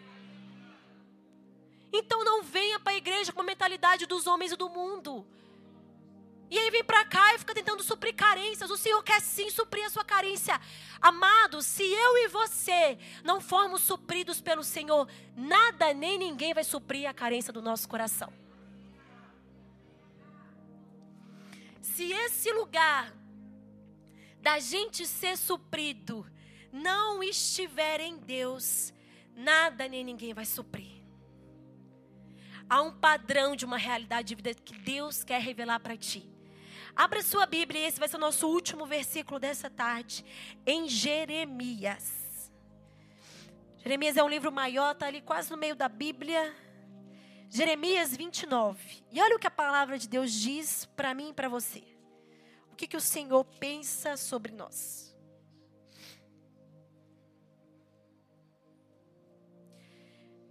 Então 1.92 2.24
não 2.24 2.42
venha 2.42 2.78
para 2.80 2.92
a 2.92 2.96
igreja 2.96 3.32
com 3.32 3.40
a 3.40 3.44
mentalidade 3.44 4.06
dos 4.06 4.26
homens 4.26 4.52
e 4.52 4.56
do 4.56 4.68
mundo. 4.68 5.26
E 6.50 6.58
aí 6.58 6.68
vem 6.70 6.82
para 6.82 7.04
cá 7.04 7.34
e 7.34 7.38
fica 7.38 7.54
tentando 7.54 7.82
suprir 7.84 8.14
carências. 8.14 8.70
O 8.70 8.76
Senhor 8.76 9.00
quer 9.04 9.20
sim 9.20 9.48
suprir 9.50 9.84
a 9.84 9.90
sua 9.90 10.04
carência. 10.04 10.60
Amados, 11.00 11.64
se 11.64 11.84
eu 11.84 12.18
e 12.18 12.28
você 12.28 12.98
não 13.22 13.40
formos 13.40 13.82
supridos 13.82 14.40
pelo 14.40 14.64
Senhor, 14.64 15.08
nada 15.36 15.94
nem 15.94 16.18
ninguém 16.18 16.52
vai 16.52 16.64
suprir 16.64 17.08
a 17.08 17.14
carência 17.14 17.52
do 17.52 17.62
nosso 17.62 17.88
coração. 17.88 18.32
Se 21.80 22.10
esse 22.12 22.52
lugar 22.52 23.12
da 24.40 24.58
gente 24.58 25.06
ser 25.06 25.36
suprido 25.36 26.26
não 26.72 27.22
estiver 27.22 28.00
em 28.00 28.16
Deus, 28.16 28.92
nada 29.34 29.88
nem 29.88 30.04
ninguém 30.04 30.32
vai 30.32 30.44
suprir. 30.44 31.00
Há 32.68 32.80
um 32.82 32.92
padrão 32.92 33.56
de 33.56 33.64
uma 33.64 33.76
realidade 33.76 34.28
de 34.28 34.34
vida 34.36 34.54
que 34.54 34.78
Deus 34.78 35.24
quer 35.24 35.40
revelar 35.40 35.80
para 35.80 35.96
ti. 35.96 36.30
Abra 36.94 37.22
sua 37.22 37.46
Bíblia, 37.46 37.80
e 37.80 37.84
esse 37.84 37.98
vai 37.98 38.08
ser 38.08 38.16
o 38.16 38.20
nosso 38.20 38.48
último 38.48 38.86
versículo 38.86 39.40
dessa 39.40 39.68
tarde, 39.68 40.24
em 40.64 40.88
Jeremias. 40.88 42.50
Jeremias 43.78 44.16
é 44.16 44.22
um 44.22 44.28
livro 44.28 44.52
maior, 44.52 44.92
está 44.92 45.06
ali 45.06 45.20
quase 45.20 45.50
no 45.50 45.56
meio 45.56 45.74
da 45.74 45.88
Bíblia. 45.88 46.54
Jeremias 47.48 48.16
29. 48.16 49.02
E 49.10 49.20
olha 49.20 49.34
o 49.34 49.38
que 49.38 49.46
a 49.46 49.50
palavra 49.50 49.98
de 49.98 50.08
Deus 50.08 50.32
diz 50.32 50.84
para 50.94 51.14
mim 51.14 51.30
e 51.30 51.32
para 51.32 51.48
você 51.48 51.82
que, 52.76 52.86
que 52.86 52.96
o 52.96 53.00
Senhor 53.00 53.44
pensa 53.44 54.16
sobre 54.16 54.52
nós. 54.52 55.10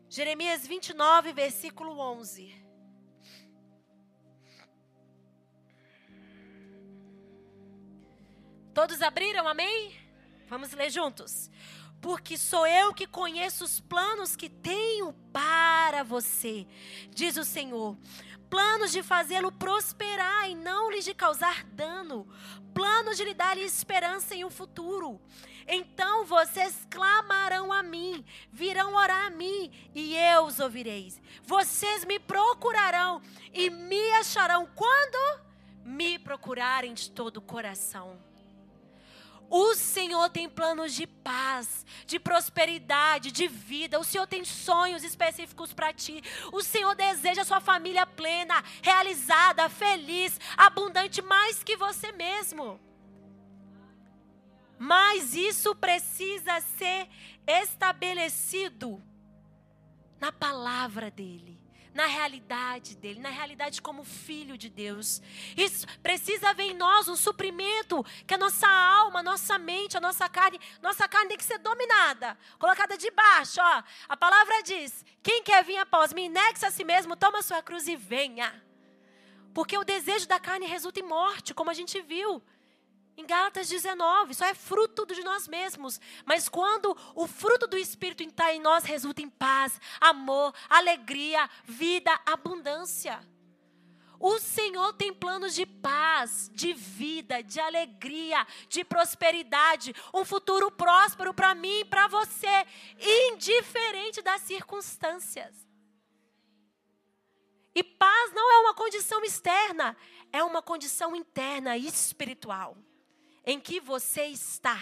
Jeremias 0.10 0.66
29, 0.66 1.34
versículo 1.34 2.00
11. 2.00 2.52
Todos 8.74 9.02
abriram, 9.02 9.48
amém? 9.48 9.96
Vamos 10.48 10.72
ler 10.72 10.90
juntos. 10.90 11.52
Porque 12.02 12.38
sou 12.38 12.66
eu 12.66 12.94
que 12.94 13.06
conheço 13.06 13.64
os 13.64 13.80
planos 13.80 14.36
que 14.36 14.50
tenho 14.50 15.14
para 15.34 16.02
você, 16.04 16.66
diz 17.12 17.36
o 17.38 17.44
Senhor 17.44 17.98
planos 18.50 18.92
de 18.92 19.04
fazê-lo 19.04 19.52
prosperar 19.52 20.50
e 20.50 20.56
não 20.56 20.92
lhe 20.92 21.02
de 21.02 21.14
causar 21.14 21.64
dano, 21.66 22.28
planos 22.74 23.18
de 23.18 23.24
lhe 23.24 23.34
dar 23.34 23.58
esperança 23.58 24.36
em 24.36 24.44
um 24.44 24.50
futuro. 24.50 25.22
Então 25.68 26.26
vocês 26.26 26.88
clamarão 26.90 27.72
a 27.72 27.84
mim, 27.84 28.26
virão 28.52 28.96
orar 28.96 29.28
a 29.28 29.30
mim, 29.30 29.72
e 29.94 30.16
eu 30.16 30.46
os 30.46 30.60
ouvireis. 30.60 31.22
Vocês 31.44 32.04
me 32.06 32.18
procurarão 32.20 33.22
e 33.54 33.70
me 33.70 34.12
acharão 34.14 34.68
quando 34.74 35.42
me 35.84 36.18
procurarem 36.18 36.94
de 36.94 37.12
todo 37.12 37.38
o 37.38 37.42
coração. 37.42 38.29
O 39.50 39.76
Senhor 39.76 40.30
tem 40.30 40.48
planos 40.48 40.94
de 40.94 41.08
paz, 41.08 41.86
de 42.06 42.20
prosperidade, 42.20 43.32
de 43.32 43.48
vida. 43.48 44.00
O 44.00 44.04
Senhor 44.04 44.28
tem 44.28 44.46
sonhos 44.46 45.04
específicos 45.04 45.74
para 45.74 45.92
ti. 45.92 46.22
O 46.52 46.62
Senhor 46.62 46.96
deseja 46.96 47.42
a 47.42 47.46
sua 47.46 47.60
família 47.60 48.06
plena, 48.06 48.64
realizada, 48.82 49.68
feliz, 49.68 50.40
abundante 50.56 51.22
mais 51.22 51.64
que 51.64 51.76
você 51.76 52.12
mesmo. 52.12 52.80
Mas 54.78 55.34
isso 55.34 55.76
precisa 55.76 56.62
ser 56.62 57.10
estabelecido 57.46 59.04
na 60.20 60.32
palavra 60.32 61.10
dEle 61.10 61.59
na 61.94 62.06
realidade 62.06 62.96
dele, 62.96 63.20
na 63.20 63.30
realidade 63.30 63.82
como 63.82 64.04
filho 64.04 64.58
de 64.58 64.70
Deus. 64.70 65.22
Isso 65.56 65.86
precisa 66.02 66.50
haver 66.50 66.72
em 66.72 66.74
nós 66.74 67.08
um 67.08 67.16
suprimento 67.16 68.06
que 68.26 68.34
a 68.34 68.38
nossa 68.38 68.68
alma, 68.68 69.20
a 69.20 69.24
nossa 69.24 69.58
mente, 69.58 69.98
a 69.98 70.02
nossa 70.02 70.28
carne, 70.30 70.60
nossa 70.82 71.08
carne 71.08 71.30
tem 71.30 71.38
que 71.38 71.44
ser 71.44 71.58
dominada, 71.60 72.38
colocada 72.58 72.98
debaixo, 72.98 73.60
ó. 73.62 73.84
A 74.08 74.18
palavra 74.18 74.62
diz: 74.64 75.04
"Quem 75.22 75.44
quer 75.44 75.64
vir 75.64 75.78
após 75.78 76.14
mim, 76.14 76.30
negue-se 76.30 76.66
a 76.66 76.72
si 76.72 76.84
mesmo, 76.84 77.16
toma 77.16 77.42
sua 77.42 77.62
cruz 77.62 77.88
e 77.88 77.96
venha". 77.96 78.64
Porque 79.54 79.78
o 79.78 79.84
desejo 79.84 80.28
da 80.28 80.40
carne 80.40 80.66
resulta 80.68 81.00
em 81.00 81.04
morte, 81.04 81.54
como 81.54 81.70
a 81.70 81.74
gente 81.74 82.00
viu 82.02 82.42
Em 83.20 83.26
Gálatas 83.26 83.68
19, 83.68 84.34
só 84.34 84.46
é 84.46 84.54
fruto 84.54 85.06
de 85.06 85.22
nós 85.24 85.46
mesmos. 85.46 86.00
Mas 86.26 86.48
quando 86.48 86.96
o 87.14 87.28
fruto 87.28 87.68
do 87.68 87.78
Espírito 87.78 88.24
está 88.24 88.54
em 88.54 88.62
nós, 88.62 88.86
resulta 88.86 89.22
em 89.22 89.30
paz, 89.30 89.78
amor, 90.00 90.54
alegria, 90.70 91.50
vida, 91.66 92.18
abundância. 92.26 93.20
O 94.18 94.40
Senhor 94.40 94.94
tem 94.94 95.14
planos 95.14 95.54
de 95.54 95.66
paz, 95.66 96.50
de 96.54 96.72
vida, 96.72 97.44
de 97.44 97.60
alegria, 97.60 98.48
de 98.70 98.86
prosperidade, 98.86 99.94
um 100.14 100.24
futuro 100.24 100.72
próspero 100.72 101.34
para 101.34 101.54
mim 101.54 101.82
e 101.82 101.86
para 101.86 102.08
você, 102.08 102.66
indiferente 103.02 104.22
das 104.22 104.44
circunstâncias. 104.44 105.54
E 107.76 107.84
paz 107.84 108.32
não 108.34 108.50
é 108.50 108.58
uma 108.60 108.74
condição 108.74 109.22
externa, 109.26 109.98
é 110.32 110.42
uma 110.42 110.62
condição 110.62 111.14
interna 111.14 111.76
e 111.76 111.86
espiritual, 111.86 112.78
em 113.50 113.60
que 113.60 113.80
você 113.80 114.26
está 114.26 114.78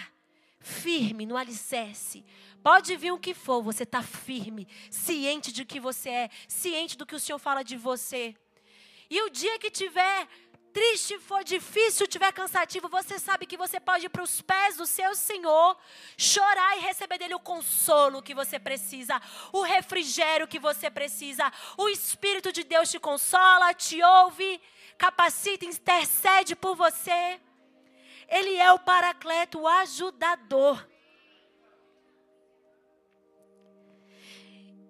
firme 0.60 1.24
no 1.24 1.38
alicerce. 1.38 2.22
Pode 2.62 2.94
vir 2.96 3.12
o 3.12 3.18
que 3.18 3.32
for, 3.32 3.62
você 3.62 3.84
está 3.84 4.02
firme, 4.02 4.68
ciente 4.90 5.50
de 5.50 5.64
que 5.64 5.80
você 5.80 6.10
é, 6.10 6.30
ciente 6.46 6.94
do 6.98 7.06
que 7.06 7.14
o 7.14 7.20
Senhor 7.20 7.38
fala 7.38 7.62
de 7.62 7.78
você. 7.78 8.34
E 9.08 9.22
o 9.22 9.30
dia 9.30 9.58
que 9.58 9.70
tiver 9.70 10.28
triste, 10.70 11.18
for 11.18 11.42
difícil, 11.42 12.06
tiver 12.06 12.30
cansativo, 12.30 12.90
você 12.90 13.18
sabe 13.18 13.46
que 13.46 13.56
você 13.56 13.80
pode 13.80 14.04
ir 14.04 14.10
para 14.10 14.22
os 14.22 14.42
pés 14.42 14.76
do 14.76 14.84
seu 14.84 15.14
Senhor, 15.14 15.74
chorar 16.18 16.76
e 16.76 16.80
receber 16.80 17.16
dele 17.16 17.34
o 17.34 17.40
consolo 17.40 18.22
que 18.22 18.34
você 18.34 18.58
precisa, 18.58 19.18
o 19.50 19.62
refrigério 19.62 20.46
que 20.46 20.58
você 20.58 20.90
precisa. 20.90 21.50
O 21.74 21.88
Espírito 21.88 22.52
de 22.52 22.64
Deus 22.64 22.90
te 22.90 23.00
consola, 23.00 23.72
te 23.72 24.02
ouve, 24.02 24.60
capacita, 24.98 25.64
intercede 25.64 26.54
por 26.54 26.76
você. 26.76 27.40
Ele 28.28 28.56
é 28.56 28.70
o 28.72 28.78
paracleto, 28.78 29.60
o 29.60 29.66
ajudador. 29.66 30.86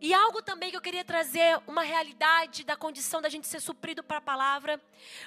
E 0.00 0.14
algo 0.14 0.40
também 0.42 0.70
que 0.70 0.76
eu 0.76 0.80
queria 0.80 1.04
trazer, 1.04 1.60
uma 1.66 1.82
realidade 1.82 2.64
da 2.64 2.76
condição 2.76 3.20
da 3.20 3.28
gente 3.28 3.48
ser 3.48 3.60
suprido 3.60 4.02
para 4.02 4.18
a 4.18 4.20
palavra. 4.20 4.80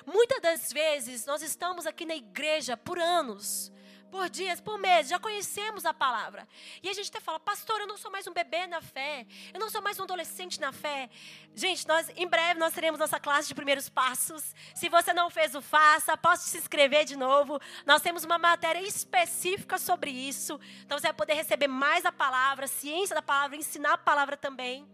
Muitas 0.06 0.40
das 0.42 0.72
vezes 0.72 1.26
nós 1.26 1.42
estamos 1.42 1.86
aqui 1.86 2.06
na 2.06 2.16
igreja 2.16 2.78
por 2.78 2.98
anos, 2.98 3.72
por 4.12 4.30
dias, 4.30 4.60
por 4.60 4.78
meses, 4.78 5.10
já 5.10 5.18
conhecemos 5.18 5.86
a 5.86 5.94
palavra. 5.94 6.48
E 6.84 6.90
a 6.90 6.94
gente 6.94 7.10
até 7.10 7.22
fala, 7.22 7.40
pastor, 7.40 7.80
eu 7.80 7.88
não 7.88 7.98
sou 7.98 8.12
mais 8.12 8.28
um 8.28 8.34
bebê 8.34 8.68
na 8.68 8.82
fé, 8.82 9.26
eu 9.54 9.60
não 9.60 9.70
sou 9.70 9.82
mais 9.82 9.98
um 10.00 10.04
adolescente 10.04 10.60
na 10.60 10.74
fé. 10.74 11.10
Gente, 11.56 11.88
nós 11.88 12.12
em 12.16 12.28
breve 12.28 12.60
nós 12.60 12.74
teremos 12.74 13.00
nossa 13.00 13.20
classe 13.20 13.48
de 13.48 13.56
primeiros 13.56 13.88
passos. 13.88 14.54
Se 14.76 14.90
você 14.90 15.14
não 15.14 15.30
fez 15.30 15.56
o 15.56 15.62
faça, 15.62 16.16
posso 16.18 16.50
se 16.50 16.58
inscrever 16.58 17.06
de 17.06 17.16
novo. 17.16 17.60
Nós 17.86 18.02
temos 18.02 18.26
uma 18.26 18.38
matéria 18.38 18.82
específica 18.82 19.78
sobre 19.78 20.12
isso. 20.12 20.60
Então 20.86 21.00
você 21.00 21.08
vai 21.08 21.14
poder 21.14 21.34
receber 21.34 21.68
mais 21.68 22.06
a 22.06 22.12
palavra, 22.12 22.68
ciência 22.68 23.16
da 23.16 23.22
palavra, 23.22 23.56
ensinar 23.56 23.94
a 23.94 23.98
palavra 23.98 24.36
também. 24.36 24.86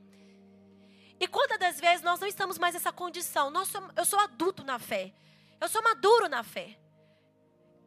E 1.20 1.28
quantas 1.28 1.58
das 1.58 1.80
vezes 1.80 2.04
nós 2.04 2.20
não 2.20 2.28
estamos 2.28 2.60
mais 2.60 2.76
nessa 2.76 2.92
condição? 2.92 3.50
Nós 3.50 3.74
eu 3.96 4.06
sou 4.06 4.20
adulto 4.20 4.64
na 4.64 4.78
fé. 4.78 5.12
Eu 5.60 5.68
sou 5.68 5.82
maduro 5.82 6.30
na 6.30 6.44
fé. 6.44 6.78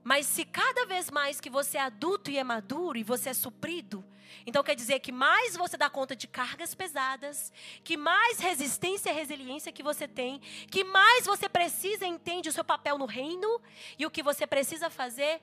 Mas 0.03 0.26
se 0.26 0.44
cada 0.44 0.86
vez 0.86 1.11
mais 1.11 1.40
que 1.40 1.51
você 1.51 1.76
é 1.76 1.82
adulto 1.82 2.30
e 2.30 2.38
é 2.38 2.44
maduro 2.44 2.98
e 2.98 3.03
você 3.03 3.30
é 3.30 3.34
suprido, 3.34 4.05
então 4.46 4.62
quer 4.62 4.74
dizer 4.74 5.01
que 5.01 5.12
mais 5.12 5.57
você 5.57 5.76
dá 5.76 5.90
conta 5.90 6.16
de 6.16 6.26
cargas 6.26 6.74
pesadas, 6.74 7.53
que 7.84 7.96
mais 7.96 8.38
resistência 8.38 9.11
e 9.11 9.12
resiliência 9.12 9.72
que 9.72 9.82
você 9.82 10.09
tem, 10.09 10.40
que 10.70 10.84
mais 10.84 11.26
você 11.26 11.48
precisa 11.48 12.07
entende 12.07 12.48
o 12.48 12.53
seu 12.53 12.64
papel 12.64 12.96
no 12.96 13.07
reino 13.07 13.61
e 13.98 14.07
o 14.07 14.11
que 14.11 14.22
você 14.22 14.46
precisa 14.46 14.88
fazer, 14.88 15.42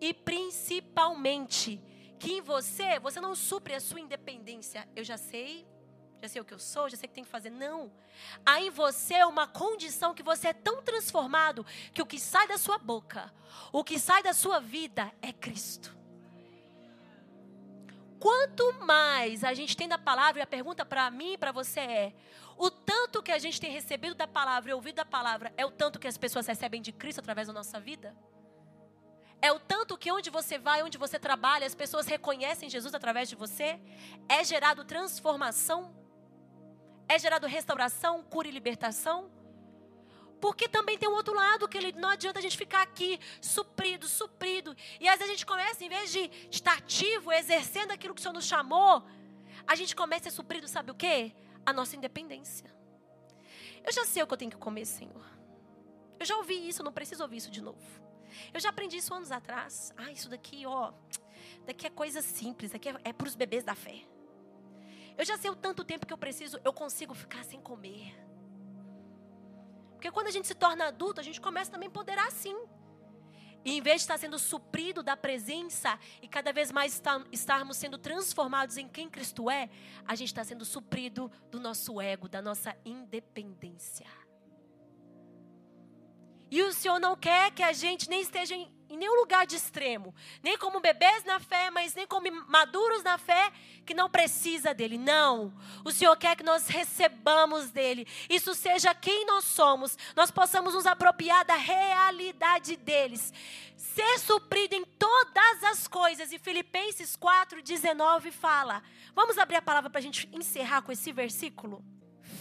e 0.00 0.14
principalmente 0.14 1.80
que 2.18 2.32
em 2.32 2.40
você, 2.40 2.98
você 3.00 3.20
não 3.20 3.34
supre 3.34 3.74
a 3.74 3.80
sua 3.80 4.00
independência. 4.00 4.88
Eu 4.94 5.02
já 5.02 5.16
sei 5.16 5.66
já 6.22 6.28
sei 6.28 6.40
o 6.40 6.44
que 6.44 6.54
eu 6.54 6.58
sou, 6.58 6.88
já 6.88 6.96
sei 6.96 7.06
o 7.06 7.08
que 7.08 7.14
tem 7.14 7.24
que 7.24 7.30
fazer. 7.30 7.50
Não. 7.50 7.90
Há 8.46 8.60
em 8.60 8.70
você 8.70 9.24
uma 9.24 9.46
condição 9.46 10.14
que 10.14 10.22
você 10.22 10.48
é 10.48 10.52
tão 10.52 10.80
transformado 10.80 11.66
que 11.92 12.00
o 12.00 12.06
que 12.06 12.18
sai 12.18 12.46
da 12.46 12.56
sua 12.56 12.78
boca, 12.78 13.32
o 13.72 13.82
que 13.82 13.98
sai 13.98 14.22
da 14.22 14.32
sua 14.32 14.60
vida 14.60 15.12
é 15.20 15.32
Cristo. 15.32 15.94
Quanto 18.20 18.72
mais 18.84 19.42
a 19.42 19.52
gente 19.52 19.76
tem 19.76 19.88
da 19.88 19.98
palavra, 19.98 20.40
e 20.40 20.42
a 20.42 20.46
pergunta 20.46 20.84
para 20.84 21.10
mim 21.10 21.32
e 21.32 21.38
para 21.38 21.50
você 21.50 21.80
é: 21.80 22.12
o 22.56 22.70
tanto 22.70 23.20
que 23.20 23.32
a 23.32 23.38
gente 23.38 23.60
tem 23.60 23.72
recebido 23.72 24.14
da 24.14 24.28
palavra 24.28 24.70
e 24.70 24.74
ouvido 24.74 24.96
da 24.96 25.04
palavra 25.04 25.52
é 25.56 25.66
o 25.66 25.72
tanto 25.72 25.98
que 25.98 26.06
as 26.06 26.16
pessoas 26.16 26.46
recebem 26.46 26.80
de 26.80 26.92
Cristo 26.92 27.18
através 27.18 27.48
da 27.48 27.52
nossa 27.52 27.80
vida? 27.80 28.14
É 29.40 29.50
o 29.50 29.58
tanto 29.58 29.98
que 29.98 30.12
onde 30.12 30.30
você 30.30 30.56
vai, 30.56 30.84
onde 30.84 30.96
você 30.96 31.18
trabalha, 31.18 31.66
as 31.66 31.74
pessoas 31.74 32.06
reconhecem 32.06 32.70
Jesus 32.70 32.94
através 32.94 33.28
de 33.28 33.34
você? 33.34 33.80
É 34.28 34.44
gerado 34.44 34.84
transformação? 34.84 36.01
É 37.12 37.18
gerado 37.18 37.46
restauração, 37.46 38.22
cura 38.22 38.48
e 38.48 38.50
libertação? 38.50 39.30
Porque 40.40 40.68
também 40.68 40.98
tem 40.98 41.08
um 41.08 41.12
outro 41.12 41.34
lado 41.34 41.68
que 41.68 41.78
ele, 41.78 41.92
não 41.92 42.08
adianta 42.08 42.38
a 42.38 42.42
gente 42.42 42.56
ficar 42.56 42.82
aqui 42.82 43.20
suprido, 43.40 44.08
suprido. 44.08 44.76
E 44.98 45.08
às 45.08 45.18
vezes 45.18 45.30
a 45.30 45.34
gente 45.36 45.46
começa, 45.46 45.84
em 45.84 45.88
vez 45.88 46.10
de 46.10 46.30
estar 46.50 46.78
ativo, 46.78 47.30
exercendo 47.32 47.92
aquilo 47.92 48.14
que 48.14 48.20
o 48.20 48.22
Senhor 48.22 48.34
nos 48.34 48.46
chamou, 48.46 49.04
a 49.66 49.76
gente 49.76 49.94
começa 49.94 50.28
a 50.28 50.32
suprido, 50.32 50.66
sabe 50.66 50.90
o 50.90 50.94
quê? 50.94 51.32
A 51.64 51.72
nossa 51.72 51.94
independência. 51.94 52.74
Eu 53.84 53.92
já 53.92 54.04
sei 54.04 54.22
o 54.22 54.26
que 54.26 54.32
eu 54.32 54.38
tenho 54.38 54.50
que 54.50 54.56
comer, 54.56 54.84
Senhor. 54.84 55.24
Eu 56.18 56.26
já 56.26 56.36
ouvi 56.36 56.68
isso, 56.68 56.82
não 56.82 56.92
preciso 56.92 57.22
ouvir 57.22 57.36
isso 57.36 57.50
de 57.50 57.60
novo. 57.60 58.02
Eu 58.52 58.60
já 58.60 58.70
aprendi 58.70 58.96
isso 58.96 59.14
anos 59.14 59.30
atrás. 59.30 59.92
Ah, 59.96 60.10
isso 60.10 60.28
daqui, 60.28 60.64
ó, 60.66 60.92
daqui 61.66 61.86
é 61.86 61.90
coisa 61.90 62.22
simples, 62.22 62.72
daqui 62.72 62.88
é, 62.88 62.96
é 63.04 63.12
para 63.12 63.28
os 63.28 63.34
bebês 63.34 63.62
da 63.62 63.74
fé. 63.74 64.02
Eu 65.22 65.26
já 65.26 65.38
sei 65.38 65.52
o 65.52 65.54
tanto 65.54 65.84
tempo 65.84 66.04
que 66.04 66.12
eu 66.12 66.18
preciso, 66.18 66.58
eu 66.64 66.72
consigo 66.72 67.14
ficar 67.14 67.44
sem 67.44 67.60
comer. 67.60 68.12
Porque 69.92 70.10
quando 70.10 70.26
a 70.26 70.32
gente 70.32 70.48
se 70.48 70.54
torna 70.54 70.86
adulto, 70.86 71.20
a 71.20 71.22
gente 71.22 71.40
começa 71.40 71.70
também 71.70 71.86
a 71.86 71.90
empoderar 71.90 72.26
assim. 72.26 72.56
E 73.64 73.70
em 73.76 73.80
vez 73.80 73.98
de 73.98 74.02
estar 74.02 74.18
sendo 74.18 74.36
suprido 74.36 75.00
da 75.00 75.16
presença 75.16 75.96
e 76.20 76.26
cada 76.26 76.52
vez 76.52 76.72
mais 76.72 77.00
estarmos 77.30 77.76
sendo 77.76 77.98
transformados 77.98 78.76
em 78.76 78.88
quem 78.88 79.08
Cristo 79.08 79.48
é, 79.48 79.70
a 80.04 80.16
gente 80.16 80.26
está 80.26 80.42
sendo 80.42 80.64
suprido 80.64 81.30
do 81.52 81.60
nosso 81.60 82.00
ego, 82.00 82.28
da 82.28 82.42
nossa 82.42 82.76
independência. 82.84 84.08
E 86.50 86.64
o 86.64 86.72
Senhor 86.72 86.98
não 86.98 87.14
quer 87.14 87.52
que 87.52 87.62
a 87.62 87.72
gente 87.72 88.10
nem 88.10 88.22
esteja 88.22 88.56
em 88.92 88.96
nenhum 88.98 89.14
lugar 89.14 89.46
de 89.46 89.56
extremo, 89.56 90.14
nem 90.42 90.58
como 90.58 90.78
bebês 90.78 91.24
na 91.24 91.40
fé, 91.40 91.70
mas 91.70 91.94
nem 91.94 92.06
como 92.06 92.30
maduros 92.46 93.02
na 93.02 93.16
fé 93.16 93.50
que 93.86 93.94
não 93.94 94.10
precisa 94.10 94.74
dele. 94.74 94.98
Não. 94.98 95.50
O 95.82 95.90
Senhor 95.90 96.14
quer 96.14 96.36
que 96.36 96.42
nós 96.42 96.66
recebamos 96.66 97.70
dele. 97.70 98.06
Isso 98.28 98.54
seja 98.54 98.94
quem 98.94 99.24
nós 99.24 99.44
somos, 99.44 99.96
nós 100.14 100.30
possamos 100.30 100.74
nos 100.74 100.84
apropriar 100.84 101.42
da 101.42 101.56
realidade 101.56 102.76
deles. 102.76 103.32
Ser 103.78 104.18
suprido 104.18 104.74
em 104.74 104.84
todas 104.84 105.64
as 105.64 105.88
coisas. 105.88 106.30
E 106.30 106.38
Filipenses 106.38 107.16
4:19 107.16 108.30
fala. 108.30 108.82
Vamos 109.14 109.38
abrir 109.38 109.56
a 109.56 109.62
palavra 109.62 109.88
para 109.88 110.00
a 110.00 110.02
gente 110.02 110.28
encerrar 110.34 110.82
com 110.82 110.92
esse 110.92 111.10
versículo? 111.12 111.82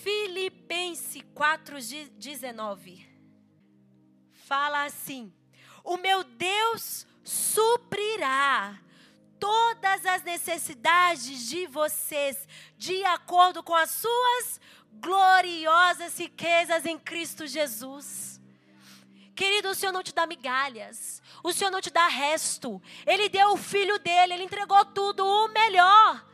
Filipenses 0.03 1.23
4:19 1.33 3.07
fala 4.33 4.83
assim: 4.83 5.33
o 5.83 5.97
meu 5.97 6.23
Deus 6.23 7.05
suprirá 7.23 8.77
todas 9.39 10.05
as 10.05 10.23
necessidades 10.23 11.47
de 11.47 11.65
vocês, 11.67 12.47
de 12.77 13.03
acordo 13.05 13.63
com 13.63 13.75
as 13.75 13.89
suas 13.89 14.61
gloriosas 14.93 16.17
riquezas 16.19 16.85
em 16.85 16.97
Cristo 16.97 17.47
Jesus. 17.47 18.39
Querido, 19.35 19.69
o 19.69 19.75
Senhor 19.75 19.91
não 19.91 20.03
te 20.03 20.13
dá 20.13 20.27
migalhas, 20.27 21.21
o 21.43 21.51
Senhor 21.51 21.71
não 21.71 21.81
te 21.81 21.89
dá 21.89 22.07
resto. 22.07 22.81
Ele 23.05 23.29
deu 23.29 23.53
o 23.53 23.57
filho 23.57 23.97
dele, 23.97 24.33
ele 24.33 24.43
entregou 24.43 24.83
tudo, 24.85 25.25
o 25.25 25.47
melhor. 25.47 26.30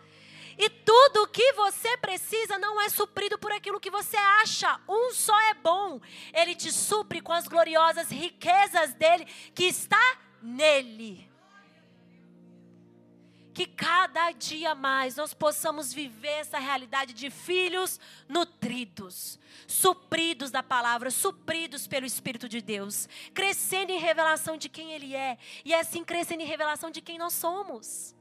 E 0.58 0.70
tudo 0.70 1.24
o 1.24 1.28
que 1.28 1.54
você 1.54 1.96
precisa 1.98 2.58
não 2.58 2.82
é 2.82 2.90
suprido 2.90 3.38
por 3.38 3.52
aquilo 3.52 3.80
que 3.80 3.92
você 3.92 4.18
acha. 4.18 4.80
Um 4.90 5.14
só 5.14 5.40
é 5.42 5.54
bom. 5.54 6.02
Ele 6.34 6.56
te 6.56 6.72
supre 6.72 7.22
com 7.22 7.32
as 7.32 7.48
gloriosas 7.48 8.10
riquezas 8.10 8.94
dele 8.96 9.26
que 9.54 9.66
está 9.66 10.18
nele. 10.42 11.30
Que 13.54 13.68
cada 13.68 14.32
dia 14.32 14.74
mais 14.74 15.16
nós 15.16 15.34
possamos 15.34 15.94
viver 15.94 16.40
essa 16.40 16.60
realidade 16.60 17.14
de 17.14 17.30
filhos 17.30 18.00
nutridos, 18.28 19.40
supridos 19.68 20.52
da 20.52 20.62
palavra, 20.62 21.10
supridos 21.10 21.88
pelo 21.88 22.06
Espírito 22.06 22.48
de 22.48 22.62
Deus, 22.62 23.08
crescendo 23.34 23.92
em 23.92 24.00
revelação 24.00 24.58
de 24.58 24.70
quem 24.70 24.94
Ele 24.94 25.16
é 25.16 25.38
e 25.66 25.74
assim 25.74 26.04
crescendo 26.04 26.42
em 26.42 26.48
revelação 26.48 26.92
de 26.92 27.02
quem 27.02 27.18
nós 27.18 27.34
somos. 27.34 28.17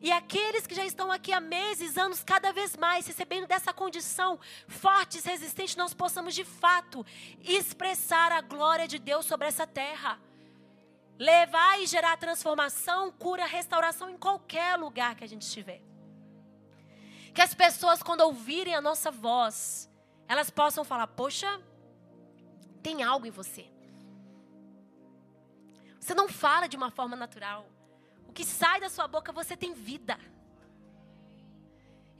E 0.00 0.12
aqueles 0.12 0.66
que 0.66 0.74
já 0.74 0.84
estão 0.84 1.10
aqui 1.10 1.32
há 1.32 1.40
meses, 1.40 1.98
anos, 1.98 2.22
cada 2.22 2.52
vez 2.52 2.76
mais 2.76 3.06
recebendo 3.06 3.46
dessa 3.46 3.72
condição, 3.72 4.38
fortes, 4.68 5.24
resistentes, 5.24 5.74
nós 5.74 5.92
possamos 5.92 6.34
de 6.34 6.44
fato 6.44 7.04
expressar 7.40 8.30
a 8.30 8.40
glória 8.40 8.86
de 8.86 8.98
Deus 8.98 9.26
sobre 9.26 9.46
essa 9.46 9.66
terra. 9.66 10.20
levar 11.18 11.80
e 11.80 11.86
gerar 11.86 12.16
transformação, 12.16 13.10
cura, 13.10 13.44
restauração 13.44 14.08
em 14.08 14.16
qualquer 14.16 14.76
lugar 14.76 15.16
que 15.16 15.24
a 15.24 15.26
gente 15.26 15.42
estiver. 15.42 15.82
Que 17.34 17.42
as 17.42 17.54
pessoas, 17.54 18.04
quando 18.04 18.20
ouvirem 18.20 18.76
a 18.76 18.80
nossa 18.80 19.10
voz, 19.10 19.90
elas 20.28 20.48
possam 20.48 20.84
falar: 20.84 21.08
Poxa, 21.08 21.60
tem 22.84 23.02
algo 23.02 23.26
em 23.26 23.30
você. 23.30 23.68
Você 25.98 26.14
não 26.14 26.28
fala 26.28 26.68
de 26.68 26.76
uma 26.76 26.90
forma 26.90 27.16
natural. 27.16 27.66
O 28.28 28.32
que 28.32 28.44
sai 28.44 28.80
da 28.80 28.88
sua 28.88 29.08
boca, 29.08 29.32
você 29.32 29.56
tem 29.56 29.74
vida. 29.74 30.18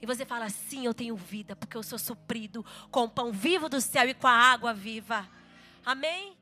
E 0.01 0.05
você 0.05 0.25
fala: 0.25 0.49
Sim, 0.49 0.85
eu 0.85 0.93
tenho 0.93 1.15
vida, 1.15 1.55
porque 1.55 1.77
eu 1.77 1.83
sou 1.83 1.99
suprido 1.99 2.65
com 2.91 3.03
o 3.03 3.09
pão 3.09 3.31
vivo 3.31 3.69
do 3.69 3.79
céu 3.79 4.09
e 4.09 4.13
com 4.13 4.27
a 4.27 4.33
água 4.33 4.73
viva. 4.73 5.27
Amém? 5.85 6.38